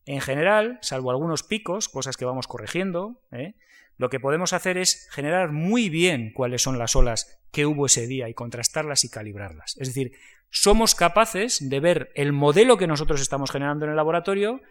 en 0.04 0.20
general, 0.20 0.78
salvo 0.82 1.10
algunos 1.10 1.42
picos, 1.42 1.88
cosas 1.88 2.16
que 2.16 2.24
vamos 2.24 2.46
corrigiendo, 2.46 3.20
¿eh? 3.32 3.54
Lo 3.98 4.08
que 4.08 4.20
podemos 4.20 4.52
hacer 4.52 4.78
es 4.78 5.08
generar 5.10 5.52
muy 5.52 5.90
bien 5.90 6.32
cuáles 6.32 6.62
son 6.62 6.78
las 6.78 6.96
olas 6.96 7.40
que 7.52 7.66
hubo 7.66 7.86
ese 7.86 8.06
día 8.06 8.28
y 8.28 8.34
contrastarlas 8.34 9.04
y 9.04 9.10
calibrarlas. 9.10 9.76
Es 9.78 9.88
decir, 9.88 10.12
somos 10.50 10.94
capaces 10.94 11.68
de 11.68 11.80
ver 11.80 12.10
el 12.14 12.32
modelo 12.32 12.78
que 12.78 12.86
nosotros 12.86 13.20
estamos 13.20 13.50
generando 13.50 13.84
en 13.84 13.90
el 13.90 13.96
laboratorio, 13.96 14.62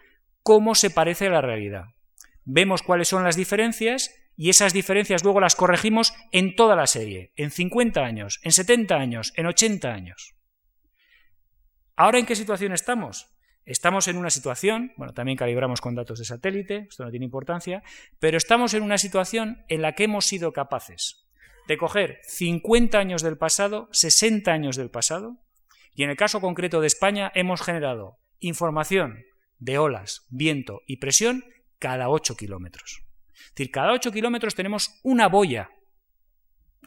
cómo 0.42 0.76
se 0.76 0.90
parece 0.90 1.28
a 1.28 1.32
la 1.32 1.42
realidad. 1.42 1.86
Vemos 2.46 2.82
cuáles 2.82 3.10
son 3.10 3.24
las 3.24 3.36
diferencias 3.36 4.16
y 4.38 4.50
esas 4.50 4.72
diferencias 4.72 5.24
luego 5.24 5.42
las 5.42 5.56
corregimos 5.56 6.14
en 6.32 6.56
toda 6.56 6.76
la 6.76 6.88
serie, 6.88 7.34
en 7.36 7.52
50 7.52 8.02
años, 8.02 8.40
en 8.44 8.52
70 8.54 8.96
años, 8.96 9.34
en 9.36 9.46
80 9.48 9.94
años. 9.94 10.36
¿Ahora 11.98 12.20
en 12.20 12.26
qué 12.26 12.36
situación 12.36 12.72
estamos? 12.72 13.37
Estamos 13.68 14.08
en 14.08 14.16
una 14.16 14.30
situación, 14.30 14.94
bueno, 14.96 15.14
también 15.14 15.38
calibramos 15.38 15.82
con 15.82 15.94
datos 15.94 16.20
de 16.20 16.26
satélite, 16.26 16.88
esto 16.90 17.04
no 17.04 17.12
tiene 17.12 17.26
importancia, 17.26 17.84
pero 18.18 18.38
estamos 18.38 18.74
en 18.74 18.82
una 18.82 18.98
situación 18.98 19.66
en 19.68 19.82
la 19.82 19.92
que 19.92 20.06
hemos 20.06 20.26
sido 20.26 20.54
capaces 20.54 21.28
de 21.68 21.78
coger 21.78 22.22
50 22.24 22.98
años 22.98 23.22
del 23.24 23.38
pasado, 23.38 23.90
60 23.92 24.50
años 24.54 24.78
del 24.78 24.90
pasado, 24.90 25.36
y 25.94 26.04
en 26.04 26.10
el 26.10 26.16
caso 26.16 26.40
concreto 26.40 26.80
de 26.80 26.88
España 26.88 27.30
hemos 27.36 27.62
generado 27.62 28.20
información 28.40 29.26
de 29.60 29.78
olas, 29.78 30.26
viento 30.30 30.80
y 30.88 30.98
presión 30.98 31.44
cada 31.78 32.08
8 32.08 32.38
kilómetros. 32.38 33.04
Es 33.36 33.50
decir, 33.50 33.72
cada 33.72 33.92
8 33.92 34.14
kilómetros 34.14 34.56
tenemos 34.56 34.98
una 35.04 35.28
boya, 35.28 35.72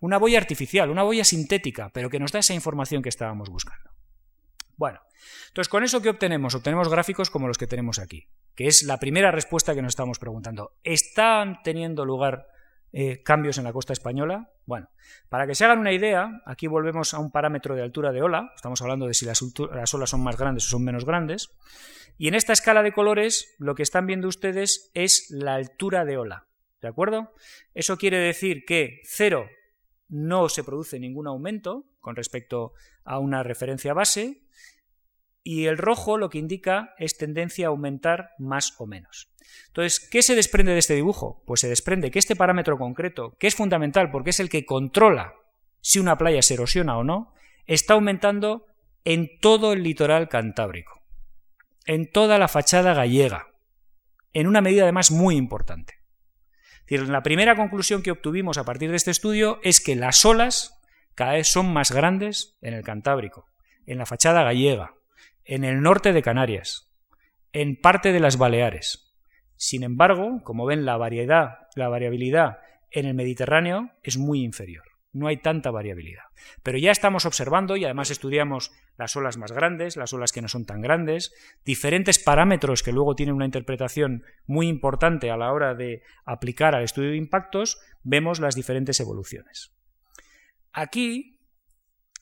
una 0.01 0.17
boya 0.17 0.39
artificial, 0.39 0.89
una 0.89 1.03
boya 1.03 1.25
sintética, 1.25 1.91
pero 1.93 2.09
que 2.09 2.19
nos 2.19 2.33
da 2.33 2.39
esa 2.39 2.55
información 2.55 3.03
que 3.03 3.11
estábamos 3.11 3.51
buscando. 3.51 3.90
Bueno, 4.81 4.99
entonces 5.49 5.69
con 5.69 5.85
eso 5.85 6.01
¿qué 6.01 6.09
obtenemos? 6.09 6.55
Obtenemos 6.55 6.89
gráficos 6.89 7.29
como 7.29 7.47
los 7.47 7.59
que 7.59 7.67
tenemos 7.67 7.99
aquí, 7.99 8.29
que 8.55 8.67
es 8.67 8.83
la 8.83 8.99
primera 8.99 9.31
respuesta 9.31 9.75
que 9.75 9.83
nos 9.83 9.91
estamos 9.91 10.19
preguntando. 10.19 10.73
¿Están 10.85 11.63
teniendo 11.63 12.07
lugar 12.07 12.47
eh, 12.91 13.23
cambios 13.23 13.59
en 13.59 13.65
la 13.65 13.75
costa 13.75 13.93
española? 13.93 14.49
Bueno, 14.65 14.89
para 15.29 15.47
que 15.47 15.55
se 15.55 15.67
hagan 15.67 15.81
una 15.81 15.93
idea, 15.93 16.41
aquí 16.47 16.67
volvemos 16.67 17.13
a 17.13 17.19
un 17.19 17.31
parámetro 17.31 17.75
de 17.75 17.83
altura 17.83 18.11
de 18.11 18.23
ola, 18.23 18.53
estamos 18.57 18.81
hablando 18.81 19.07
de 19.07 19.13
si 19.13 19.27
las, 19.27 19.43
las 19.71 19.93
olas 19.93 20.09
son 20.09 20.23
más 20.23 20.39
grandes 20.39 20.65
o 20.65 20.71
son 20.71 20.83
menos 20.83 21.05
grandes, 21.05 21.51
y 22.17 22.29
en 22.29 22.35
esta 22.35 22.55
escala 22.55 22.83
de 22.83 22.93
colores 22.93 23.55
lo 23.59 23.75
que 23.75 23.83
están 23.83 24.07
viendo 24.07 24.29
ustedes 24.29 24.91
es 24.95 25.27
la 25.29 25.57
altura 25.57 26.07
de 26.07 26.17
ola, 26.17 26.47
¿de 26.81 26.89
acuerdo? 26.89 27.35
Eso 27.75 27.99
quiere 27.99 28.17
decir 28.17 28.65
que 28.65 29.03
cero 29.05 29.47
no 30.09 30.49
se 30.49 30.65
produce 30.65 30.99
ningún 30.99 31.27
aumento 31.27 31.85
con 32.01 32.17
respecto 32.17 32.73
a 33.05 33.19
una 33.19 33.43
referencia 33.43 33.93
base, 33.93 34.43
y 35.43 35.67
el 35.67 35.79
rojo 35.79 36.19
lo 36.19 36.29
que 36.29 36.39
indica 36.39 36.95
es 36.99 37.17
tendencia 37.17 37.67
a 37.67 37.71
aumentar 37.71 38.31
más 38.39 38.75
o 38.79 38.87
menos. 38.87 39.31
Entonces, 39.69 40.01
¿qué 40.01 40.23
se 40.23 40.35
desprende 40.35 40.73
de 40.73 40.79
este 40.79 40.95
dibujo? 40.95 41.43
Pues 41.47 41.61
se 41.61 41.69
desprende 41.69 42.11
que 42.11 42.19
este 42.19 42.37
parámetro 42.37 42.79
concreto, 42.79 43.37
que 43.39 43.47
es 43.47 43.55
fundamental 43.55 44.11
porque 44.11 44.31
es 44.31 44.41
el 44.41 44.49
que 44.49 44.65
controla 44.65 45.35
si 45.81 45.99
una 45.99 46.19
playa 46.19 46.43
se 46.43 46.55
erosiona 46.55 46.99
o 46.99 47.05
no, 47.05 47.33
está 47.67 47.95
aumentando 47.95 48.67
en 49.05 49.39
todo 49.41 49.73
el 49.73 49.83
litoral 49.83 50.29
cantábrico, 50.29 51.01
en 51.87 52.11
toda 52.11 52.39
la 52.39 52.49
fachada 52.49 52.95
gallega, 52.95 53.49
en 54.33 54.47
una 54.47 54.61
medida 54.61 54.83
además 54.83 55.11
muy 55.11 55.37
importante. 55.37 55.95
la 56.89 57.23
primera 57.23 57.57
conclusión 57.57 58.03
que 58.03 58.11
obtuvimos 58.11 58.59
a 58.59 58.65
partir 58.65 58.91
de 58.91 58.97
este 58.97 59.11
estudio 59.11 59.59
es 59.63 59.81
que 59.81 59.97
las 59.97 60.25
olas 60.25 60.81
cada 61.15 61.33
vez 61.33 61.49
son 61.49 61.73
más 61.73 61.93
grandes 61.93 62.59
en 62.61 62.75
el 62.75 62.85
Cantábrico, 62.85 63.47
en 63.87 63.99
la 63.99 64.07
fachada 64.07 64.43
gallega, 64.43 64.95
en 65.45 65.65
el 65.65 65.83
norte 65.83 66.13
de 66.13 66.23
Canarias, 66.23 66.91
en 67.53 67.77
parte 67.77 68.13
de 68.13 68.21
las 68.21 68.39
Baleares. 68.39 69.15
Sin 69.57 69.83
embargo, 69.83 70.41
como 70.45 70.67
ven, 70.67 70.85
la 70.85 70.97
variedad, 70.97 71.69
la 71.75 71.89
variabilidad 71.89 72.59
en 72.91 73.07
el 73.07 73.15
Mediterráneo 73.15 73.91
es 74.03 74.17
muy 74.17 74.43
inferior. 74.43 74.85
No 75.13 75.27
hay 75.27 75.39
tanta 75.39 75.71
variabilidad. 75.73 76.23
Pero 76.63 76.79
ya 76.79 76.93
estamos 76.93 77.27
observando 77.27 77.77
y 77.77 77.85
además 77.85 78.11
estudiamos 78.11 78.71
las 78.97 79.17
olas 79.17 79.37
más 79.39 79.51
grandes, 79.51 79.97
las 79.97 80.13
olas 80.13 80.31
que 80.31 80.41
no 80.41 80.47
son 80.47 80.67
tan 80.67 80.81
grandes, 80.81 81.35
diferentes 81.65 82.19
parámetros 82.21 82.83
que 82.83 82.93
luego 82.93 83.17
tienen 83.17 83.35
una 83.35 83.45
interpretación 83.45 84.25
muy 84.47 84.69
importante 84.69 85.31
a 85.31 85.37
la 85.37 85.53
hora 85.53 85.75
de 85.75 86.03
aplicar 86.25 86.77
al 86.77 86.85
estudio 86.85 87.11
de 87.11 87.17
impactos, 87.17 87.81
vemos 88.05 88.39
las 88.39 88.55
diferentes 88.55 89.01
evoluciones. 89.01 89.75
Aquí 90.73 91.40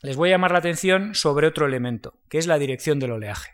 les 0.03 0.17
voy 0.17 0.31
a 0.31 0.33
llamar 0.33 0.53
la 0.53 0.59
atención 0.59 1.15
sobre 1.15 1.47
otro 1.47 1.67
elemento, 1.67 2.15
que 2.29 2.39
es 2.39 2.47
la 2.47 2.59
dirección 2.59 2.99
del 2.99 3.13
oleaje. 3.13 3.53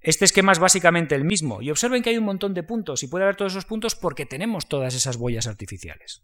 Este 0.00 0.24
esquema 0.24 0.52
es 0.52 0.58
básicamente 0.58 1.14
el 1.14 1.24
mismo, 1.24 1.62
y 1.62 1.70
observen 1.70 2.02
que 2.02 2.10
hay 2.10 2.18
un 2.18 2.24
montón 2.24 2.54
de 2.54 2.62
puntos, 2.62 3.02
y 3.02 3.08
puede 3.08 3.24
haber 3.24 3.36
todos 3.36 3.52
esos 3.52 3.64
puntos 3.64 3.96
porque 3.96 4.26
tenemos 4.26 4.68
todas 4.68 4.94
esas 4.94 5.16
boyas 5.16 5.46
artificiales. 5.46 6.22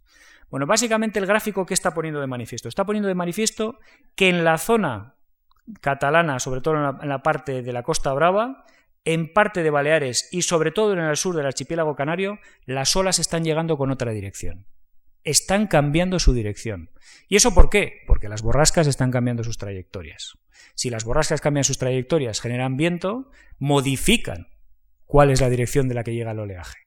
Bueno, 0.52 0.66
básicamente 0.66 1.18
el 1.18 1.26
gráfico 1.26 1.64
que 1.64 1.72
está 1.72 1.94
poniendo 1.94 2.20
de 2.20 2.26
manifiesto. 2.26 2.68
Está 2.68 2.84
poniendo 2.84 3.08
de 3.08 3.14
manifiesto 3.14 3.78
que 4.14 4.28
en 4.28 4.44
la 4.44 4.58
zona 4.58 5.14
catalana, 5.80 6.38
sobre 6.38 6.60
todo 6.60 6.74
en 7.00 7.08
la 7.08 7.22
parte 7.22 7.62
de 7.62 7.72
la 7.72 7.82
Costa 7.82 8.12
Brava, 8.12 8.66
en 9.04 9.32
parte 9.32 9.62
de 9.62 9.70
Baleares 9.70 10.28
y 10.30 10.42
sobre 10.42 10.70
todo 10.70 10.92
en 10.92 11.00
el 11.00 11.16
sur 11.16 11.34
del 11.34 11.46
archipiélago 11.46 11.96
canario, 11.96 12.38
las 12.66 12.94
olas 12.96 13.18
están 13.18 13.44
llegando 13.44 13.78
con 13.78 13.90
otra 13.90 14.12
dirección. 14.12 14.66
Están 15.24 15.66
cambiando 15.66 16.18
su 16.18 16.32
dirección. 16.32 16.90
¿Y 17.28 17.36
eso 17.36 17.54
por 17.54 17.70
qué? 17.70 18.00
Porque 18.06 18.28
las 18.28 18.42
borrascas 18.42 18.86
están 18.86 19.10
cambiando 19.10 19.44
sus 19.44 19.58
trayectorias. 19.58 20.38
Si 20.74 20.90
las 20.90 21.04
borrascas 21.04 21.40
cambian 21.40 21.64
sus 21.64 21.78
trayectorias, 21.78 22.40
generan 22.40 22.76
viento, 22.76 23.30
modifican 23.58 24.48
cuál 25.06 25.30
es 25.30 25.40
la 25.40 25.50
dirección 25.50 25.88
de 25.88 25.94
la 25.94 26.04
que 26.04 26.14
llega 26.14 26.32
el 26.32 26.38
oleaje. 26.38 26.78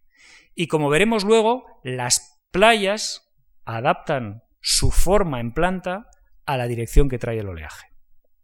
Y 0.55 0.67
como 0.67 0.89
veremos 0.89 1.23
luego, 1.23 1.65
las 1.83 2.41
playas 2.51 3.33
adaptan 3.65 4.43
su 4.61 4.91
forma 4.91 5.39
en 5.39 5.53
planta 5.53 6.07
a 6.45 6.57
la 6.57 6.67
dirección 6.67 7.09
que 7.09 7.19
trae 7.19 7.39
el 7.39 7.49
oleaje. 7.49 7.87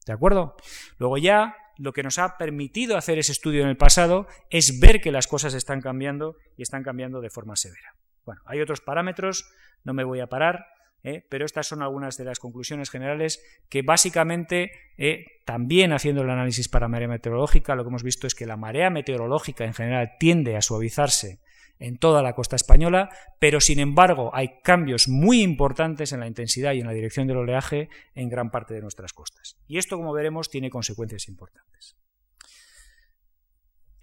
¿De 0.05 0.13
acuerdo? 0.13 0.55
Luego 0.97 1.17
ya 1.17 1.55
lo 1.77 1.93
que 1.93 2.03
nos 2.03 2.19
ha 2.19 2.37
permitido 2.37 2.97
hacer 2.97 3.17
ese 3.17 3.31
estudio 3.31 3.63
en 3.63 3.69
el 3.69 3.77
pasado 3.77 4.27
es 4.49 4.79
ver 4.79 5.01
que 5.01 5.11
las 5.11 5.27
cosas 5.27 5.53
están 5.53 5.81
cambiando 5.81 6.35
y 6.57 6.63
están 6.63 6.83
cambiando 6.83 7.21
de 7.21 7.29
forma 7.29 7.55
severa. 7.55 7.95
Bueno, 8.25 8.41
hay 8.45 8.61
otros 8.61 8.81
parámetros, 8.81 9.51
no 9.83 9.93
me 9.93 10.03
voy 10.03 10.19
a 10.19 10.27
parar, 10.27 10.65
¿eh? 11.03 11.25
pero 11.29 11.45
estas 11.45 11.67
son 11.67 11.81
algunas 11.81 12.17
de 12.17 12.25
las 12.25 12.39
conclusiones 12.39 12.89
generales 12.89 13.43
que 13.69 13.81
básicamente, 13.81 14.71
eh, 14.97 15.25
también 15.45 15.93
haciendo 15.93 16.21
el 16.21 16.29
análisis 16.29 16.69
para 16.69 16.87
marea 16.87 17.07
meteorológica, 17.07 17.75
lo 17.75 17.83
que 17.83 17.89
hemos 17.89 18.03
visto 18.03 18.27
es 18.27 18.35
que 18.35 18.45
la 18.45 18.57
marea 18.57 18.89
meteorológica 18.89 19.65
en 19.65 19.73
general 19.73 20.11
tiende 20.19 20.55
a 20.55 20.61
suavizarse 20.61 21.39
en 21.79 21.97
toda 21.97 22.21
la 22.21 22.33
costa 22.33 22.55
española, 22.55 23.09
pero 23.39 23.59
sin 23.59 23.79
embargo 23.79 24.29
hay 24.35 24.61
cambios 24.63 25.07
muy 25.07 25.41
importantes 25.41 26.13
en 26.13 26.19
la 26.19 26.27
intensidad 26.27 26.73
y 26.73 26.79
en 26.79 26.85
la 26.85 26.93
dirección 26.93 27.27
del 27.27 27.37
oleaje 27.37 27.89
en 28.13 28.29
gran 28.29 28.51
parte 28.51 28.75
de 28.75 28.81
nuestras 28.81 29.13
costas. 29.13 29.57
Y 29.67 29.79
esto, 29.79 29.97
como 29.97 30.13
veremos, 30.13 30.49
tiene 30.51 30.69
consecuencias 30.69 31.27
importantes. 31.27 31.97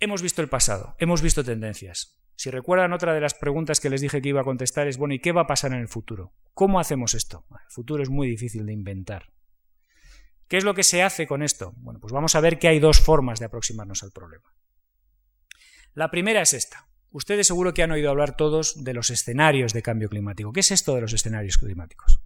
Hemos 0.01 0.23
visto 0.23 0.43
el 0.43 0.49
pasado, 0.49 0.95
hemos 0.99 1.23
visto 1.23 1.43
tendencias. 1.43 2.21
Si 2.37 2.51
recuerdan, 2.51 2.93
otra 2.93 3.15
de 3.15 3.21
las 3.21 3.35
preguntas 3.35 3.81
que 3.81 3.91
les 3.91 4.01
dije 4.01 4.23
que 4.23 4.29
iba 4.29 4.43
a 4.43 4.45
contestar 4.45 4.87
es, 4.87 4.97
bueno, 4.97 5.15
¿y 5.15 5.19
qué 5.19 5.33
va 5.33 5.41
a 5.43 5.47
pasar 5.49 5.73
en 5.73 5.81
el 5.81 5.89
futuro? 5.89 6.33
¿Cómo 6.55 6.79
hacemos 6.79 7.15
esto? 7.15 7.45
el 7.51 7.73
futuro 7.73 8.03
es 8.05 8.09
muy 8.09 8.29
difícil 8.29 8.65
de 8.65 8.73
inventar. 8.73 9.33
¿Qué 10.47 10.57
es 10.57 10.63
lo 10.63 10.75
que 10.75 10.85
se 10.85 11.03
hace 11.03 11.27
con 11.27 11.43
esto? 11.43 11.75
Bueno, 11.79 11.99
pues 11.99 12.13
vamos 12.13 12.37
a 12.37 12.41
ver 12.41 12.61
que 12.61 12.69
hay 12.69 12.79
dos 12.79 13.01
formas 13.01 13.41
de 13.41 13.47
aproximarnos 13.47 14.05
al 14.05 14.13
problema. 14.13 14.55
La 15.95 16.13
primera 16.13 16.43
es 16.43 16.55
esta. 16.55 16.87
Ustedes 17.11 17.49
seguro 17.49 17.75
que 17.75 17.83
han 17.83 17.91
oído 17.91 18.11
hablar 18.11 18.37
todos 18.37 18.85
de 18.85 18.95
los 18.95 19.11
escenarios 19.11 19.73
de 19.73 19.83
cambio 19.83 20.09
climático. 20.09 20.53
¿Qué 20.53 20.61
es 20.61 20.71
esto 20.71 20.95
de 20.95 21.01
los 21.01 21.13
escenarios 21.13 21.59
climáticos? 21.59 22.21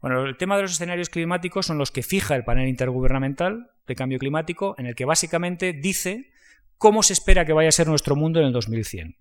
Bueno, 0.00 0.24
el 0.24 0.36
tema 0.36 0.56
de 0.56 0.62
los 0.62 0.72
escenarios 0.72 1.10
climáticos 1.10 1.66
son 1.66 1.78
los 1.78 1.90
que 1.90 2.04
fija 2.04 2.36
el 2.36 2.44
panel 2.44 2.68
intergubernamental 2.68 3.72
de 3.88 3.96
cambio 3.96 4.20
climático, 4.20 4.76
en 4.78 4.86
el 4.86 4.94
que 4.94 5.04
básicamente 5.04 5.72
dice 5.72 6.30
cómo 6.78 7.02
se 7.02 7.12
espera 7.12 7.44
que 7.44 7.52
vaya 7.52 7.68
a 7.68 7.72
ser 7.72 7.88
nuestro 7.88 8.16
mundo 8.16 8.40
en 8.40 8.46
el 8.46 8.52
2100 8.52 9.16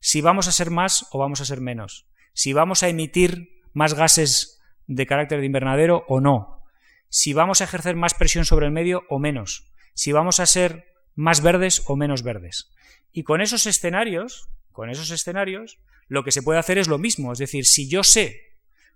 si 0.00 0.20
vamos 0.20 0.48
a 0.48 0.52
ser 0.52 0.70
más 0.70 1.06
o 1.10 1.18
vamos 1.18 1.40
a 1.40 1.44
ser 1.44 1.60
menos, 1.60 2.06
si 2.32 2.52
vamos 2.52 2.82
a 2.82 2.88
emitir 2.88 3.62
más 3.72 3.94
gases 3.94 4.60
de 4.86 5.06
carácter 5.06 5.40
de 5.40 5.46
invernadero 5.46 6.04
o 6.08 6.20
no, 6.20 6.64
si 7.08 7.32
vamos 7.32 7.60
a 7.60 7.64
ejercer 7.64 7.96
más 7.96 8.14
presión 8.14 8.44
sobre 8.44 8.66
el 8.66 8.72
medio 8.72 9.02
o 9.08 9.18
menos, 9.18 9.72
si 9.94 10.12
vamos 10.12 10.40
a 10.40 10.46
ser 10.46 10.86
más 11.14 11.42
verdes 11.42 11.82
o 11.86 11.96
menos 11.96 12.22
verdes. 12.22 12.70
Y 13.10 13.24
con 13.24 13.40
esos 13.40 13.66
escenarios, 13.66 14.50
con 14.70 14.90
esos 14.90 15.10
escenarios, 15.10 15.78
lo 16.06 16.22
que 16.22 16.32
se 16.32 16.42
puede 16.42 16.58
hacer 16.58 16.78
es 16.78 16.88
lo 16.88 16.98
mismo, 16.98 17.32
es 17.32 17.38
decir, 17.38 17.66
si 17.66 17.88
yo 17.88 18.04
sé 18.04 18.40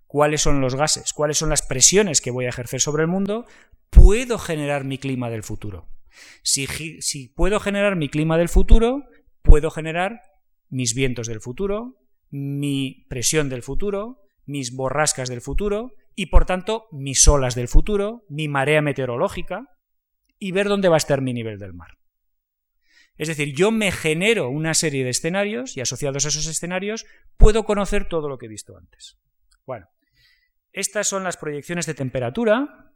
cuáles 0.07 0.41
son 0.41 0.61
los 0.61 0.75
gases, 0.75 1.11
cuáles 1.11 1.37
son 1.37 1.49
las 1.49 1.63
presiones 1.63 2.21
que 2.21 2.31
voy 2.31 2.45
a 2.45 2.49
ejercer 2.49 2.79
sobre 2.79 3.03
el 3.03 3.09
mundo, 3.09 3.45
puedo 3.89 4.37
generar 4.37 4.83
mi 4.85 4.97
clima 4.97 5.29
del 5.29 5.43
futuro. 5.43 5.92
Si, 6.41 7.27
puedo 7.35 7.59
generar 7.59 7.95
mi 7.95 8.09
clima 8.09 8.37
del 8.37 8.49
futuro, 8.49 9.03
puedo 9.41 9.69
generar 9.71 10.21
mis 10.69 10.93
vientos 10.93 11.27
del 11.27 11.41
futuro, 11.41 11.97
mi 12.29 13.05
presión 13.09 13.49
del 13.49 13.63
futuro, 13.63 14.21
mis 14.45 14.75
borrascas 14.75 15.29
del 15.29 15.41
futuro 15.41 15.93
y 16.15 16.27
por 16.27 16.45
tanto 16.45 16.87
mis 16.91 17.27
olas 17.27 17.55
del 17.55 17.67
futuro, 17.67 18.23
mi 18.29 18.47
marea 18.47 18.81
meteorológica 18.81 19.67
y 20.39 20.51
ver 20.51 20.67
dónde 20.67 20.89
va 20.89 20.95
a 20.95 20.97
estar 20.97 21.21
mi 21.21 21.33
nivel 21.33 21.59
del 21.59 21.73
mar. 21.73 21.97
Es 23.15 23.27
decir, 23.27 23.53
yo 23.53 23.71
me 23.71 23.91
genero 23.91 24.49
una 24.49 24.73
serie 24.73 25.03
de 25.03 25.11
escenarios 25.11 25.77
y 25.77 25.81
asociados 25.81 26.25
a 26.25 26.29
esos 26.29 26.47
escenarios 26.47 27.05
puedo 27.37 27.63
conocer 27.63 28.07
todo 28.07 28.27
lo 28.27 28.37
que 28.37 28.47
he 28.47 28.49
visto 28.49 28.75
antes. 28.75 29.17
Bueno, 29.65 29.87
estas 30.71 31.07
son 31.07 31.23
las 31.23 31.37
proyecciones 31.37 31.85
de 31.85 31.93
temperatura 31.93 32.91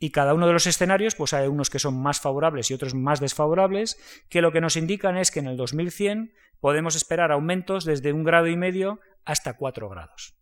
y 0.00 0.10
cada 0.10 0.34
uno 0.34 0.46
de 0.46 0.54
los 0.54 0.66
escenarios, 0.66 1.14
pues 1.14 1.34
hay 1.34 1.46
unos 1.46 1.70
que 1.70 1.78
son 1.78 2.00
más 2.00 2.20
favorables 2.20 2.70
y 2.70 2.74
otros 2.74 2.94
más 2.94 3.20
desfavorables, 3.20 4.00
que 4.30 4.40
lo 4.40 4.50
que 4.50 4.62
nos 4.62 4.76
indican 4.76 5.18
es 5.18 5.30
que 5.30 5.40
en 5.40 5.46
el 5.46 5.58
2100 5.58 6.32
podemos 6.58 6.96
esperar 6.96 7.30
aumentos 7.30 7.84
desde 7.84 8.12
un 8.12 8.24
grado 8.24 8.48
y 8.48 8.56
medio 8.56 8.98
hasta 9.24 9.56
cuatro 9.56 9.90
grados. 9.90 10.34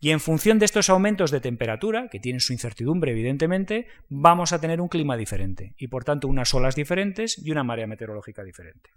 Y 0.00 0.10
en 0.10 0.20
función 0.20 0.58
de 0.58 0.64
estos 0.64 0.88
aumentos 0.90 1.30
de 1.30 1.40
temperatura, 1.40 2.08
que 2.08 2.20
tienen 2.20 2.40
su 2.40 2.52
incertidumbre 2.52 3.10
evidentemente, 3.10 3.88
vamos 4.08 4.52
a 4.52 4.60
tener 4.60 4.80
un 4.80 4.88
clima 4.88 5.16
diferente 5.16 5.74
y 5.76 5.88
por 5.88 6.04
tanto 6.04 6.28
unas 6.28 6.54
olas 6.54 6.76
diferentes 6.76 7.36
y 7.38 7.50
una 7.50 7.64
marea 7.64 7.86
meteorológica 7.86 8.44
diferente. 8.44 8.90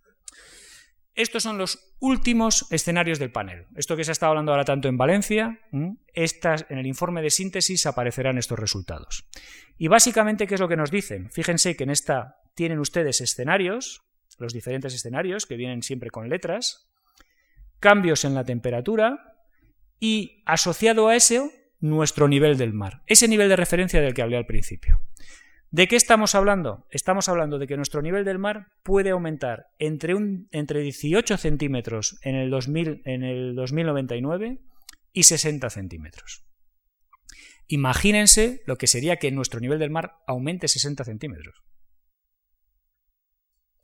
Estos 1.16 1.44
son 1.44 1.58
los 1.58 1.94
últimos 2.00 2.66
escenarios 2.72 3.20
del 3.20 3.32
panel. 3.32 3.68
Esto 3.76 3.96
que 3.96 4.04
se 4.04 4.12
ha 4.12 4.14
estado 4.14 4.32
hablando 4.32 4.52
ahora 4.52 4.66
tanto 4.66 4.88
en 4.88 4.98
Valencia, 4.98 5.60
estas, 6.14 6.66
en 6.70 6.80
el 6.80 6.88
informe 6.88 7.22
de 7.22 7.30
síntesis 7.30 7.86
aparecerán 7.86 8.38
estos 8.38 8.58
resultados. 8.58 9.28
Y 9.78 9.88
básicamente, 9.90 10.48
¿qué 10.48 10.56
es 10.56 10.62
lo 10.62 10.68
que 10.68 10.78
nos 10.78 10.90
dicen? 10.90 11.30
Fíjense 11.30 11.76
que 11.76 11.84
en 11.84 11.92
esta 11.92 12.38
tienen 12.56 12.80
ustedes 12.80 13.22
escenarios, 13.22 14.04
los 14.40 14.54
diferentes 14.54 14.94
escenarios 14.94 15.46
que 15.46 15.56
vienen 15.56 15.84
siempre 15.84 16.10
con 16.10 16.30
letras, 16.30 16.90
cambios 17.80 18.26
en 18.26 18.34
la 18.34 18.44
temperatura 18.44 19.38
y 20.00 20.42
asociado 20.46 21.10
a 21.10 21.16
eso 21.16 21.52
nuestro 21.80 22.28
nivel 22.28 22.58
del 22.58 22.74
mar, 22.74 23.04
ese 23.08 23.28
nivel 23.28 23.50
de 23.50 23.56
referencia 23.56 24.02
del 24.02 24.14
que 24.14 24.22
hablé 24.22 24.38
al 24.38 24.46
principio. 24.46 25.02
¿De 25.74 25.88
qué 25.88 25.96
estamos 25.96 26.36
hablando? 26.36 26.86
Estamos 26.92 27.28
hablando 27.30 27.58
de 27.58 27.66
que 27.66 27.78
nuestro 27.78 28.04
nivel 28.04 28.26
del 28.26 28.38
mar 28.38 28.68
puede 28.84 29.10
aumentar 29.10 29.72
entre, 29.80 30.14
entre 30.52 30.82
18 30.82 31.36
centímetros 31.38 32.20
en 32.22 32.36
el, 32.36 32.52
2000, 32.52 33.02
en 33.06 33.24
el 33.24 33.56
2099 33.56 34.62
y 35.14 35.24
60 35.24 35.70
centímetros. 35.72 36.46
Imagínense 37.66 38.62
lo 38.68 38.78
que 38.78 38.86
sería 38.86 39.18
que 39.18 39.32
nuestro 39.32 39.60
nivel 39.60 39.80
del 39.80 39.90
mar 39.90 40.18
aumente 40.28 40.68
60 40.68 41.04
centímetros 41.06 41.64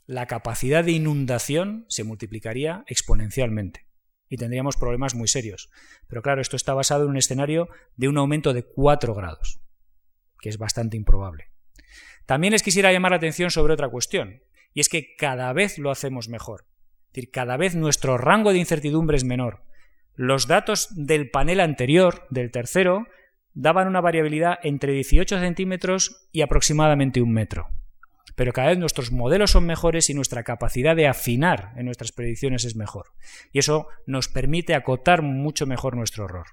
la 0.09 0.25
capacidad 0.25 0.83
de 0.83 0.91
inundación 0.91 1.85
se 1.87 2.03
multiplicaría 2.03 2.83
exponencialmente 2.87 3.85
y 4.27 4.37
tendríamos 4.37 4.75
problemas 4.75 5.13
muy 5.13 5.27
serios. 5.27 5.69
Pero 6.07 6.23
claro, 6.23 6.41
esto 6.41 6.55
está 6.55 6.73
basado 6.73 7.03
en 7.03 7.11
un 7.11 7.17
escenario 7.17 7.69
de 7.95 8.07
un 8.07 8.17
aumento 8.17 8.53
de 8.53 8.63
4 8.63 9.13
grados, 9.13 9.61
que 10.39 10.49
es 10.49 10.57
bastante 10.57 10.97
improbable. 10.97 11.48
También 12.29 12.51
les 12.51 12.61
quisiera 12.61 12.91
llamar 12.91 13.09
la 13.09 13.17
atención 13.17 13.49
sobre 13.49 13.73
otra 13.73 13.89
cuestión, 13.89 14.43
y 14.75 14.81
es 14.81 14.87
que 14.87 15.15
cada 15.15 15.51
vez 15.51 15.79
lo 15.79 15.89
hacemos 15.89 16.29
mejor. 16.29 16.67
Es 17.07 17.13
decir, 17.13 17.31
cada 17.31 17.57
vez 17.57 17.73
nuestro 17.73 18.19
rango 18.19 18.53
de 18.53 18.59
incertidumbre 18.59 19.17
es 19.17 19.23
menor. 19.23 19.63
Los 20.13 20.45
datos 20.45 20.89
del 20.91 21.31
panel 21.31 21.59
anterior, 21.59 22.27
del 22.29 22.51
tercero, 22.51 23.07
daban 23.55 23.87
una 23.87 23.99
variabilidad 23.99 24.59
entre 24.61 24.93
18 24.93 25.39
centímetros 25.39 26.29
y 26.31 26.41
aproximadamente 26.41 27.19
un 27.19 27.33
metro 27.33 27.67
pero 28.39 28.53
cada 28.53 28.69
vez 28.69 28.77
nuestros 28.77 29.11
modelos 29.11 29.51
son 29.51 29.65
mejores 29.65 30.09
y 30.09 30.13
nuestra 30.13 30.45
capacidad 30.45 30.95
de 30.95 31.07
afinar 31.07 31.73
en 31.75 31.83
nuestras 31.83 32.13
predicciones 32.13 32.63
es 32.63 32.77
mejor. 32.77 33.07
Y 33.51 33.59
eso 33.59 33.87
nos 34.07 34.29
permite 34.29 34.75
acotar 34.75 35.23
mucho 35.23 35.65
mejor 35.65 35.97
nuestro 35.97 36.23
error. 36.23 36.47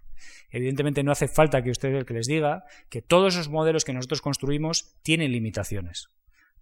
Evidentemente 0.51 1.05
no 1.05 1.13
hace 1.13 1.29
falta 1.29 1.63
que 1.63 1.71
usted 1.71 2.05
que 2.05 2.15
les 2.15 2.27
diga 2.27 2.65
que 2.91 3.03
todos 3.03 3.35
esos 3.35 3.51
modelos 3.51 3.85
que 3.85 3.93
nosotros 3.93 4.21
construimos 4.21 4.97
tienen 5.03 5.31
limitaciones. 5.31 6.09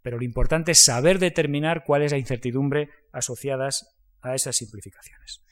Pero 0.03 0.19
lo 0.19 0.25
importante 0.25 0.73
es 0.73 0.85
saber 0.85 1.19
determinar 1.19 1.85
cuál 1.87 2.03
es 2.03 2.13
la 2.13 2.19
incertidumbre 2.19 2.91
asociadas 3.11 3.97
a 4.21 4.35
esas 4.35 4.57
simplificaciones. 4.57 5.43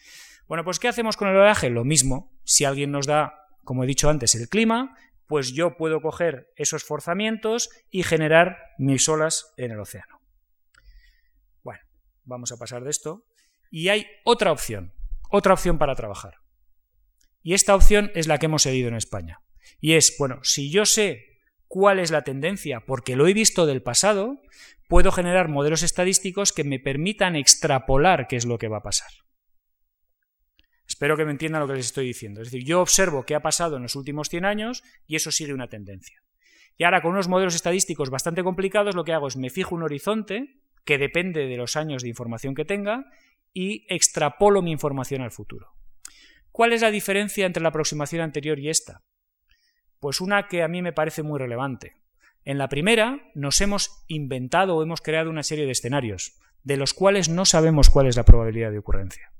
Bueno, 0.49 0.65
pues 0.65 0.81
¿qué 0.81 0.89
hacemos 0.89 1.17
con 1.17 1.29
el 1.29 1.37
oleaje? 1.37 1.71
Lo 1.71 1.87
mismo. 1.87 2.31
Si 2.45 2.67
alguien 2.67 2.91
nos 2.91 3.07
da, 3.07 3.47
como 3.65 3.85
he 3.85 3.87
dicho 3.87 4.11
antes, 4.11 4.35
el 4.35 4.51
clima, 4.51 4.99
pues 5.27 5.53
yo 5.53 5.77
puedo 5.77 6.01
coger 6.01 6.49
esos 6.57 6.85
forzamientos 6.85 7.71
y 7.91 8.03
generar 8.03 8.59
mis 8.79 9.09
olas 9.09 9.53
en 9.57 9.71
el 9.71 9.81
océano. 9.81 10.21
Bueno, 11.63 11.81
vamos 12.25 12.53
a 12.53 12.57
pasar 12.57 12.85
de 12.85 12.91
esto. 12.91 13.25
Y 13.71 13.89
hay 13.89 14.07
otra 14.25 14.53
opción, 14.53 14.93
otra 15.31 15.55
opción 15.55 15.79
para 15.79 15.95
trabajar. 15.95 16.35
Y 17.43 17.55
esta 17.55 17.75
opción 17.75 18.11
es 18.15 18.27
la 18.27 18.39
que 18.39 18.47
hemos 18.47 18.63
seguido 18.63 18.89
en 18.89 18.95
España. 18.95 19.41
Y 19.81 19.95
es, 19.95 20.15
bueno, 20.19 20.41
si 20.43 20.71
yo 20.71 20.85
sé 20.85 21.33
cuál 21.67 21.99
es 21.99 22.11
la 22.11 22.23
tendencia, 22.23 22.81
porque 22.87 23.17
lo 23.17 23.27
he 23.27 23.33
visto 23.33 23.67
del 23.67 23.83
pasado, 23.83 24.41
puedo 24.89 25.11
generar 25.11 25.49
modelos 25.49 25.83
estadísticos 25.83 26.53
que 26.53 26.65
me 26.65 26.79
permitan 26.79 27.35
extrapolar 27.35 28.27
qué 28.29 28.37
es 28.37 28.45
lo 28.45 28.59
que 28.59 28.69
va 28.69 28.79
a 28.79 28.83
pasar. 28.83 29.09
Espero 30.87 31.17
que 31.17 31.25
me 31.25 31.31
entiendan 31.31 31.61
lo 31.61 31.69
que 31.69 31.75
les 31.75 31.87
estoy 31.87 32.07
diciendo. 32.07 32.41
Es 32.41 32.51
decir, 32.51 32.67
yo 32.67 32.81
observo 32.81 33.25
qué 33.25 33.35
ha 33.35 33.41
pasado 33.41 33.77
en 33.77 33.83
los 33.83 33.97
últimos 33.97 34.29
100 34.29 34.45
años 34.45 34.83
y 35.07 35.17
eso 35.17 35.31
sigue 35.31 35.55
una 35.55 35.69
tendencia. 35.69 36.23
Y 36.77 36.85
ahora 36.85 37.03
con 37.03 37.13
unos 37.13 37.29
modelos 37.29 37.55
estadísticos 37.55 38.11
bastante 38.11 38.43
complicados 38.43 38.95
lo 38.95 39.05
que 39.05 39.13
hago 39.13 39.29
es 39.29 39.37
me 39.37 39.51
fijo 39.51 39.75
un 39.75 39.83
horizonte 39.83 40.61
que 40.85 40.99
depende 40.99 41.47
de 41.47 41.57
los 41.57 41.77
años 41.77 42.03
de 42.03 42.09
información 42.09 42.55
que 42.55 42.65
tenga 42.65 43.05
y 43.53 43.87
extrapolo 43.89 44.63
mi 44.63 44.73
información 44.73 45.23
al 45.23 45.31
futuro. 45.31 45.75
¿Cuál 46.51 46.73
es 46.73 46.83
la 46.83 46.91
diferencia 46.91 47.47
entre 47.47 47.63
la 47.63 47.71
aproximación 47.71 48.23
anterior 48.23 48.59
y 48.59 48.69
esta? 48.69 49.03
Pues 50.01 50.21
una 50.21 50.49
que 50.49 50.63
a 50.63 50.69
mí 50.69 50.83
me 50.83 50.93
parece 50.93 51.23
muy 51.23 51.39
relevante. 51.39 51.95
En 52.45 52.59
la 52.59 52.69
primera 52.69 53.31
nos 53.35 53.61
hemos 53.61 54.05
inventado 54.09 54.77
o 54.77 54.83
hemos 54.83 55.01
creado 55.01 55.31
una 55.31 55.45
serie 55.45 55.65
de 55.65 55.73
escenarios, 55.73 56.39
de 56.65 56.77
los 56.77 56.93
cuales 56.93 57.29
no 57.29 57.45
sabemos 57.45 57.89
cuál 57.89 58.09
es 58.09 58.17
la 58.17 58.25
probabilidad 58.25 58.73
de 58.73 58.79
ocurrencia. 58.79 59.32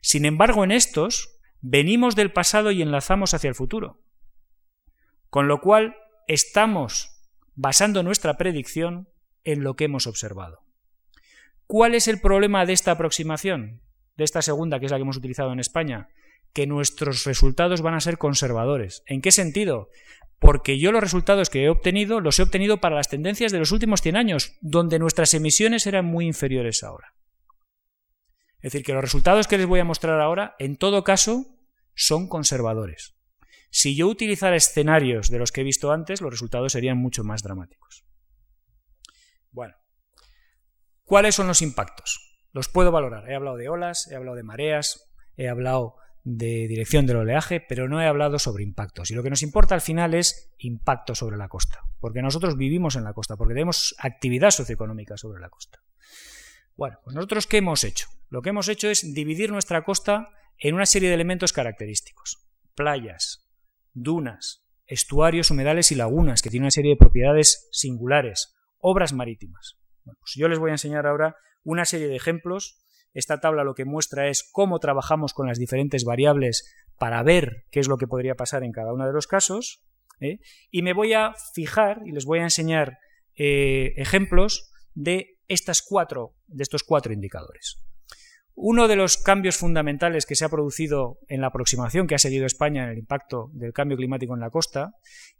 Sin 0.00 0.24
embargo, 0.24 0.64
en 0.64 0.72
estos 0.72 1.40
venimos 1.60 2.16
del 2.16 2.32
pasado 2.32 2.70
y 2.70 2.82
enlazamos 2.82 3.34
hacia 3.34 3.48
el 3.48 3.54
futuro. 3.54 4.02
Con 5.28 5.46
lo 5.46 5.60
cual, 5.60 5.96
estamos 6.26 7.20
basando 7.54 8.02
nuestra 8.02 8.36
predicción 8.36 9.08
en 9.44 9.62
lo 9.62 9.74
que 9.74 9.84
hemos 9.84 10.06
observado. 10.06 10.64
¿Cuál 11.66 11.94
es 11.94 12.08
el 12.08 12.20
problema 12.20 12.66
de 12.66 12.72
esta 12.72 12.92
aproximación? 12.92 13.82
De 14.16 14.24
esta 14.24 14.42
segunda, 14.42 14.80
que 14.80 14.86
es 14.86 14.92
la 14.92 14.98
que 14.98 15.02
hemos 15.02 15.16
utilizado 15.16 15.52
en 15.52 15.60
España, 15.60 16.08
que 16.52 16.66
nuestros 16.66 17.24
resultados 17.24 17.80
van 17.82 17.94
a 17.94 18.00
ser 18.00 18.18
conservadores. 18.18 19.02
¿En 19.06 19.20
qué 19.20 19.30
sentido? 19.30 19.88
Porque 20.38 20.78
yo 20.78 20.90
los 20.90 21.02
resultados 21.02 21.50
que 21.50 21.64
he 21.64 21.68
obtenido 21.68 22.20
los 22.20 22.38
he 22.38 22.42
obtenido 22.42 22.78
para 22.80 22.96
las 22.96 23.08
tendencias 23.08 23.52
de 23.52 23.58
los 23.58 23.72
últimos 23.72 24.00
100 24.00 24.16
años, 24.16 24.56
donde 24.60 24.98
nuestras 24.98 25.34
emisiones 25.34 25.86
eran 25.86 26.06
muy 26.06 26.26
inferiores 26.26 26.82
ahora. 26.82 27.14
Es 28.62 28.72
decir, 28.72 28.84
que 28.84 28.92
los 28.92 29.02
resultados 29.02 29.48
que 29.48 29.58
les 29.58 29.66
voy 29.66 29.80
a 29.80 29.84
mostrar 29.84 30.20
ahora, 30.20 30.54
en 30.58 30.76
todo 30.76 31.02
caso, 31.02 31.46
son 31.94 32.28
conservadores. 32.28 33.14
Si 33.70 33.94
yo 33.96 34.08
utilizara 34.08 34.56
escenarios 34.56 35.30
de 35.30 35.38
los 35.38 35.52
que 35.52 35.62
he 35.62 35.64
visto 35.64 35.92
antes, 35.92 36.20
los 36.20 36.30
resultados 36.30 36.72
serían 36.72 36.98
mucho 36.98 37.24
más 37.24 37.42
dramáticos. 37.42 38.04
Bueno, 39.52 39.76
¿cuáles 41.04 41.34
son 41.34 41.46
los 41.46 41.62
impactos? 41.62 42.38
Los 42.52 42.68
puedo 42.68 42.90
valorar. 42.90 43.30
He 43.30 43.34
hablado 43.34 43.56
de 43.56 43.68
olas, 43.68 44.08
he 44.10 44.16
hablado 44.16 44.36
de 44.36 44.42
mareas, 44.42 45.10
he 45.36 45.48
hablado 45.48 45.96
de 46.22 46.66
dirección 46.68 47.06
del 47.06 47.16
oleaje, 47.16 47.60
pero 47.66 47.88
no 47.88 48.02
he 48.02 48.06
hablado 48.06 48.38
sobre 48.38 48.64
impactos. 48.64 49.10
Y 49.10 49.14
lo 49.14 49.22
que 49.22 49.30
nos 49.30 49.42
importa 49.42 49.74
al 49.74 49.80
final 49.80 50.14
es 50.14 50.52
impacto 50.58 51.14
sobre 51.14 51.36
la 51.36 51.48
costa, 51.48 51.80
porque 52.00 52.22
nosotros 52.22 52.56
vivimos 52.56 52.96
en 52.96 53.04
la 53.04 53.14
costa, 53.14 53.36
porque 53.36 53.54
tenemos 53.54 53.94
actividad 53.98 54.50
socioeconómica 54.50 55.16
sobre 55.16 55.40
la 55.40 55.48
costa. 55.48 55.78
Bueno, 56.76 56.98
pues 57.04 57.14
nosotros 57.14 57.46
¿qué 57.46 57.58
hemos 57.58 57.84
hecho? 57.84 58.08
Lo 58.30 58.42
que 58.42 58.50
hemos 58.50 58.68
hecho 58.68 58.88
es 58.88 59.12
dividir 59.12 59.50
nuestra 59.52 59.84
costa 59.84 60.30
en 60.56 60.74
una 60.74 60.86
serie 60.86 61.08
de 61.08 61.14
elementos 61.14 61.52
característicos. 61.52 62.48
Playas, 62.74 63.46
dunas, 63.92 64.64
estuarios, 64.86 65.50
humedales 65.50 65.92
y 65.92 65.96
lagunas, 65.96 66.40
que 66.40 66.48
tienen 66.48 66.64
una 66.64 66.70
serie 66.70 66.92
de 66.92 66.96
propiedades 66.96 67.68
singulares, 67.72 68.54
obras 68.78 69.12
marítimas. 69.12 69.76
Bueno, 70.04 70.18
pues 70.20 70.34
yo 70.36 70.48
les 70.48 70.58
voy 70.58 70.70
a 70.70 70.74
enseñar 70.74 71.06
ahora 71.06 71.36
una 71.62 71.84
serie 71.84 72.08
de 72.08 72.16
ejemplos 72.16 72.80
esta 73.12 73.40
tabla 73.40 73.64
lo 73.64 73.74
que 73.74 73.84
muestra 73.84 74.28
es 74.28 74.48
cómo 74.52 74.78
trabajamos 74.78 75.34
con 75.34 75.48
las 75.48 75.58
diferentes 75.58 76.04
variables 76.04 76.72
para 76.98 77.22
ver 77.22 77.64
qué 77.70 77.80
es 77.80 77.88
lo 77.88 77.96
que 77.96 78.06
podría 78.06 78.34
pasar 78.34 78.62
en 78.62 78.72
cada 78.72 78.92
uno 78.92 79.06
de 79.06 79.12
los 79.12 79.26
casos. 79.26 79.84
¿eh? 80.20 80.38
Y 80.70 80.82
me 80.82 80.92
voy 80.92 81.12
a 81.12 81.34
fijar 81.54 82.02
y 82.06 82.12
les 82.12 82.24
voy 82.24 82.38
a 82.38 82.44
enseñar 82.44 82.98
eh, 83.34 83.94
ejemplos 83.96 84.70
de, 84.94 85.38
estas 85.48 85.82
cuatro, 85.82 86.36
de 86.46 86.62
estos 86.62 86.84
cuatro 86.84 87.12
indicadores. 87.12 87.82
Uno 88.62 88.88
de 88.88 88.96
los 88.96 89.16
cambios 89.16 89.56
fundamentales 89.56 90.26
que 90.26 90.34
se 90.34 90.44
ha 90.44 90.50
producido 90.50 91.18
en 91.28 91.40
la 91.40 91.46
aproximación 91.46 92.06
que 92.06 92.14
ha 92.14 92.18
seguido 92.18 92.44
España 92.44 92.84
en 92.84 92.90
el 92.90 92.98
impacto 92.98 93.48
del 93.54 93.72
cambio 93.72 93.96
climático 93.96 94.34
en 94.34 94.40
la 94.40 94.50
costa 94.50 94.90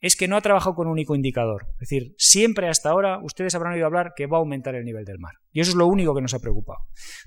es 0.01 0.17
que 0.17 0.27
no 0.27 0.39
ha 0.39 0.41
trabajado 0.41 0.75
con 0.75 0.87
un 0.87 0.95
único 0.95 1.15
indicador. 1.15 1.67
Es 1.75 1.91
decir, 1.91 2.15
siempre 2.17 2.71
hasta 2.71 2.89
ahora 2.89 3.19
ustedes 3.23 3.55
habrán 3.55 3.75
oído 3.75 3.85
hablar 3.85 4.15
que 4.17 4.27
va 4.27 4.39
a 4.39 4.41
aumentar 4.41 4.75
el 4.75 4.87
nivel 4.87 5.05
del 5.05 5.19
mar. 5.19 5.35
Y 5.53 5.61
eso 5.61 5.71
es 5.71 5.77
lo 5.77 5.87
único 5.87 6.15
que 6.15 6.21
nos 6.21 6.35
ha 6.35 6.39
preocupado. 6.39 6.81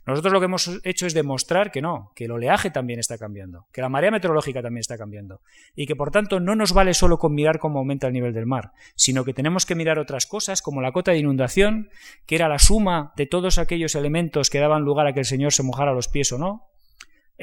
Nosotros 0.06 0.32
lo 0.32 0.40
que 0.40 0.46
hemos 0.46 0.80
hecho 0.84 1.06
es 1.06 1.14
demostrar 1.14 1.72
que 1.72 1.82
no, 1.82 2.12
que 2.16 2.26
el 2.26 2.32
oleaje 2.32 2.72
también 2.72 3.00
está 3.00 3.18
cambiando, 3.18 3.68
que 3.72 3.82
la 3.82 3.90
marea 3.90 4.12
meteorológica 4.12 4.62
también 4.62 4.80
está 4.80 4.98
cambiando 4.98 5.42
y 5.76 5.86
que 5.88 5.96
por 5.96 6.12
tanto 6.12 6.40
no 6.40 6.56
nos 6.56 6.74
vale 6.74 6.94
solo 6.94 7.18
con 7.18 7.34
mirar 7.34 7.60
cómo 7.60 7.80
aumenta 7.80 8.08
el 8.08 8.14
nivel 8.14 8.34
del 8.34 8.46
mar, 8.46 8.72
sino 8.96 9.26
que 9.26 9.34
tenemos 9.34 9.66
que 9.66 9.76
mirar 9.76 10.00
otras 10.00 10.26
cosas 10.26 10.62
como 10.62 10.82
la 10.82 10.92
cota 10.92 11.12
de 11.12 11.20
inundación, 11.20 11.90
que 12.26 12.36
era 12.36 12.48
la 12.48 12.60
suma 12.60 13.14
de 13.18 13.26
todos 13.26 13.58
aquellos 13.58 13.96
elementos 13.96 14.50
que 14.50 14.60
daban 14.60 14.84
lugar 14.84 15.08
a 15.08 15.14
que 15.14 15.20
el 15.20 15.26
señor 15.26 15.54
se 15.54 15.64
mojara 15.64 15.94
los 15.94 16.08
pies 16.08 16.32
o 16.32 16.38
no, 16.38 16.73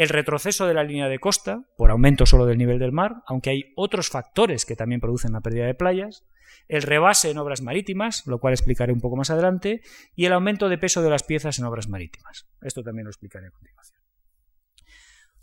el 0.00 0.08
retroceso 0.08 0.66
de 0.66 0.72
la 0.72 0.82
línea 0.82 1.08
de 1.08 1.18
costa, 1.18 1.66
por 1.76 1.90
aumento 1.90 2.24
solo 2.24 2.46
del 2.46 2.56
nivel 2.56 2.78
del 2.78 2.90
mar, 2.90 3.16
aunque 3.26 3.50
hay 3.50 3.64
otros 3.76 4.08
factores 4.08 4.64
que 4.64 4.74
también 4.74 4.98
producen 4.98 5.34
la 5.34 5.42
pérdida 5.42 5.66
de 5.66 5.74
playas, 5.74 6.24
el 6.68 6.80
rebase 6.80 7.30
en 7.30 7.36
obras 7.36 7.60
marítimas, 7.60 8.26
lo 8.26 8.38
cual 8.38 8.54
explicaré 8.54 8.94
un 8.94 9.02
poco 9.02 9.16
más 9.16 9.28
adelante, 9.28 9.82
y 10.16 10.24
el 10.24 10.32
aumento 10.32 10.70
de 10.70 10.78
peso 10.78 11.02
de 11.02 11.10
las 11.10 11.22
piezas 11.22 11.58
en 11.58 11.66
obras 11.66 11.90
marítimas. 11.90 12.48
Esto 12.62 12.82
también 12.82 13.04
lo 13.04 13.10
explicaré 13.10 13.48
a 13.48 13.50
continuación. 13.50 14.00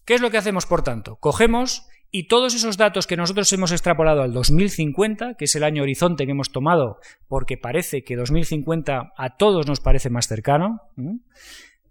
¿Qué 0.05 0.15
es 0.15 0.21
lo 0.21 0.31
que 0.31 0.39
hacemos, 0.39 0.65
por 0.65 0.83
tanto? 0.83 1.17
Cogemos 1.17 1.87
y 2.09 2.27
todos 2.27 2.55
esos 2.55 2.77
datos 2.77 3.05
que 3.05 3.15
nosotros 3.15 3.53
hemos 3.53 3.71
extrapolado 3.71 4.23
al 4.23 4.33
2050, 4.33 5.35
que 5.35 5.45
es 5.45 5.55
el 5.55 5.65
año 5.65 5.83
horizonte 5.83 6.25
que 6.25 6.31
hemos 6.31 6.51
tomado, 6.51 6.99
porque 7.27 7.57
parece 7.57 8.03
que 8.03 8.15
2050 8.15 9.13
a 9.15 9.37
todos 9.37 9.67
nos 9.67 9.81
parece 9.81 10.09
más 10.09 10.27
cercano, 10.27 10.81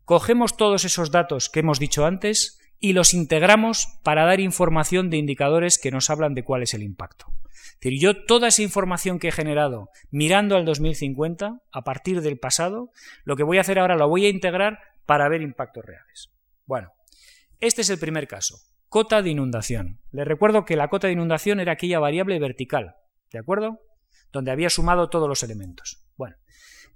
cogemos 0.07 0.57
todos 0.57 0.85
esos 0.85 1.11
datos 1.11 1.51
que 1.51 1.61
hemos 1.61 1.81
dicho 1.81 2.07
antes 2.07 2.61
y 2.79 2.93
los 2.93 3.13
integramos 3.13 3.99
para 4.05 4.25
dar 4.25 4.39
información 4.39 5.11
de 5.11 5.17
indicadores 5.17 5.79
que 5.79 5.91
nos 5.91 6.11
hablan 6.11 6.33
de 6.35 6.45
cuál 6.45 6.63
es 6.63 6.75
el 6.75 6.85
impacto. 6.85 7.27
Es 7.53 7.81
decir, 7.81 8.01
yo 8.01 8.25
toda 8.25 8.49
esa 8.49 8.63
información 8.63 9.19
que 9.19 9.29
he 9.29 9.33
generado 9.33 9.91
mirando 10.11 10.57
al 10.57 10.65
2050, 10.65 11.61
a 11.73 11.83
partir 11.83 12.21
del 12.23 12.39
pasado, 12.39 12.93
lo 13.25 13.35
que 13.35 13.43
voy 13.43 13.59
a 13.59 13.63
hacer 13.63 13.81
ahora 13.81 13.97
lo 13.97 14.09
voy 14.09 14.27
a 14.27 14.29
integrar 14.29 14.79
para 15.07 15.29
ver 15.29 15.43
impactos 15.43 15.85
reales. 15.85 16.31
Bueno, 16.67 16.93
este 17.59 17.83
es 17.83 17.91
el 17.91 17.99
primer 17.99 18.29
caso, 18.29 18.59
cota 18.89 19.23
de 19.23 19.31
inundación. 19.31 19.99
Les 20.13 20.27
recuerdo 20.27 20.65
que 20.65 20.77
la 20.77 20.89
cota 20.89 21.09
de 21.09 21.15
inundación 21.15 21.59
era 21.59 21.73
aquella 21.73 21.99
variable 21.99 22.39
vertical, 22.39 22.95
¿de 23.33 23.41
acuerdo? 23.41 23.81
Donde 24.31 24.53
había 24.53 24.71
sumado 24.71 25.11
todos 25.11 25.29
los 25.29 25.43
elementos. 25.43 26.07
Bueno, 26.17 26.37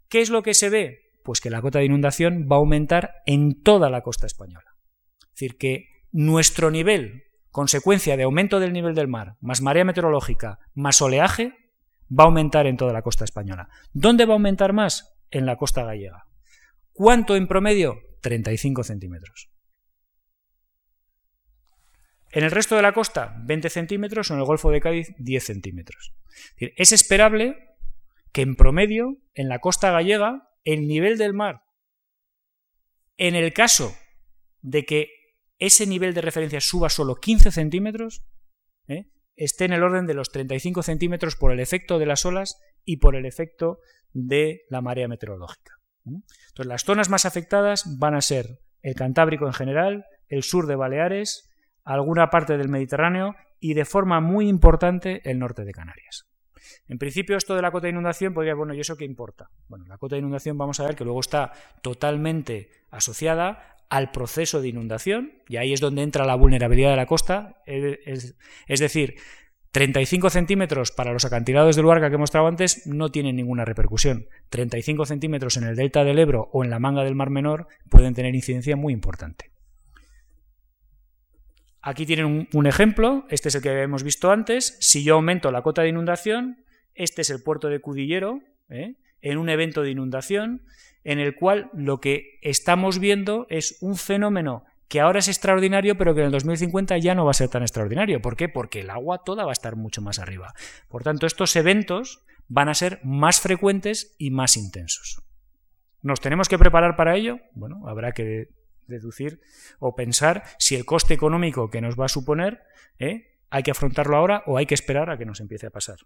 ¿qué 0.09 0.21
es 0.21 0.31
lo 0.31 0.45
que 0.45 0.55
se 0.55 0.71
ve? 0.71 1.10
Pues 1.23 1.41
que 1.41 1.51
la 1.51 1.61
cota 1.61 1.79
de 1.79 1.85
inundación 1.85 2.47
va 2.51 2.57
a 2.57 2.59
aumentar 2.59 3.15
en 3.27 3.63
toda 3.63 3.91
la 3.91 4.03
costa 4.03 4.27
española. 4.27 4.77
Es 5.21 5.31
decir, 5.31 5.59
que 5.59 5.87
nuestro 6.13 6.71
nivel, 6.71 7.25
consecuencia 7.51 8.17
de 8.17 8.25
aumento 8.25 8.61
del 8.61 8.73
nivel 8.73 8.95
del 8.95 9.09
mar, 9.09 9.37
más 9.41 9.61
marea 9.63 9.85
meteorológica, 9.85 10.59
más 10.75 11.01
oleaje, 11.03 11.55
va 12.11 12.25
a 12.25 12.27
aumentar 12.27 12.67
en 12.67 12.77
toda 12.77 12.93
la 12.93 13.03
costa 13.03 13.25
española. 13.25 13.69
¿Dónde 13.93 14.25
va 14.25 14.33
a 14.33 14.37
aumentar 14.37 14.73
más? 14.73 15.17
En 15.31 15.47
la 15.47 15.57
costa 15.57 15.85
gallega. 15.85 16.25
¿Cuánto 16.93 17.37
en 17.37 17.47
promedio? 17.47 18.01
35 18.21 18.85
centímetros. 18.85 19.51
En 22.33 22.45
el 22.45 22.51
resto 22.51 22.77
de 22.77 22.83
la 22.83 22.93
costa, 22.93 23.35
20 23.45 23.71
centímetros, 23.71 24.31
o 24.31 24.35
en 24.35 24.41
el 24.41 24.47
Golfo 24.47 24.71
de 24.71 24.81
Cádiz, 24.81 25.09
10 25.19 25.45
centímetros. 25.45 26.15
Es 26.57 26.93
esperable 26.93 27.57
que 28.33 28.43
en 28.43 28.55
promedio, 28.55 29.17
en 29.35 29.49
la 29.49 29.59
costa 29.59 29.91
gallega, 29.91 30.49
el 30.65 30.87
nivel 30.87 31.19
del 31.19 31.35
mar, 31.35 31.63
en 33.17 33.35
el 33.35 33.53
caso 33.53 33.95
de 34.63 34.85
que 34.85 35.09
ese 35.59 35.87
nivel 35.87 36.15
de 36.15 36.23
referencia 36.23 36.61
suba 36.61 36.89
solo 36.89 37.17
15 37.17 37.51
centímetros, 37.51 38.23
¿eh? 38.89 39.11
esté 39.37 39.67
en 39.67 39.73
el 39.73 39.83
orden 39.83 40.07
de 40.07 40.15
los 40.15 40.31
35 40.31 40.83
centímetros 40.83 41.37
por 41.37 41.53
el 41.53 41.61
efecto 41.61 41.99
de 41.99 42.07
las 42.07 42.25
olas 42.25 42.59
y 42.85 42.97
por 42.97 43.17
el 43.17 43.27
efecto 43.27 43.81
de 44.13 44.63
la 44.69 44.81
marea 44.81 45.09
meteorológica. 45.09 45.75
Entonces, 46.05 46.67
las 46.67 46.85
zonas 46.85 47.11
más 47.11 47.27
afectadas 47.27 47.85
van 47.99 48.15
a 48.15 48.23
ser 48.23 48.61
el 48.83 48.95
Cantábrico 48.95 49.47
en 49.47 49.53
general, 49.53 50.07
el 50.29 50.43
sur 50.43 50.67
de 50.67 50.77
Baleares, 50.77 51.51
alguna 51.85 52.31
parte 52.31 52.57
del 52.57 52.69
Mediterráneo 52.69 53.35
y 53.59 53.75
de 53.75 53.85
forma 53.85 54.21
muy 54.21 54.49
importante 54.49 55.21
el 55.31 55.39
norte 55.39 55.65
de 55.65 55.73
Canarias. 55.73 56.30
En 56.89 56.99
principio, 56.99 57.37
esto 57.37 57.55
de 57.55 57.63
la 57.63 57.71
cota 57.71 57.87
de 57.87 57.93
inundación 57.93 58.35
podría, 58.35 58.55
bueno, 58.55 58.75
¿y 58.75 58.81
eso 58.81 58.97
qué 58.97 59.05
importa? 59.05 59.51
Bueno, 59.69 59.87
la 59.87 59.99
cota 59.99 60.17
de 60.17 60.21
inundación 60.21 60.59
vamos 60.59 60.81
a 60.81 60.87
ver 60.87 60.97
que 60.97 61.05
luego 61.05 61.21
está 61.21 61.53
totalmente 61.83 62.71
asociada 62.91 63.77
al 63.89 64.13
proceso 64.13 64.61
de 64.63 64.69
inundación, 64.69 65.33
y 65.49 65.57
ahí 65.57 65.73
es 65.73 65.81
donde 65.81 66.03
entra 66.03 66.25
la 66.25 66.37
vulnerabilidad 66.37 66.91
de 66.91 66.97
la 66.97 67.07
costa, 67.07 67.61
es, 67.67 68.35
decir, 68.69 69.17
35 69.73 70.31
centímetros 70.31 70.93
para 70.93 71.13
los 71.13 71.25
acantilados 71.25 71.77
del 71.77 71.85
Luarca 71.85 72.09
que 72.09 72.15
he 72.15 72.19
mostrado 72.19 72.47
antes 72.47 72.87
no 72.87 73.11
tienen 73.11 73.37
ninguna 73.37 73.65
repercusión. 73.65 74.27
35 74.49 75.07
centímetros 75.07 75.57
en 75.57 75.65
el 75.65 75.77
delta 75.77 76.05
del 76.05 76.19
Ebro 76.19 76.49
o 76.53 76.65
en 76.65 76.71
la 76.71 76.79
manga 76.79 77.05
del 77.05 77.15
Mar 77.15 77.31
Menor 77.31 77.67
pueden 77.89 78.15
tener 78.15 78.35
incidencia 78.35 78.77
muy 78.77 78.93
importante. 78.93 79.51
Aquí 81.83 82.05
tienen 82.05 82.49
un, 82.53 82.67
ejemplo, 82.67 83.25
este 83.31 83.49
es 83.49 83.55
el 83.55 83.63
que 83.63 83.83
hemos 83.83 84.03
visto 84.03 84.31
antes. 84.31 84.77
Si 84.81 85.03
yo 85.03 85.15
aumento 85.15 85.51
la 85.51 85.63
cota 85.63 85.83
de 85.83 85.89
inundación, 85.89 86.65
este 86.95 87.23
es 87.23 87.31
el 87.31 87.43
puerto 87.43 87.69
de 87.69 87.81
Cudillero, 87.81 88.41
¿eh? 88.69 88.97
en 89.23 89.39
un 89.39 89.49
evento 89.49 89.83
de 89.83 89.91
inundación, 89.91 90.63
en 91.05 91.19
el 91.19 91.35
cual 91.35 91.71
lo 91.73 91.99
que 92.01 92.39
estamos 92.43 92.99
viendo 92.99 93.47
es 93.49 93.79
un 93.81 93.97
fenómeno 93.97 94.65
que 94.89 95.01
ahora 95.01 95.21
es 95.21 95.29
extraordinario, 95.29 95.97
pero 95.97 96.15
que 96.15 96.21
en 96.21 96.27
el 96.27 96.33
2050 96.33 96.99
ya 96.99 97.15
no 97.15 97.25
va 97.25 97.31
a 97.31 97.35
ser 97.35 97.49
tan 97.49 97.63
extraordinario. 97.63 98.21
¿Por 98.21 98.37
qué? 98.37 98.49
Porque 98.49 98.81
el 98.81 98.91
agua 98.91 99.23
toda 99.25 99.45
va 99.45 99.53
a 99.53 99.53
estar 99.53 99.77
mucho 99.77 100.03
más 100.03 100.19
arriba. 100.19 100.53
Por 100.89 101.05
tanto, 101.05 101.27
estos 101.27 101.55
eventos 101.57 102.25
van 102.49 102.69
a 102.69 102.75
ser 102.75 103.01
más 103.05 103.41
frecuentes 103.41 104.17
y 104.19 104.31
más 104.31 104.57
intensos. 104.57 105.23
¿Nos 106.03 106.21
tenemos 106.21 106.49
que 106.49 106.59
preparar 106.59 106.97
para 106.97 107.15
ello? 107.17 107.39
Bueno, 107.53 107.87
habrá 107.87 108.13
que 108.13 108.49
deducir 108.91 109.41
o 109.79 109.95
pensar 109.95 110.45
si 110.59 110.77
el 110.77 110.85
coste 110.85 111.15
económico 111.15 111.71
que 111.71 111.81
nos 111.81 111.99
va 111.99 112.05
a 112.05 112.09
suponer 112.09 112.63
¿eh? 112.99 113.39
hay 113.49 113.63
que 113.63 113.71
afrontarlo 113.71 114.17
ahora 114.17 114.43
o 114.47 114.59
hay 114.59 114.67
que 114.67 114.75
esperar 114.75 115.11
a 115.11 115.17
que 115.17 115.25
nos 115.25 115.41
empiece 115.41 115.67
a 115.67 115.71
pasar. 115.71 115.97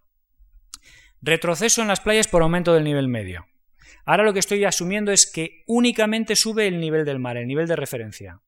Retroceso 1.20 1.82
en 1.82 1.88
las 1.88 2.00
playas 2.00 2.28
por 2.28 2.42
aumento 2.42 2.74
del 2.74 2.84
nivel 2.84 3.08
medio. 3.08 3.46
Ahora 4.04 4.24
lo 4.24 4.32
que 4.32 4.38
estoy 4.38 4.64
asumiendo 4.64 5.12
es 5.12 5.30
que 5.30 5.64
únicamente 5.66 6.36
sube 6.36 6.66
el 6.66 6.80
nivel 6.80 7.04
del 7.04 7.18
mar, 7.18 7.36
el 7.36 7.46
nivel 7.46 7.66
de 7.66 7.76
referencia. 7.76 8.40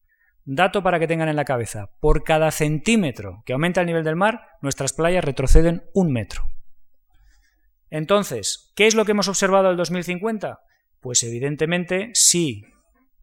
Dato 0.44 0.82
para 0.82 1.00
que 1.00 1.08
tengan 1.08 1.28
en 1.28 1.36
la 1.36 1.44
cabeza. 1.44 1.90
Por 2.00 2.22
cada 2.22 2.50
centímetro 2.50 3.42
que 3.46 3.52
aumenta 3.52 3.80
el 3.80 3.86
nivel 3.86 4.04
del 4.04 4.16
mar, 4.16 4.42
nuestras 4.62 4.92
playas 4.92 5.24
retroceden 5.24 5.84
un 5.94 6.12
metro. 6.12 6.48
Entonces, 7.90 8.72
¿qué 8.76 8.86
es 8.86 8.94
lo 8.94 9.04
que 9.04 9.12
hemos 9.12 9.28
observado 9.28 9.68
al 9.68 9.76
2050? 9.76 10.60
Pues 11.00 11.22
evidentemente, 11.22 12.10
si 12.14 12.64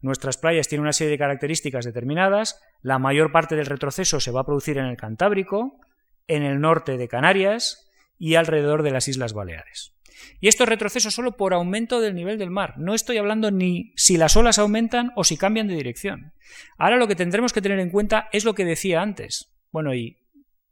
nuestras 0.04 0.36
playas 0.36 0.68
tienen 0.68 0.82
una 0.82 0.92
serie 0.92 1.12
de 1.12 1.18
características 1.18 1.84
determinadas, 1.84 2.60
la 2.82 2.98
mayor 2.98 3.32
parte 3.32 3.56
del 3.56 3.66
retroceso 3.66 4.20
se 4.20 4.30
va 4.30 4.42
a 4.42 4.44
producir 4.44 4.76
en 4.76 4.84
el 4.84 4.96
Cantábrico, 4.96 5.80
en 6.26 6.42
el 6.42 6.60
norte 6.60 6.98
de 6.98 7.08
Canarias 7.08 7.90
y 8.18 8.34
alrededor 8.34 8.82
de 8.82 8.90
las 8.90 9.08
Islas 9.08 9.32
Baleares. 9.32 9.94
Y 10.40 10.48
esto 10.48 10.64
es 10.64 10.68
retroceso 10.68 11.10
solo 11.10 11.36
por 11.38 11.54
aumento 11.54 12.00
del 12.00 12.14
nivel 12.14 12.38
del 12.38 12.50
mar. 12.50 12.74
No 12.76 12.94
estoy 12.94 13.16
hablando 13.16 13.50
ni 13.50 13.92
si 13.96 14.16
las 14.18 14.36
olas 14.36 14.58
aumentan 14.58 15.10
o 15.16 15.24
si 15.24 15.38
cambian 15.38 15.68
de 15.68 15.74
dirección. 15.74 16.34
Ahora 16.76 16.96
lo 16.96 17.08
que 17.08 17.16
tendremos 17.16 17.52
que 17.52 17.62
tener 17.62 17.78
en 17.78 17.90
cuenta 17.90 18.28
es 18.32 18.44
lo 18.44 18.54
que 18.54 18.64
decía 18.64 19.00
antes. 19.00 19.54
Bueno, 19.72 19.94
y, 19.94 20.18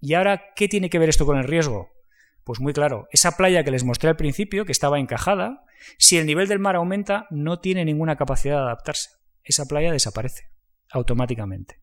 ¿y 0.01 0.15
ahora 0.15 0.53
qué 0.55 0.69
tiene 0.69 0.91
que 0.91 0.99
ver 0.99 1.09
esto 1.09 1.27
con 1.27 1.39
el 1.39 1.45
riesgo? 1.45 1.91
Pues 2.45 2.61
muy 2.61 2.73
claro, 2.73 3.09
esa 3.13 3.37
playa 3.37 3.65
que 3.65 3.71
les 3.71 3.85
mostré 3.85 4.11
al 4.11 4.17
principio, 4.17 4.67
que 4.67 4.73
estaba 4.73 4.99
encajada, 4.99 5.65
si 5.97 6.19
el 6.19 6.27
nivel 6.27 6.49
del 6.49 6.59
mar 6.59 6.77
aumenta, 6.77 7.27
no 7.31 7.61
tiene 7.61 7.85
ninguna 7.85 8.17
capacidad 8.17 8.57
de 8.57 8.63
adaptarse. 8.63 9.22
Esa 9.45 9.67
playa 9.67 9.93
desaparece 9.93 10.51
automáticamente. 10.91 11.81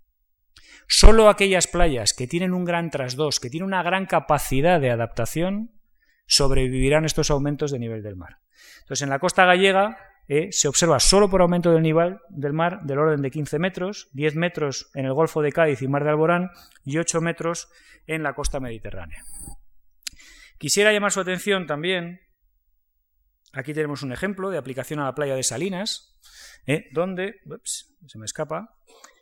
Solo 0.87 1.29
aquellas 1.29 1.67
playas 1.67 2.13
que 2.13 2.27
tienen 2.27 2.53
un 2.53 2.65
gran 2.65 2.89
trasdos, 2.89 3.39
que 3.39 3.49
tienen 3.49 3.67
una 3.67 3.83
gran 3.83 4.05
capacidad 4.05 4.79
de 4.79 4.91
adaptación, 4.91 5.71
sobrevivirán 6.25 7.05
estos 7.05 7.31
aumentos 7.31 7.71
de 7.71 7.79
nivel 7.79 8.03
del 8.03 8.15
mar. 8.15 8.39
Entonces, 8.81 9.03
en 9.03 9.09
la 9.09 9.19
costa 9.19 9.45
gallega 9.45 9.97
eh, 10.27 10.49
se 10.51 10.67
observa 10.67 10.99
solo 10.99 11.29
por 11.29 11.41
aumento 11.41 11.71
del 11.71 11.81
nivel 11.81 12.19
del 12.29 12.53
mar 12.53 12.81
del 12.83 12.99
orden 12.99 13.21
de 13.21 13.31
15 13.31 13.57
metros, 13.57 14.09
10 14.13 14.35
metros 14.35 14.91
en 14.93 15.05
el 15.05 15.13
Golfo 15.13 15.41
de 15.41 15.51
Cádiz 15.51 15.81
y 15.81 15.87
Mar 15.87 16.03
de 16.03 16.11
Alborán 16.11 16.51
y 16.85 16.97
8 16.97 17.19
metros 17.19 17.67
en 18.05 18.21
la 18.21 18.33
costa 18.33 18.59
mediterránea. 18.59 19.23
Quisiera 20.59 20.93
llamar 20.93 21.11
su 21.11 21.19
atención 21.19 21.65
también, 21.65 22.21
aquí 23.53 23.73
tenemos 23.73 24.03
un 24.03 24.11
ejemplo 24.11 24.49
de 24.49 24.57
aplicación 24.57 24.99
a 24.99 25.05
la 25.05 25.15
playa 25.15 25.35
de 25.35 25.43
Salinas, 25.43 26.17
¿eh? 26.67 26.85
donde, 26.91 27.35
se 28.05 28.17
me 28.17 28.25
escapa, 28.25 28.75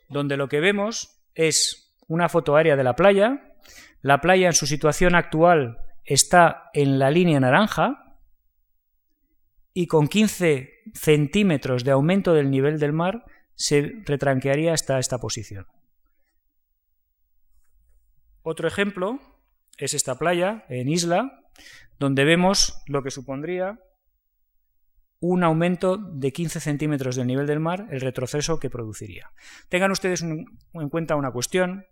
donde 0.08 0.36
lo 0.36 0.48
que 0.48 0.60
vemos 0.60 1.20
es 1.34 1.96
una 2.06 2.28
foto 2.28 2.56
aérea 2.56 2.76
de 2.76 2.84
la 2.84 2.96
playa, 2.96 3.56
la 4.00 4.20
playa 4.20 4.46
en 4.46 4.52
su 4.52 4.66
situación 4.66 5.14
actual 5.14 5.78
está 6.04 6.70
en 6.72 6.98
la 6.98 7.10
línea 7.10 7.40
naranja 7.40 8.16
y 9.74 9.86
con 9.86 10.08
15 10.08 10.70
centímetros 10.94 11.84
de 11.84 11.90
aumento 11.90 12.32
del 12.34 12.50
nivel 12.50 12.78
del 12.78 12.92
mar 12.92 13.24
se 13.54 13.92
retranquearía 14.04 14.72
hasta 14.72 14.98
esta 14.98 15.18
posición. 15.18 15.66
Otro 18.42 18.66
ejemplo 18.66 19.20
es 19.76 19.94
esta 19.94 20.16
playa 20.18 20.64
en 20.68 20.88
Isla, 20.88 21.44
donde 21.98 22.24
vemos 22.24 22.82
lo 22.86 23.02
que 23.02 23.10
supondría 23.10 23.78
un 25.20 25.42
aumento 25.42 25.96
de 25.96 26.32
15 26.32 26.60
centímetros 26.60 27.16
del 27.16 27.26
nivel 27.26 27.46
del 27.46 27.60
mar, 27.60 27.88
el 27.90 28.00
retroceso 28.00 28.58
que 28.60 28.70
produciría. 28.70 29.32
Tengan 29.68 29.90
ustedes 29.90 30.22
en 30.22 30.46
cuenta 30.90 31.16
una 31.16 31.32
cuestión, 31.32 31.86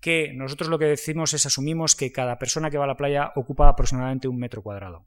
que 0.00 0.32
nosotros 0.32 0.70
lo 0.70 0.78
que 0.78 0.84
decimos 0.84 1.34
es 1.34 1.44
asumimos 1.44 1.96
que 1.96 2.12
cada 2.12 2.38
persona 2.38 2.70
que 2.70 2.78
va 2.78 2.84
a 2.84 2.88
la 2.88 2.96
playa 2.96 3.32
ocupa 3.34 3.68
aproximadamente 3.68 4.28
un 4.28 4.38
metro 4.38 4.62
cuadrado. 4.62 5.06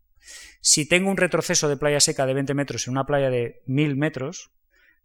Si 0.60 0.88
tengo 0.88 1.10
un 1.10 1.18
retroceso 1.18 1.70
de 1.70 1.78
playa 1.78 2.00
seca 2.00 2.26
de 2.26 2.34
20 2.34 2.54
metros 2.54 2.88
en 2.88 2.92
una 2.92 3.06
playa 3.06 3.30
de 3.30 3.64
1000 3.66 3.96
metros, 3.96 4.52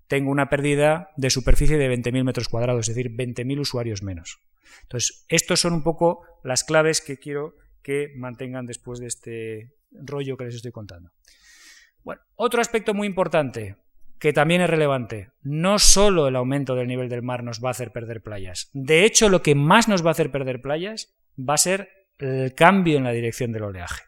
tengo 0.09 0.31
una 0.31 0.49
pérdida 0.49 1.11
de 1.17 1.31
superficie 1.31 1.79
de 1.79 1.91
20.000 1.91 2.25
metros 2.25 2.49
cuadrados, 2.49 2.89
es 2.89 2.95
decir, 2.95 3.13
20.000 3.13 3.61
usuarios 3.61 4.03
menos. 4.03 4.39
Entonces, 4.83 5.25
estos 5.29 5.61
son 5.61 5.73
un 5.73 5.83
poco 5.83 6.25
las 6.45 6.65
claves 6.65 7.01
que 7.01 7.19
quiero 7.19 7.57
que 7.83 8.13
mantengan 8.17 8.67
después 8.67 9.01
de 9.01 9.07
este 9.07 9.73
rollo 9.91 10.37
que 10.37 10.45
les 10.45 10.57
estoy 10.57 10.73
contando. 10.73 11.11
Bueno, 12.07 12.23
otro 12.37 12.61
aspecto 12.61 12.95
muy 12.95 13.09
importante, 13.09 13.75
que 14.21 14.33
también 14.33 14.61
es 14.61 14.71
relevante. 14.71 15.33
No 15.43 15.81
solo 15.81 16.29
el 16.29 16.37
aumento 16.37 16.77
del 16.77 16.87
nivel 16.87 17.09
del 17.09 17.23
mar 17.23 17.43
nos 17.43 17.61
va 17.61 17.71
a 17.71 17.71
hacer 17.73 17.91
perder 17.91 18.23
playas. 18.23 18.71
De 18.75 19.05
hecho, 19.05 19.29
lo 19.29 19.43
que 19.43 19.57
más 19.57 19.89
nos 19.89 20.05
va 20.05 20.11
a 20.11 20.13
hacer 20.13 20.31
perder 20.31 20.63
playas 20.63 21.17
va 21.37 21.55
a 21.55 21.59
ser 21.59 21.91
el 22.19 22.55
cambio 22.55 22.97
en 22.97 23.03
la 23.03 23.11
dirección 23.11 23.51
del 23.51 23.65
oleaje. 23.65 24.05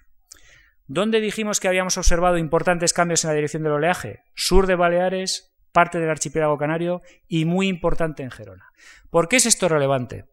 ¿Dónde 0.87 1.21
dijimos 1.21 1.59
que 1.59 1.67
habíamos 1.67 1.99
observado 1.99 2.39
importantes 2.39 2.93
cambios 2.93 3.25
en 3.25 3.31
la 3.31 3.35
dirección 3.35 3.65
del 3.65 3.73
oleaje? 3.73 4.21
Sur 4.37 4.69
de 4.69 4.77
Baleares, 4.77 5.59
parte 5.73 5.99
del 5.99 6.09
archipiélago 6.09 6.57
canario 6.57 7.03
y 7.27 7.47
muy 7.47 7.67
importante 7.67 8.23
en 8.23 8.31
Gerona. 8.31 8.71
¿Por 9.11 9.29
qué 9.29 9.37
es 9.37 9.47
esto 9.47 9.69
relevante? 9.69 10.27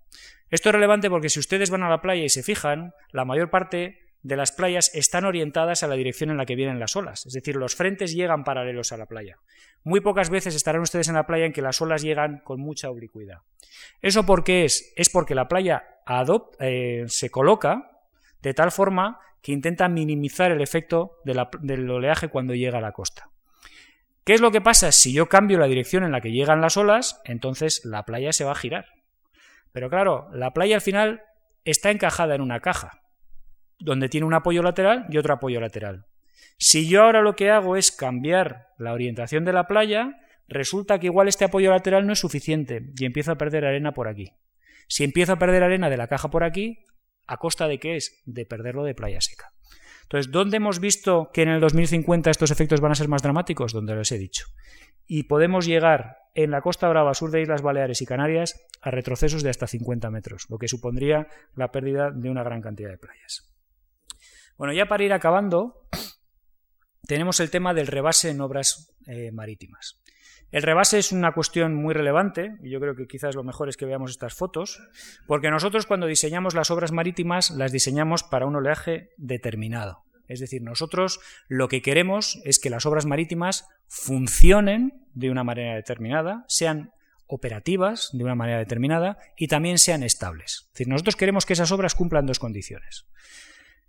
Esto 0.51 0.69
es 0.69 0.75
relevante 0.75 1.09
porque 1.09 1.29
si 1.29 1.39
ustedes 1.39 1.71
van 1.71 1.81
a 1.81 1.89
la 1.89 2.03
playa 2.03 2.25
y 2.25 2.29
se 2.29 2.43
fijan, 2.43 2.93
la 3.11 3.25
mayor 3.25 3.49
parte 3.49 4.04
de 4.25 4.35
las 4.35 4.51
playas 4.51 4.89
están 4.95 5.23
orientadas 5.23 5.83
a 5.83 5.87
la 5.87 5.93
dirección 5.93 6.31
en 6.31 6.37
la 6.37 6.47
que 6.47 6.55
vienen 6.55 6.79
las 6.79 6.95
olas, 6.95 7.27
es 7.27 7.33
decir, 7.33 7.55
los 7.55 7.75
frentes 7.75 8.11
llegan 8.15 8.43
paralelos 8.43 8.91
a 8.91 8.97
la 8.97 9.05
playa. 9.05 9.37
Muy 9.83 10.01
pocas 10.01 10.31
veces 10.31 10.55
estarán 10.55 10.81
ustedes 10.81 11.09
en 11.09 11.13
la 11.13 11.27
playa 11.27 11.45
en 11.45 11.53
que 11.53 11.61
las 11.61 11.79
olas 11.79 12.01
llegan 12.01 12.41
con 12.43 12.59
mucha 12.59 12.89
oblicuidad. 12.89 13.41
¿Eso 14.01 14.25
por 14.25 14.43
qué 14.43 14.65
es? 14.65 14.91
Es 14.95 15.11
porque 15.11 15.35
la 15.35 15.47
playa 15.47 15.83
eh, 16.59 17.03
se 17.07 17.29
coloca 17.29 17.91
de 18.41 18.55
tal 18.55 18.71
forma 18.71 19.19
que 19.43 19.51
intenta 19.51 19.87
minimizar 19.89 20.51
el 20.51 20.61
efecto 20.61 21.19
del 21.23 21.87
oleaje 21.87 22.29
cuando 22.29 22.55
llega 22.55 22.79
a 22.79 22.81
la 22.81 22.93
costa. 22.93 23.29
¿Qué 24.23 24.33
es 24.33 24.41
lo 24.41 24.49
que 24.49 24.59
pasa? 24.59 24.91
Si 24.91 25.13
yo 25.13 25.29
cambio 25.29 25.59
la 25.59 25.67
dirección 25.67 26.03
en 26.03 26.11
la 26.11 26.21
que 26.21 26.31
llegan 26.31 26.61
las 26.61 26.77
olas, 26.77 27.21
entonces 27.25 27.85
la 27.85 28.05
playa 28.05 28.33
se 28.33 28.43
va 28.43 28.53
a 28.53 28.55
girar. 28.55 28.87
Pero 29.71 29.87
claro, 29.91 30.29
la 30.33 30.51
playa 30.51 30.77
al 30.77 30.81
final 30.81 31.21
está 31.63 31.91
encajada 31.91 32.33
en 32.33 32.41
una 32.41 32.59
caja, 32.59 33.04
donde 33.79 34.09
tiene 34.09 34.27
un 34.27 34.33
apoyo 34.33 34.61
lateral 34.61 35.05
y 35.09 35.17
otro 35.17 35.33
apoyo 35.33 35.59
lateral. 35.59 36.05
Si 36.57 36.87
yo 36.87 37.03
ahora 37.03 37.21
lo 37.21 37.35
que 37.35 37.51
hago 37.51 37.75
es 37.75 37.91
cambiar 37.91 38.67
la 38.77 38.93
orientación 38.93 39.45
de 39.45 39.53
la 39.53 39.67
playa, 39.67 40.21
resulta 40.47 40.99
que 40.99 41.07
igual 41.07 41.27
este 41.27 41.45
apoyo 41.45 41.71
lateral 41.71 42.07
no 42.07 42.13
es 42.13 42.19
suficiente 42.19 42.93
y 42.97 43.05
empiezo 43.05 43.31
a 43.31 43.37
perder 43.37 43.65
arena 43.65 43.93
por 43.93 44.07
aquí. 44.07 44.31
Si 44.87 45.03
empiezo 45.03 45.33
a 45.33 45.39
perder 45.39 45.63
arena 45.63 45.89
de 45.89 45.97
la 45.97 46.07
caja 46.07 46.29
por 46.29 46.43
aquí, 46.43 46.83
¿a 47.27 47.37
costa 47.37 47.67
de 47.67 47.79
qué 47.79 47.95
es? 47.95 48.21
De 48.25 48.45
perderlo 48.45 48.83
de 48.83 48.95
playa 48.95 49.19
seca. 49.19 49.51
Entonces, 50.03 50.31
¿dónde 50.31 50.57
hemos 50.57 50.79
visto 50.79 51.31
que 51.33 51.41
en 51.41 51.49
el 51.49 51.59
2050 51.59 52.29
estos 52.29 52.51
efectos 52.51 52.79
van 52.79 52.91
a 52.91 52.95
ser 52.95 53.07
más 53.07 53.23
dramáticos? 53.23 53.73
Donde 53.73 53.95
les 53.95 54.11
he 54.11 54.19
dicho. 54.19 54.45
Y 55.07 55.23
podemos 55.23 55.65
llegar 55.65 56.17
en 56.35 56.51
la 56.51 56.61
Costa 56.61 56.87
Brava, 56.89 57.13
sur 57.13 57.31
de 57.31 57.41
Islas 57.41 57.63
Baleares 57.63 58.01
y 58.01 58.05
Canarias, 58.05 58.67
a 58.81 58.91
retrocesos 58.91 59.41
de 59.41 59.49
hasta 59.49 59.67
50 59.67 60.11
metros, 60.11 60.45
lo 60.49 60.59
que 60.59 60.67
supondría 60.67 61.27
la 61.55 61.71
pérdida 61.71 62.11
de 62.11 62.29
una 62.29 62.43
gran 62.43 62.61
cantidad 62.61 62.89
de 62.89 62.97
playas. 62.97 63.54
Bueno, 64.57 64.73
ya 64.73 64.85
para 64.85 65.03
ir 65.03 65.13
acabando, 65.13 65.87
tenemos 67.07 67.39
el 67.39 67.49
tema 67.49 67.73
del 67.73 67.87
rebase 67.87 68.29
en 68.29 68.41
obras 68.41 68.95
eh, 69.05 69.31
marítimas. 69.31 70.01
El 70.51 70.63
rebase 70.63 70.99
es 70.99 71.11
una 71.11 71.33
cuestión 71.33 71.75
muy 71.75 71.93
relevante, 71.93 72.55
y 72.63 72.69
yo 72.69 72.79
creo 72.79 72.95
que 72.95 73.07
quizás 73.07 73.35
lo 73.35 73.43
mejor 73.43 73.67
es 73.67 73.75
que 73.75 73.85
veamos 73.85 74.11
estas 74.11 74.35
fotos, 74.35 74.79
porque 75.27 75.49
nosotros 75.49 75.85
cuando 75.85 76.07
diseñamos 76.07 76.53
las 76.53 76.71
obras 76.71 76.91
marítimas 76.91 77.51
las 77.51 77.71
diseñamos 77.71 78.23
para 78.23 78.45
un 78.45 78.55
oleaje 78.55 79.09
determinado. 79.17 80.03
Es 80.27 80.39
decir, 80.39 80.61
nosotros 80.61 81.19
lo 81.49 81.67
que 81.67 81.81
queremos 81.81 82.39
es 82.45 82.59
que 82.59 82.69
las 82.69 82.85
obras 82.85 83.05
marítimas 83.05 83.67
funcionen 83.87 85.05
de 85.13 85.29
una 85.29 85.43
manera 85.43 85.75
determinada, 85.75 86.45
sean 86.47 86.91
operativas 87.27 88.09
de 88.13 88.23
una 88.23 88.35
manera 88.35 88.59
determinada 88.59 89.17
y 89.37 89.47
también 89.47 89.77
sean 89.77 90.03
estables. 90.03 90.63
Es 90.67 90.73
decir, 90.73 90.87
nosotros 90.87 91.15
queremos 91.15 91.45
que 91.45 91.53
esas 91.53 91.71
obras 91.71 91.95
cumplan 91.95 92.25
dos 92.25 92.39
condiciones. 92.39 93.05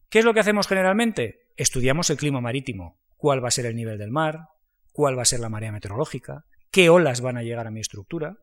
¿Qué 0.08 0.20
es 0.20 0.24
lo 0.24 0.34
que 0.34 0.40
hacemos 0.40 0.68
generalmente? 0.68 1.40
Estudiamos 1.56 2.10
el 2.10 2.16
clima 2.16 2.40
marítimo, 2.40 2.98
cuál 3.16 3.42
va 3.42 3.48
a 3.48 3.52
ser 3.52 3.66
el 3.66 3.74
nivel 3.74 3.98
del 3.98 4.10
mar, 4.10 4.48
cuál 4.92 5.18
va 5.18 5.22
a 5.22 5.26
ser 5.26 5.40
la 5.40 5.48
marea 5.48 5.72
meteorológica, 5.72 6.44
qué 6.70 6.88
olas 6.90 7.20
van 7.20 7.36
a 7.36 7.42
llegar 7.42 7.66
a 7.66 7.70
mi 7.70 7.80
estructura, 7.80 8.38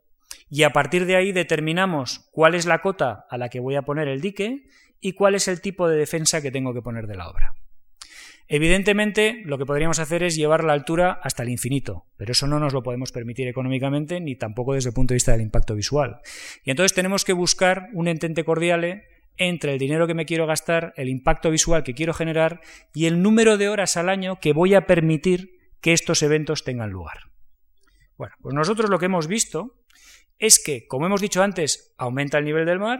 y 0.49 0.63
a 0.63 0.71
partir 0.71 1.05
de 1.05 1.15
ahí 1.15 1.31
determinamos 1.31 2.29
cuál 2.31 2.55
es 2.55 2.65
la 2.65 2.79
cota 2.81 3.25
a 3.29 3.37
la 3.37 3.49
que 3.49 3.59
voy 3.59 3.75
a 3.75 3.83
poner 3.83 4.07
el 4.07 4.21
dique 4.21 4.65
y 4.99 5.13
cuál 5.13 5.35
es 5.35 5.47
el 5.47 5.61
tipo 5.61 5.87
de 5.87 5.97
defensa 5.97 6.41
que 6.41 6.51
tengo 6.51 6.73
que 6.73 6.81
poner 6.81 7.07
de 7.07 7.15
la 7.15 7.29
obra. 7.29 7.55
Evidentemente, 8.47 9.41
lo 9.45 9.57
que 9.57 9.65
podríamos 9.65 9.99
hacer 9.99 10.21
es 10.21 10.35
llevar 10.35 10.65
la 10.65 10.73
altura 10.73 11.19
hasta 11.23 11.43
el 11.43 11.49
infinito, 11.49 12.07
pero 12.17 12.33
eso 12.33 12.45
no 12.45 12.59
nos 12.59 12.73
lo 12.73 12.83
podemos 12.83 13.11
permitir 13.11 13.47
económicamente 13.47 14.19
ni 14.19 14.35
tampoco 14.35 14.73
desde 14.73 14.89
el 14.89 14.93
punto 14.93 15.13
de 15.13 15.15
vista 15.15 15.31
del 15.31 15.41
impacto 15.41 15.75
visual. 15.75 16.19
Y 16.63 16.71
entonces 16.71 16.93
tenemos 16.93 17.23
que 17.23 17.33
buscar 17.33 17.87
un 17.93 18.09
entente 18.09 18.43
cordiale 18.43 19.05
entre 19.37 19.73
el 19.73 19.79
dinero 19.79 20.07
que 20.07 20.13
me 20.13 20.25
quiero 20.25 20.47
gastar, 20.47 20.93
el 20.95 21.09
impacto 21.09 21.49
visual 21.49 21.83
que 21.83 21.93
quiero 21.93 22.13
generar 22.13 22.61
y 22.93 23.05
el 23.05 23.21
número 23.21 23.57
de 23.57 23.69
horas 23.69 23.97
al 23.97 24.09
año 24.09 24.39
que 24.39 24.53
voy 24.53 24.75
a 24.75 24.85
permitir 24.85 25.51
que 25.81 25.93
estos 25.93 26.23
eventos 26.23 26.63
tengan 26.63 26.91
lugar. 26.91 27.17
Bueno, 28.17 28.35
pues 28.41 28.53
nosotros 28.55 28.89
lo 28.89 28.99
que 28.99 29.07
hemos 29.07 29.27
visto 29.27 29.83
es 30.37 30.61
que, 30.63 30.87
como 30.87 31.05
hemos 31.05 31.21
dicho 31.21 31.41
antes, 31.41 31.93
aumenta 31.97 32.37
el 32.37 32.45
nivel 32.45 32.65
del 32.65 32.79
mar, 32.79 32.99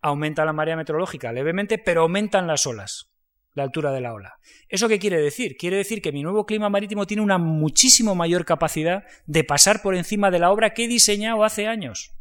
aumenta 0.00 0.44
la 0.44 0.52
marea 0.52 0.76
meteorológica 0.76 1.32
levemente, 1.32 1.78
pero 1.78 2.02
aumentan 2.02 2.46
las 2.46 2.66
olas, 2.66 3.12
la 3.52 3.62
altura 3.62 3.92
de 3.92 4.00
la 4.00 4.12
ola. 4.12 4.34
¿Eso 4.68 4.88
qué 4.88 4.98
quiere 4.98 5.20
decir? 5.20 5.56
Quiere 5.56 5.76
decir 5.76 6.02
que 6.02 6.12
mi 6.12 6.22
nuevo 6.22 6.44
clima 6.44 6.68
marítimo 6.68 7.06
tiene 7.06 7.22
una 7.22 7.38
muchísimo 7.38 8.14
mayor 8.14 8.44
capacidad 8.44 9.04
de 9.26 9.44
pasar 9.44 9.82
por 9.82 9.94
encima 9.94 10.30
de 10.30 10.40
la 10.40 10.50
obra 10.50 10.74
que 10.74 10.84
he 10.84 10.88
diseñado 10.88 11.44
hace 11.44 11.66
años. 11.66 12.12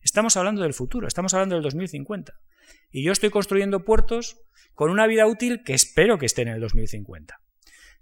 Estamos 0.00 0.36
hablando 0.36 0.62
del 0.62 0.74
futuro, 0.74 1.06
estamos 1.06 1.34
hablando 1.34 1.54
del 1.54 1.62
2050. 1.62 2.32
Y 2.90 3.02
yo 3.02 3.12
estoy 3.12 3.30
construyendo 3.30 3.84
puertos 3.84 4.40
con 4.74 4.90
una 4.90 5.06
vida 5.06 5.26
útil 5.26 5.62
que 5.64 5.74
espero 5.74 6.18
que 6.18 6.26
esté 6.26 6.42
en 6.42 6.48
el 6.48 6.60
2050. 6.60 7.40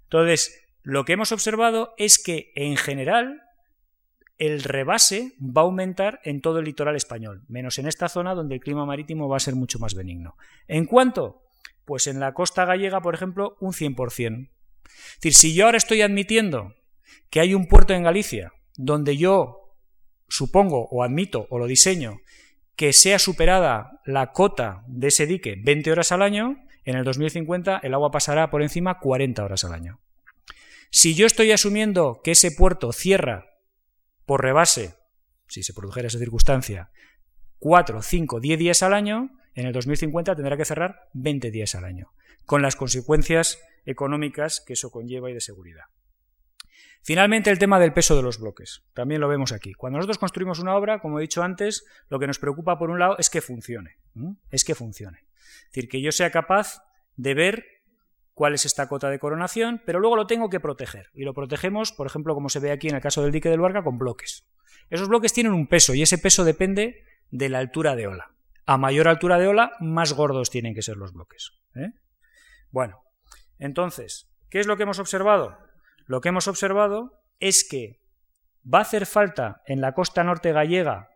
Entonces, 0.03 0.67
lo 0.83 1.05
que 1.05 1.13
hemos 1.13 1.31
observado 1.31 1.93
es 1.97 2.17
que, 2.17 2.51
en 2.55 2.77
general, 2.77 3.41
el 4.37 4.63
rebase 4.63 5.33
va 5.39 5.61
a 5.61 5.65
aumentar 5.65 6.19
en 6.23 6.41
todo 6.41 6.59
el 6.59 6.65
litoral 6.65 6.95
español, 6.95 7.43
menos 7.47 7.79
en 7.79 7.87
esta 7.87 8.07
zona 8.07 8.35
donde 8.35 8.55
el 8.55 8.61
clima 8.61 8.85
marítimo 8.85 9.27
va 9.27 9.37
a 9.37 9.41
ser 9.41 9.55
mucho 9.55 9.79
más 9.79 9.95
benigno. 9.95 10.37
¿En 10.67 10.85
cuánto? 10.85 11.43
Pues 11.85 12.07
en 12.07 12.19
la 12.19 12.33
costa 12.33 12.65
gallega, 12.65 13.01
por 13.01 13.15
ejemplo, 13.15 13.57
un 13.59 13.73
100%. 13.73 14.49
Es 14.85 15.15
decir, 15.15 15.33
si 15.33 15.53
yo 15.55 15.65
ahora 15.65 15.77
estoy 15.77 16.01
admitiendo 16.01 16.75
que 17.29 17.39
hay 17.39 17.53
un 17.53 17.67
puerto 17.67 17.93
en 17.93 18.03
Galicia 18.03 18.53
donde 18.77 19.17
yo 19.17 19.75
supongo 20.29 20.87
o 20.89 21.03
admito 21.03 21.47
o 21.49 21.57
lo 21.57 21.67
diseño 21.67 22.19
que 22.77 22.93
sea 22.93 23.19
superada 23.19 23.99
la 24.05 24.31
cota 24.31 24.83
de 24.87 25.07
ese 25.07 25.25
dique 25.25 25.55
20 25.61 25.91
horas 25.91 26.11
al 26.11 26.21
año, 26.21 26.63
en 26.85 26.95
el 26.95 27.03
2050 27.03 27.81
el 27.83 27.93
agua 27.93 28.11
pasará 28.11 28.49
por 28.49 28.61
encima 28.61 28.99
40 28.99 29.43
horas 29.43 29.65
al 29.65 29.73
año. 29.73 29.99
Si 30.91 31.15
yo 31.15 31.25
estoy 31.25 31.51
asumiendo 31.51 32.21
que 32.23 32.31
ese 32.31 32.51
puerto 32.51 32.93
cierra 32.93 33.57
por 34.25 34.43
rebase, 34.43 34.93
si 35.47 35.63
se 35.63 35.73
produjera 35.73 36.07
esa 36.07 36.19
circunstancia, 36.19 36.91
4, 37.59 38.01
5, 38.01 38.39
10 38.39 38.59
días 38.59 38.83
al 38.83 38.93
año, 38.93 39.31
en 39.55 39.65
el 39.65 39.73
2050 39.73 40.35
tendrá 40.35 40.55
que 40.55 40.65
cerrar 40.65 41.09
20 41.13 41.49
días 41.49 41.73
al 41.73 41.83
año, 41.83 42.13
con 42.45 42.61
las 42.61 42.75
consecuencias 42.75 43.59
económicas 43.85 44.61
que 44.61 44.73
eso 44.73 44.91
conlleva 44.91 45.31
y 45.31 45.33
de 45.33 45.41
seguridad. 45.41 45.85
Finalmente, 47.03 47.49
el 47.49 47.59
tema 47.59 47.79
del 47.79 47.93
peso 47.93 48.15
de 48.15 48.21
los 48.21 48.39
bloques. 48.39 48.83
También 48.93 49.21
lo 49.21 49.27
vemos 49.27 49.51
aquí. 49.51 49.73
Cuando 49.73 49.97
nosotros 49.97 50.17
construimos 50.17 50.59
una 50.59 50.75
obra, 50.75 50.99
como 50.99 51.19
he 51.19 51.21
dicho 51.21 51.43
antes, 51.43 51.85
lo 52.09 52.19
que 52.19 52.27
nos 52.27 52.39
preocupa 52.39 52.77
por 52.77 52.89
un 52.89 52.99
lado 52.99 53.17
es 53.17 53.29
que 53.29 53.41
funcione. 53.41 53.97
Es 54.51 54.65
que 54.65 54.75
funcione. 54.75 55.19
Es 55.21 55.71
decir, 55.71 55.89
que 55.89 56.01
yo 56.01 56.11
sea 56.11 56.31
capaz 56.31 56.81
de 57.15 57.33
ver 57.33 57.65
cuál 58.33 58.53
es 58.53 58.65
esta 58.65 58.87
cota 58.87 59.09
de 59.09 59.19
coronación, 59.19 59.81
pero 59.85 59.99
luego 59.99 60.15
lo 60.15 60.27
tengo 60.27 60.49
que 60.49 60.59
proteger. 60.59 61.07
Y 61.13 61.23
lo 61.23 61.33
protegemos, 61.33 61.91
por 61.91 62.07
ejemplo, 62.07 62.35
como 62.35 62.49
se 62.49 62.59
ve 62.59 62.71
aquí 62.71 62.87
en 62.87 62.95
el 62.95 63.01
caso 63.01 63.23
del 63.23 63.31
dique 63.31 63.49
del 63.49 63.59
Luarca, 63.59 63.83
con 63.83 63.97
bloques. 63.97 64.47
Esos 64.89 65.07
bloques 65.07 65.33
tienen 65.33 65.53
un 65.53 65.67
peso 65.67 65.93
y 65.93 66.01
ese 66.01 66.17
peso 66.17 66.43
depende 66.43 67.03
de 67.31 67.49
la 67.49 67.59
altura 67.59 67.95
de 67.95 68.07
ola. 68.07 68.35
A 68.65 68.77
mayor 68.77 69.07
altura 69.07 69.39
de 69.39 69.47
ola, 69.47 69.71
más 69.79 70.13
gordos 70.13 70.49
tienen 70.49 70.75
que 70.75 70.81
ser 70.81 70.97
los 70.97 71.13
bloques. 71.13 71.51
¿eh? 71.75 71.91
Bueno, 72.69 73.01
entonces, 73.59 74.29
¿qué 74.49 74.59
es 74.59 74.67
lo 74.67 74.77
que 74.77 74.83
hemos 74.83 74.99
observado? 74.99 75.57
Lo 76.07 76.21
que 76.21 76.29
hemos 76.29 76.47
observado 76.47 77.21
es 77.39 77.67
que 77.69 78.01
va 78.65 78.79
a 78.79 78.83
hacer 78.83 79.05
falta 79.05 79.61
en 79.65 79.81
la 79.81 79.93
costa 79.93 80.23
norte 80.23 80.51
gallega 80.53 81.09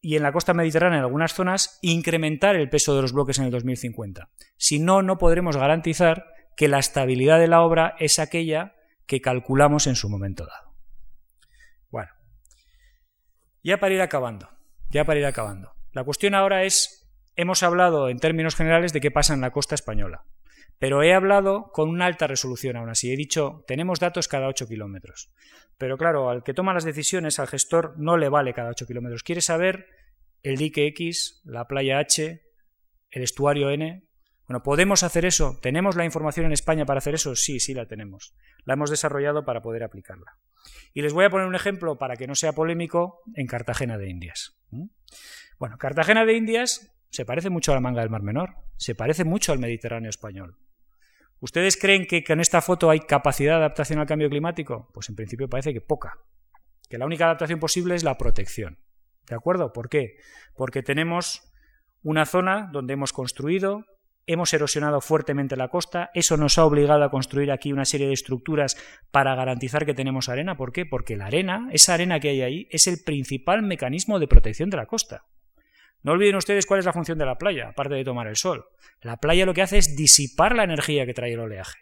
y 0.00 0.16
en 0.16 0.22
la 0.22 0.32
costa 0.32 0.54
mediterránea 0.54 0.98
en 0.98 1.04
algunas 1.04 1.34
zonas 1.34 1.78
incrementar 1.82 2.54
el 2.56 2.70
peso 2.70 2.94
de 2.94 3.02
los 3.02 3.12
bloques 3.12 3.38
en 3.38 3.46
el 3.46 3.50
2050. 3.50 4.30
Si 4.56 4.78
no, 4.78 5.02
no 5.02 5.18
podremos 5.18 5.56
garantizar 5.56 6.26
que 6.56 6.68
la 6.68 6.78
estabilidad 6.78 7.40
de 7.40 7.48
la 7.48 7.62
obra 7.62 7.96
es 7.98 8.18
aquella 8.18 8.76
que 9.06 9.20
calculamos 9.20 9.86
en 9.88 9.96
su 9.96 10.08
momento 10.08 10.46
dado. 10.46 10.74
Bueno, 11.90 12.10
ya 13.64 13.78
para 13.78 13.94
ir 13.94 14.00
acabando, 14.00 14.48
ya 14.90 15.04
para 15.04 15.18
ir 15.18 15.26
acabando. 15.26 15.72
La 15.92 16.04
cuestión 16.04 16.34
ahora 16.34 16.62
es, 16.62 17.10
hemos 17.34 17.64
hablado 17.64 18.08
en 18.08 18.18
términos 18.18 18.54
generales 18.54 18.92
de 18.92 19.00
qué 19.00 19.10
pasa 19.10 19.34
en 19.34 19.40
la 19.40 19.50
costa 19.50 19.74
española, 19.74 20.24
pero 20.78 21.02
he 21.02 21.12
hablado 21.12 21.70
con 21.72 21.88
una 21.88 22.06
alta 22.06 22.26
resolución 22.26 22.76
aún 22.76 22.90
así. 22.90 23.12
He 23.12 23.16
dicho, 23.16 23.64
tenemos 23.66 23.98
datos 24.00 24.28
cada 24.28 24.48
8 24.48 24.66
kilómetros. 24.68 25.32
Pero 25.76 25.96
claro, 25.96 26.30
al 26.30 26.42
que 26.42 26.54
toma 26.54 26.74
las 26.74 26.84
decisiones, 26.84 27.38
al 27.38 27.48
gestor, 27.48 27.94
no 27.98 28.16
le 28.16 28.28
vale 28.28 28.54
cada 28.54 28.70
8 28.70 28.86
kilómetros. 28.86 29.22
Quiere 29.22 29.40
saber 29.40 29.86
el 30.42 30.56
dique 30.56 30.86
X, 30.86 31.40
la 31.44 31.66
playa 31.66 31.98
H, 31.98 32.42
el 33.10 33.22
estuario 33.22 33.70
N. 33.70 34.04
Bueno, 34.46 34.62
¿podemos 34.62 35.02
hacer 35.02 35.24
eso? 35.24 35.58
¿Tenemos 35.60 35.96
la 35.96 36.04
información 36.04 36.46
en 36.46 36.52
España 36.52 36.86
para 36.86 36.98
hacer 36.98 37.14
eso? 37.14 37.36
Sí, 37.36 37.60
sí 37.60 37.74
la 37.74 37.86
tenemos. 37.86 38.34
La 38.64 38.74
hemos 38.74 38.90
desarrollado 38.90 39.44
para 39.44 39.62
poder 39.62 39.82
aplicarla. 39.82 40.38
Y 40.94 41.02
les 41.02 41.12
voy 41.12 41.24
a 41.24 41.30
poner 41.30 41.46
un 41.46 41.54
ejemplo 41.54 41.98
para 41.98 42.16
que 42.16 42.26
no 42.26 42.34
sea 42.34 42.52
polémico 42.52 43.20
en 43.34 43.46
Cartagena 43.46 43.98
de 43.98 44.08
Indias. 44.08 44.58
Bueno, 45.58 45.76
Cartagena 45.76 46.24
de 46.24 46.34
Indias 46.34 46.94
se 47.10 47.24
parece 47.24 47.50
mucho 47.50 47.72
a 47.72 47.74
la 47.74 47.80
manga 47.80 48.00
del 48.00 48.10
Mar 48.10 48.22
Menor, 48.22 48.56
se 48.76 48.94
parece 48.94 49.24
mucho 49.24 49.52
al 49.52 49.58
Mediterráneo 49.58 50.10
español. 50.10 50.56
¿Ustedes 51.40 51.76
creen 51.76 52.06
que 52.06 52.24
con 52.24 52.40
esta 52.40 52.60
foto 52.60 52.90
hay 52.90 53.00
capacidad 53.00 53.52
de 53.52 53.58
adaptación 53.58 54.00
al 54.00 54.06
cambio 54.06 54.28
climático? 54.28 54.90
Pues 54.92 55.08
en 55.08 55.14
principio 55.14 55.48
parece 55.48 55.72
que 55.72 55.80
poca. 55.80 56.18
Que 56.88 56.98
la 56.98 57.06
única 57.06 57.26
adaptación 57.26 57.60
posible 57.60 57.94
es 57.94 58.02
la 58.02 58.18
protección. 58.18 58.78
¿De 59.28 59.36
acuerdo? 59.36 59.72
¿Por 59.72 59.88
qué? 59.88 60.16
Porque 60.56 60.82
tenemos 60.82 61.52
una 62.02 62.26
zona 62.26 62.68
donde 62.72 62.94
hemos 62.94 63.12
construido, 63.12 63.84
hemos 64.26 64.52
erosionado 64.52 65.00
fuertemente 65.00 65.56
la 65.56 65.68
costa, 65.68 66.10
eso 66.14 66.36
nos 66.36 66.58
ha 66.58 66.64
obligado 66.64 67.04
a 67.04 67.10
construir 67.10 67.52
aquí 67.52 67.72
una 67.72 67.84
serie 67.84 68.08
de 68.08 68.14
estructuras 68.14 68.76
para 69.12 69.34
garantizar 69.36 69.86
que 69.86 69.94
tenemos 69.94 70.28
arena. 70.28 70.56
¿Por 70.56 70.72
qué? 70.72 70.86
Porque 70.86 71.16
la 71.16 71.26
arena, 71.26 71.68
esa 71.72 71.94
arena 71.94 72.18
que 72.18 72.30
hay 72.30 72.42
ahí, 72.42 72.68
es 72.70 72.88
el 72.88 72.98
principal 73.04 73.62
mecanismo 73.62 74.18
de 74.18 74.26
protección 74.26 74.70
de 74.70 74.76
la 74.76 74.86
costa. 74.86 75.24
No 76.02 76.12
olviden 76.12 76.36
ustedes 76.36 76.66
cuál 76.66 76.80
es 76.80 76.86
la 76.86 76.92
función 76.92 77.18
de 77.18 77.26
la 77.26 77.38
playa, 77.38 77.68
aparte 77.68 77.94
de 77.94 78.04
tomar 78.04 78.26
el 78.26 78.36
sol. 78.36 78.64
La 79.02 79.16
playa 79.16 79.46
lo 79.46 79.54
que 79.54 79.62
hace 79.62 79.78
es 79.78 79.96
disipar 79.96 80.54
la 80.54 80.64
energía 80.64 81.06
que 81.06 81.14
trae 81.14 81.32
el 81.32 81.40
oleaje. 81.40 81.78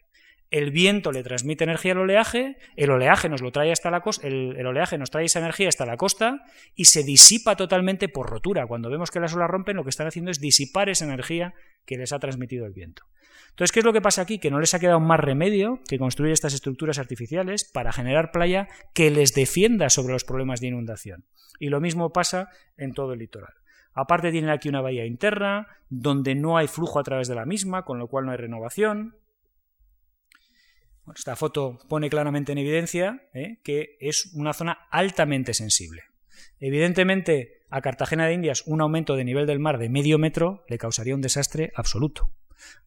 El 0.50 0.70
viento 0.70 1.10
le 1.10 1.24
transmite 1.24 1.64
energía 1.64 1.92
al 1.92 1.98
oleaje, 1.98 2.56
el 2.76 2.90
oleaje 2.90 3.28
nos 3.28 3.42
lo 3.42 3.50
trae 3.50 3.72
hasta 3.72 3.90
la 3.90 4.00
costa, 4.00 4.28
el, 4.28 4.64
oleaje 4.64 4.96
nos 4.96 5.10
trae 5.10 5.24
esa 5.24 5.40
energía 5.40 5.68
hasta 5.68 5.84
la 5.86 5.96
costa 5.96 6.44
y 6.74 6.84
se 6.84 7.02
disipa 7.02 7.56
totalmente 7.56 8.08
por 8.08 8.30
rotura. 8.30 8.66
Cuando 8.66 8.88
vemos 8.88 9.10
que 9.10 9.18
las 9.18 9.34
olas 9.34 9.50
rompen, 9.50 9.76
lo 9.76 9.82
que 9.82 9.90
están 9.90 10.06
haciendo 10.06 10.30
es 10.30 10.40
disipar 10.40 10.88
esa 10.88 11.04
energía 11.04 11.54
que 11.84 11.96
les 11.96 12.12
ha 12.12 12.20
transmitido 12.20 12.64
el 12.64 12.72
viento. 12.72 13.02
Entonces, 13.50 13.72
¿qué 13.72 13.80
es 13.80 13.84
lo 13.84 13.92
que 13.92 14.02
pasa 14.02 14.22
aquí? 14.22 14.38
Que 14.38 14.50
no 14.50 14.60
les 14.60 14.74
ha 14.74 14.78
quedado 14.78 15.00
más 15.00 15.18
remedio 15.18 15.80
que 15.88 15.98
construir 15.98 16.32
estas 16.32 16.54
estructuras 16.54 16.98
artificiales 16.98 17.64
para 17.64 17.92
generar 17.92 18.30
playa 18.30 18.68
que 18.94 19.10
les 19.10 19.34
defienda 19.34 19.88
sobre 19.88 20.12
los 20.12 20.24
problemas 20.24 20.60
de 20.60 20.68
inundación. 20.68 21.24
Y 21.58 21.70
lo 21.70 21.80
mismo 21.80 22.12
pasa 22.12 22.50
en 22.76 22.92
todo 22.92 23.14
el 23.14 23.18
litoral. 23.18 23.54
Aparte 23.96 24.30
tienen 24.30 24.50
aquí 24.50 24.68
una 24.68 24.82
bahía 24.82 25.06
interna, 25.06 25.68
donde 25.88 26.34
no 26.34 26.58
hay 26.58 26.68
flujo 26.68 27.00
a 27.00 27.02
través 27.02 27.28
de 27.28 27.34
la 27.34 27.46
misma, 27.46 27.86
con 27.86 27.98
lo 27.98 28.08
cual 28.08 28.26
no 28.26 28.32
hay 28.32 28.36
renovación. 28.36 29.16
esta 31.14 31.34
foto 31.34 31.78
pone 31.88 32.10
claramente 32.10 32.52
en 32.52 32.58
evidencia 32.58 33.22
¿eh? 33.32 33.58
que 33.64 33.96
es 33.98 34.34
una 34.34 34.52
zona 34.52 34.86
altamente 34.90 35.54
sensible. 35.54 36.02
Evidentemente, 36.60 37.62
a 37.70 37.80
Cartagena 37.80 38.26
de 38.26 38.34
Indias 38.34 38.64
un 38.66 38.82
aumento 38.82 39.16
de 39.16 39.24
nivel 39.24 39.46
del 39.46 39.60
mar 39.60 39.78
de 39.78 39.88
medio 39.88 40.18
metro 40.18 40.62
le 40.68 40.76
causaría 40.76 41.14
un 41.14 41.22
desastre 41.22 41.72
absoluto. 41.74 42.28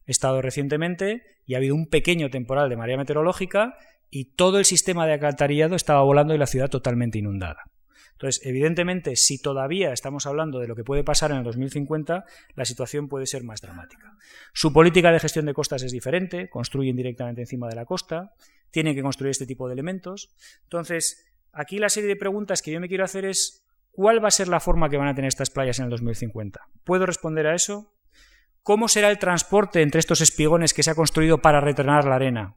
He 0.06 0.12
estado 0.12 0.40
recientemente 0.40 1.24
y 1.44 1.54
ha 1.54 1.56
habido 1.56 1.74
un 1.74 1.88
pequeño 1.88 2.30
temporal 2.30 2.68
de 2.68 2.76
marea 2.76 2.96
meteorológica 2.96 3.76
y 4.10 4.36
todo 4.36 4.60
el 4.60 4.64
sistema 4.64 5.06
de 5.06 5.14
alcantarillado 5.14 5.74
estaba 5.74 6.02
volando 6.02 6.36
y 6.36 6.38
la 6.38 6.46
ciudad 6.46 6.70
totalmente 6.70 7.18
inundada. 7.18 7.64
Entonces, 8.20 8.44
evidentemente, 8.44 9.16
si 9.16 9.40
todavía 9.40 9.94
estamos 9.94 10.26
hablando 10.26 10.58
de 10.58 10.68
lo 10.68 10.76
que 10.76 10.84
puede 10.84 11.02
pasar 11.02 11.30
en 11.30 11.38
el 11.38 11.42
2050, 11.42 12.26
la 12.54 12.64
situación 12.66 13.08
puede 13.08 13.24
ser 13.24 13.44
más 13.44 13.62
dramática. 13.62 14.14
Su 14.52 14.74
política 14.74 15.10
de 15.10 15.20
gestión 15.20 15.46
de 15.46 15.54
costas 15.54 15.82
es 15.84 15.90
diferente, 15.90 16.50
construyen 16.50 16.96
directamente 16.96 17.40
encima 17.40 17.66
de 17.66 17.76
la 17.76 17.86
costa, 17.86 18.34
tienen 18.70 18.94
que 18.94 19.00
construir 19.00 19.30
este 19.30 19.46
tipo 19.46 19.68
de 19.68 19.72
elementos. 19.72 20.34
Entonces, 20.64 21.32
aquí 21.54 21.78
la 21.78 21.88
serie 21.88 22.10
de 22.10 22.16
preguntas 22.16 22.60
que 22.60 22.70
yo 22.70 22.78
me 22.78 22.88
quiero 22.88 23.04
hacer 23.04 23.24
es, 23.24 23.66
¿cuál 23.90 24.22
va 24.22 24.28
a 24.28 24.32
ser 24.32 24.48
la 24.48 24.60
forma 24.60 24.90
que 24.90 24.98
van 24.98 25.08
a 25.08 25.14
tener 25.14 25.28
estas 25.28 25.48
playas 25.48 25.78
en 25.78 25.86
el 25.86 25.90
2050? 25.90 26.60
¿Puedo 26.84 27.06
responder 27.06 27.46
a 27.46 27.54
eso? 27.54 27.94
¿Cómo 28.62 28.88
será 28.88 29.10
el 29.10 29.18
transporte 29.18 29.80
entre 29.80 29.98
estos 29.98 30.20
espigones 30.20 30.74
que 30.74 30.82
se 30.82 30.90
ha 30.90 30.94
construido 30.94 31.38
para 31.38 31.62
retornar 31.62 32.04
la 32.04 32.16
arena? 32.16 32.56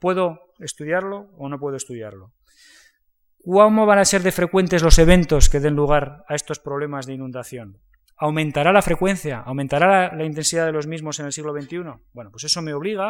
¿Puedo 0.00 0.52
estudiarlo 0.58 1.30
o 1.38 1.48
no 1.48 1.60
puedo 1.60 1.76
estudiarlo? 1.76 2.32
¿Cómo 3.42 3.86
van 3.86 3.98
a 3.98 4.04
ser 4.04 4.22
de 4.22 4.32
frecuentes 4.32 4.82
los 4.82 4.98
eventos 4.98 5.48
que 5.48 5.60
den 5.60 5.74
lugar 5.74 6.24
a 6.28 6.34
estos 6.34 6.58
problemas 6.58 7.06
de 7.06 7.14
inundación? 7.14 7.78
¿Aumentará 8.16 8.70
la 8.70 8.82
frecuencia? 8.82 9.40
¿Aumentará 9.40 10.14
la, 10.14 10.24
intensidad 10.24 10.66
de 10.66 10.72
los 10.72 10.86
mismos 10.86 11.18
en 11.20 11.26
el 11.26 11.32
siglo 11.32 11.58
XXI? 11.58 11.84
Bueno, 12.12 12.30
pues 12.30 12.44
eso 12.44 12.60
me 12.60 12.74
obliga 12.74 13.08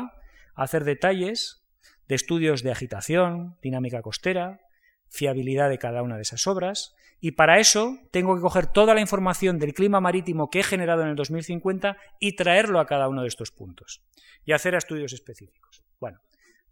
a 0.55 0.63
hacer 0.63 0.85
detalles 0.85 1.65
de 2.07 2.15
estudios 2.15 2.63
de 2.63 2.71
agitación, 2.71 3.57
dinámica 3.61 4.03
costera, 4.03 4.61
fiabilidad 5.09 5.69
de 5.69 5.79
cada 5.79 6.03
una 6.03 6.15
de 6.15 6.23
esas 6.23 6.47
obras, 6.47 6.95
y 7.19 7.33
para 7.33 7.59
eso 7.59 7.99
tengo 8.13 8.37
que 8.37 8.41
coger 8.41 8.69
toda 8.69 8.95
la 8.95 9.01
información 9.01 9.59
del 9.59 9.75
clima 9.75 10.01
marítimo 10.01 10.49
que 10.49 10.61
he 10.61 10.63
generado 10.63 11.03
en 11.03 11.09
el 11.09 11.17
2050 11.17 11.97
y 12.21 12.37
traerlo 12.37 12.79
a 12.79 12.87
cada 12.87 13.09
uno 13.09 13.23
de 13.23 13.29
estos 13.29 13.51
puntos, 13.51 14.05
y 14.45 14.53
hacer 14.53 14.77
estudios 14.77 15.13
específicos. 15.13 15.83
Bueno, 15.99 16.21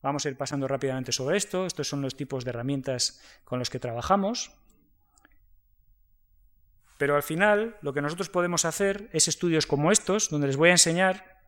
Vamos 0.02 0.24
a 0.24 0.28
ir 0.28 0.36
pasando 0.36 0.68
rápidamente 0.68 1.12
sobre 1.12 1.36
esto. 1.36 1.66
Estos 1.66 1.88
son 1.88 2.02
los 2.02 2.16
tipos 2.16 2.44
de 2.44 2.50
herramientas 2.50 3.20
con 3.44 3.58
los 3.58 3.70
que 3.70 3.80
trabajamos. 3.80 4.52
Pero 6.98 7.16
al 7.16 7.22
final, 7.22 7.76
lo 7.80 7.92
que 7.92 8.02
nosotros 8.02 8.28
podemos 8.28 8.64
hacer 8.64 9.08
es 9.12 9.28
estudios 9.28 9.66
como 9.66 9.90
estos, 9.92 10.30
donde 10.30 10.48
les 10.48 10.56
voy 10.56 10.68
a 10.68 10.72
enseñar. 10.72 11.42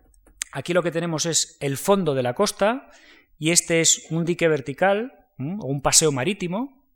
Aquí 0.52 0.72
lo 0.72 0.82
que 0.82 0.90
tenemos 0.90 1.26
es 1.26 1.56
el 1.60 1.76
fondo 1.76 2.14
de 2.14 2.22
la 2.22 2.34
costa, 2.34 2.90
y 3.38 3.50
este 3.50 3.80
es 3.80 4.06
un 4.10 4.24
dique 4.24 4.48
vertical, 4.48 5.26
o 5.38 5.66
un 5.66 5.80
paseo 5.80 6.12
marítimo. 6.12 6.86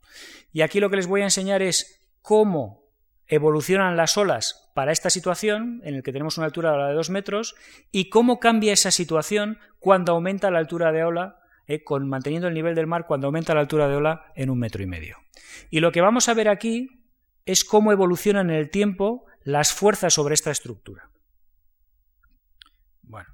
Y 0.51 0.61
aquí 0.61 0.79
lo 0.79 0.89
que 0.89 0.97
les 0.97 1.07
voy 1.07 1.21
a 1.21 1.25
enseñar 1.25 1.61
es 1.61 2.09
cómo 2.21 2.85
evolucionan 3.27 3.97
las 3.97 4.17
olas 4.17 4.69
para 4.73 4.91
esta 4.91 5.09
situación, 5.09 5.81
en 5.83 5.95
el 5.95 6.03
que 6.03 6.11
tenemos 6.11 6.37
una 6.37 6.45
altura 6.45 6.87
de 6.87 6.93
dos 6.93 7.09
metros, 7.09 7.55
y 7.91 8.09
cómo 8.09 8.39
cambia 8.39 8.73
esa 8.73 8.91
situación 8.91 9.57
cuando 9.79 10.13
aumenta 10.13 10.51
la 10.51 10.59
altura 10.59 10.91
de 10.91 11.03
ola 11.03 11.44
eh, 11.67 11.83
con, 11.83 12.07
manteniendo 12.07 12.47
el 12.47 12.53
nivel 12.53 12.75
del 12.75 12.87
mar 12.87 13.05
cuando 13.07 13.27
aumenta 13.27 13.53
la 13.53 13.61
altura 13.61 13.87
de 13.87 13.95
ola 13.95 14.31
en 14.35 14.49
un 14.49 14.59
metro 14.59 14.83
y 14.83 14.87
medio. 14.87 15.17
Y 15.69 15.79
lo 15.79 15.91
que 15.91 16.01
vamos 16.01 16.29
a 16.29 16.33
ver 16.33 16.49
aquí 16.49 17.05
es 17.45 17.63
cómo 17.63 17.91
evolucionan 17.91 18.49
en 18.49 18.55
el 18.57 18.69
tiempo 18.69 19.25
las 19.43 19.73
fuerzas 19.73 20.13
sobre 20.13 20.33
esta 20.33 20.51
estructura. 20.51 21.09
Bueno, 23.03 23.29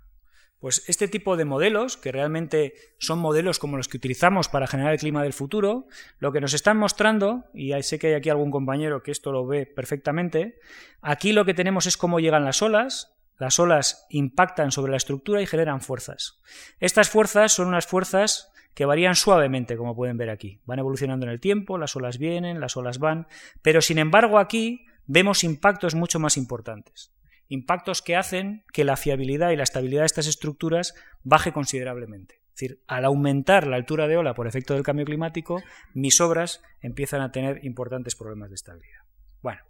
pues 0.59 0.83
este 0.87 1.07
tipo 1.07 1.37
de 1.37 1.45
modelos, 1.45 1.97
que 1.97 2.11
realmente 2.11 2.73
son 2.99 3.19
modelos 3.19 3.57
como 3.57 3.77
los 3.77 3.87
que 3.87 3.97
utilizamos 3.97 4.49
para 4.49 4.67
generar 4.67 4.93
el 4.93 4.99
clima 4.99 5.23
del 5.23 5.33
futuro, 5.33 5.87
lo 6.19 6.31
que 6.31 6.41
nos 6.41 6.53
están 6.53 6.77
mostrando, 6.77 7.45
y 7.53 7.73
sé 7.81 7.97
que 7.97 8.07
hay 8.07 8.13
aquí 8.13 8.29
algún 8.29 8.51
compañero 8.51 9.01
que 9.01 9.11
esto 9.11 9.31
lo 9.31 9.47
ve 9.47 9.65
perfectamente, 9.65 10.59
aquí 11.01 11.31
lo 11.31 11.45
que 11.45 11.53
tenemos 11.53 11.87
es 11.87 11.97
cómo 11.97 12.19
llegan 12.19 12.45
las 12.45 12.61
olas, 12.61 13.17
las 13.41 13.57
olas 13.57 14.05
impactan 14.11 14.71
sobre 14.71 14.91
la 14.91 14.97
estructura 14.97 15.41
y 15.41 15.47
generan 15.47 15.81
fuerzas. 15.81 16.39
Estas 16.79 17.09
fuerzas 17.09 17.51
son 17.51 17.69
unas 17.69 17.87
fuerzas 17.87 18.51
que 18.75 18.85
varían 18.85 19.15
suavemente, 19.15 19.77
como 19.77 19.95
pueden 19.95 20.15
ver 20.15 20.29
aquí. 20.29 20.61
Van 20.65 20.77
evolucionando 20.77 21.25
en 21.25 21.31
el 21.31 21.39
tiempo, 21.39 21.79
las 21.79 21.95
olas 21.95 22.19
vienen, 22.19 22.59
las 22.59 22.77
olas 22.77 22.99
van, 22.99 23.25
pero 23.63 23.81
sin 23.81 23.97
embargo 23.97 24.37
aquí 24.37 24.85
vemos 25.07 25.43
impactos 25.43 25.95
mucho 25.95 26.19
más 26.19 26.37
importantes. 26.37 27.15
Impactos 27.47 28.03
que 28.03 28.15
hacen 28.15 28.63
que 28.71 28.83
la 28.83 28.95
fiabilidad 28.95 29.49
y 29.49 29.55
la 29.55 29.63
estabilidad 29.63 30.03
de 30.03 30.05
estas 30.05 30.27
estructuras 30.27 30.93
baje 31.23 31.51
considerablemente. 31.51 32.43
Es 32.49 32.51
decir, 32.51 32.83
al 32.85 33.05
aumentar 33.05 33.65
la 33.65 33.75
altura 33.75 34.07
de 34.07 34.17
ola 34.17 34.35
por 34.35 34.45
efecto 34.45 34.75
del 34.75 34.83
cambio 34.83 35.05
climático, 35.05 35.63
mis 35.95 36.21
obras 36.21 36.61
empiezan 36.79 37.21
a 37.21 37.31
tener 37.31 37.65
importantes 37.65 38.15
problemas 38.15 38.49
de 38.49 38.55
estabilidad. 38.55 39.01
Bueno, 39.41 39.61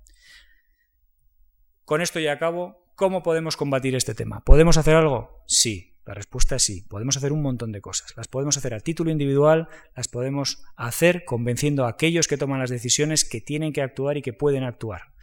con 1.86 2.02
esto 2.02 2.20
ya 2.20 2.34
acabo. 2.34 2.81
¿Cómo 3.02 3.24
podemos 3.24 3.58
combatir 3.58 3.96
este 3.96 4.14
tema? 4.14 4.42
¿Podemos 4.42 4.78
hacer 4.78 4.96
algo? 4.96 5.42
Sí, 5.48 5.96
la 6.06 6.14
respuesta 6.14 6.58
es 6.58 6.62
sí. 6.62 6.84
Podemos 6.88 7.18
hacer 7.18 7.34
un 7.34 7.42
montón 7.42 7.72
de 7.72 7.82
cosas. 7.82 8.16
Las 8.16 8.28
podemos 8.28 8.58
hacer 8.58 8.76
a 8.76 8.80
título 8.80 9.10
individual, 9.10 9.70
las 9.96 10.08
podemos 10.08 10.64
hacer 10.76 11.26
convenciendo 11.26 11.88
a 11.88 11.90
aquellos 11.90 12.28
que 12.28 12.38
toman 12.38 12.60
las 12.60 12.70
decisiones 12.70 13.26
que 13.26 13.42
tienen 13.42 13.74
que 13.74 13.82
actuar 13.82 14.18
y 14.18 14.22
que 14.22 14.34
pueden 14.34 14.64
actuar. 14.64 15.14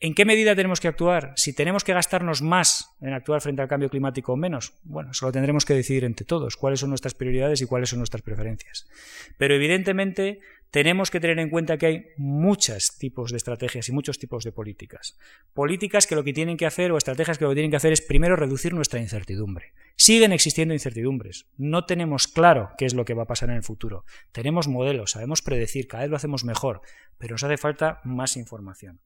¿En 0.00 0.14
qué 0.14 0.26
medida 0.26 0.54
tenemos 0.54 0.80
que 0.80 0.88
actuar? 0.88 1.32
Si 1.36 1.54
tenemos 1.54 1.82
que 1.82 1.94
gastarnos 1.94 2.42
más 2.42 2.94
en 3.00 3.14
actuar 3.14 3.40
frente 3.40 3.62
al 3.62 3.68
cambio 3.68 3.88
climático 3.88 4.34
o 4.34 4.36
menos, 4.36 4.74
bueno, 4.84 5.12
eso 5.12 5.24
lo 5.24 5.32
tendremos 5.32 5.64
que 5.64 5.74
decidir 5.74 6.04
entre 6.04 6.26
todos, 6.26 6.56
cuáles 6.56 6.80
son 6.80 6.90
nuestras 6.90 7.14
prioridades 7.14 7.62
y 7.62 7.66
cuáles 7.66 7.88
son 7.88 7.98
nuestras 8.00 8.22
preferencias. 8.22 8.86
Pero 9.38 9.54
evidentemente 9.54 10.40
tenemos 10.70 11.10
que 11.10 11.20
tener 11.20 11.38
en 11.38 11.50
cuenta 11.50 11.78
que 11.78 11.86
hay 11.86 12.06
muchos 12.16 12.98
tipos 12.98 13.30
de 13.30 13.38
estrategias 13.38 13.88
y 13.88 13.92
muchos 13.92 14.18
tipos 14.18 14.44
de 14.44 14.52
políticas. 14.52 15.18
Políticas 15.54 16.06
que 16.06 16.14
lo 16.14 16.24
que 16.24 16.32
tienen 16.32 16.56
que 16.56 16.66
hacer 16.66 16.92
o 16.92 16.98
estrategias 16.98 17.38
que 17.38 17.44
lo 17.44 17.50
que 17.50 17.56
tienen 17.56 17.70
que 17.70 17.76
hacer 17.76 17.92
es 17.92 18.02
primero 18.02 18.36
reducir 18.36 18.74
nuestra 18.74 19.00
incertidumbre. 19.00 19.72
Siguen 19.96 20.32
existiendo 20.32 20.74
incertidumbres. 20.74 21.46
No 21.56 21.86
tenemos 21.86 22.28
claro 22.28 22.70
qué 22.76 22.84
es 22.84 22.94
lo 22.94 23.04
que 23.04 23.14
va 23.14 23.22
a 23.22 23.26
pasar 23.26 23.50
en 23.50 23.56
el 23.56 23.62
futuro. 23.62 24.04
Tenemos 24.32 24.68
modelos, 24.68 25.12
sabemos 25.12 25.42
predecir, 25.42 25.88
cada 25.88 26.02
vez 26.02 26.10
lo 26.10 26.16
hacemos 26.16 26.44
mejor, 26.44 26.82
pero 27.16 27.34
nos 27.34 27.44
hace 27.44 27.56
falta 27.56 28.00
más 28.04 28.36
información. 28.36 29.00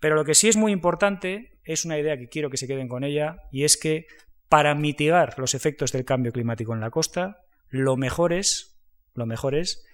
Pero 0.00 0.14
lo 0.14 0.24
que 0.24 0.34
sí 0.34 0.48
es 0.48 0.56
muy 0.56 0.72
importante 0.72 1.58
es 1.64 1.84
una 1.84 1.98
idea 1.98 2.18
que 2.18 2.28
quiero 2.28 2.50
que 2.50 2.56
se 2.56 2.66
queden 2.66 2.88
con 2.88 3.04
ella 3.04 3.42
y 3.50 3.64
es 3.64 3.76
que 3.76 4.06
para 4.48 4.74
mitigar 4.74 5.38
los 5.38 5.54
efectos 5.54 5.92
del 5.92 6.04
cambio 6.04 6.32
climático 6.32 6.72
en 6.72 6.80
la 6.80 6.90
costa, 6.90 7.42
lo 7.68 7.96
mejor 7.96 8.32
es, 8.32 8.78
lo 9.14 9.26
mejor 9.26 9.54
es 9.54 9.85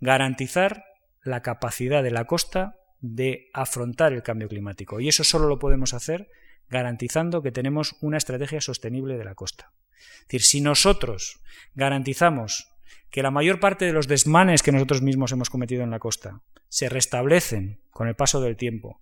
garantizar 0.00 0.84
la 1.22 1.42
capacidad 1.42 2.02
de 2.02 2.10
la 2.10 2.24
costa 2.24 2.76
de 3.00 3.48
afrontar 3.52 4.12
el 4.12 4.22
cambio 4.22 4.48
climático. 4.48 5.00
Y 5.00 5.08
eso 5.08 5.24
solo 5.24 5.48
lo 5.48 5.58
podemos 5.58 5.94
hacer 5.94 6.28
garantizando 6.68 7.42
que 7.42 7.52
tenemos 7.52 7.96
una 8.00 8.18
estrategia 8.18 8.60
sostenible 8.60 9.16
de 9.16 9.24
la 9.24 9.34
costa. 9.34 9.72
Es 10.20 10.28
decir, 10.28 10.42
si 10.42 10.60
nosotros 10.60 11.40
garantizamos 11.74 12.70
que 13.10 13.22
la 13.22 13.30
mayor 13.30 13.58
parte 13.58 13.86
de 13.86 13.92
los 13.92 14.06
desmanes 14.06 14.62
que 14.62 14.72
nosotros 14.72 15.02
mismos 15.02 15.32
hemos 15.32 15.50
cometido 15.50 15.82
en 15.82 15.90
la 15.90 15.98
costa 15.98 16.42
se 16.68 16.88
restablecen 16.88 17.80
con 17.90 18.08
el 18.08 18.14
paso 18.14 18.40
del 18.40 18.56
tiempo, 18.56 19.00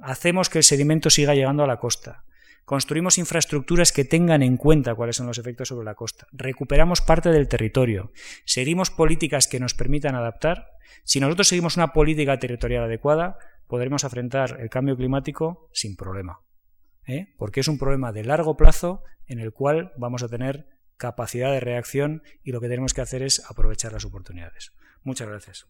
hacemos 0.00 0.48
que 0.48 0.58
el 0.58 0.64
sedimento 0.64 1.10
siga 1.10 1.34
llegando 1.34 1.62
a 1.62 1.66
la 1.66 1.76
costa, 1.76 2.24
Construimos 2.64 3.18
infraestructuras 3.18 3.92
que 3.92 4.04
tengan 4.04 4.42
en 4.42 4.56
cuenta 4.56 4.94
cuáles 4.94 5.16
son 5.16 5.26
los 5.26 5.38
efectos 5.38 5.68
sobre 5.68 5.84
la 5.84 5.94
costa. 5.94 6.26
Recuperamos 6.32 7.00
parte 7.02 7.30
del 7.30 7.48
territorio. 7.48 8.10
Seguimos 8.44 8.90
políticas 8.90 9.46
que 9.46 9.60
nos 9.60 9.74
permitan 9.74 10.14
adaptar. 10.14 10.70
Si 11.04 11.20
nosotros 11.20 11.48
seguimos 11.48 11.76
una 11.76 11.92
política 11.92 12.38
territorial 12.38 12.84
adecuada, 12.84 13.36
podremos 13.66 14.04
afrontar 14.04 14.58
el 14.60 14.70
cambio 14.70 14.96
climático 14.96 15.68
sin 15.72 15.96
problema. 15.96 16.40
¿eh? 17.06 17.34
Porque 17.36 17.60
es 17.60 17.68
un 17.68 17.78
problema 17.78 18.12
de 18.12 18.24
largo 18.24 18.56
plazo 18.56 19.02
en 19.26 19.40
el 19.40 19.52
cual 19.52 19.92
vamos 19.96 20.22
a 20.22 20.28
tener 20.28 20.66
capacidad 20.96 21.50
de 21.50 21.60
reacción 21.60 22.22
y 22.42 22.52
lo 22.52 22.60
que 22.60 22.68
tenemos 22.68 22.94
que 22.94 23.00
hacer 23.02 23.22
es 23.22 23.42
aprovechar 23.50 23.92
las 23.92 24.04
oportunidades. 24.04 24.72
Muchas 25.02 25.28
gracias. 25.28 25.66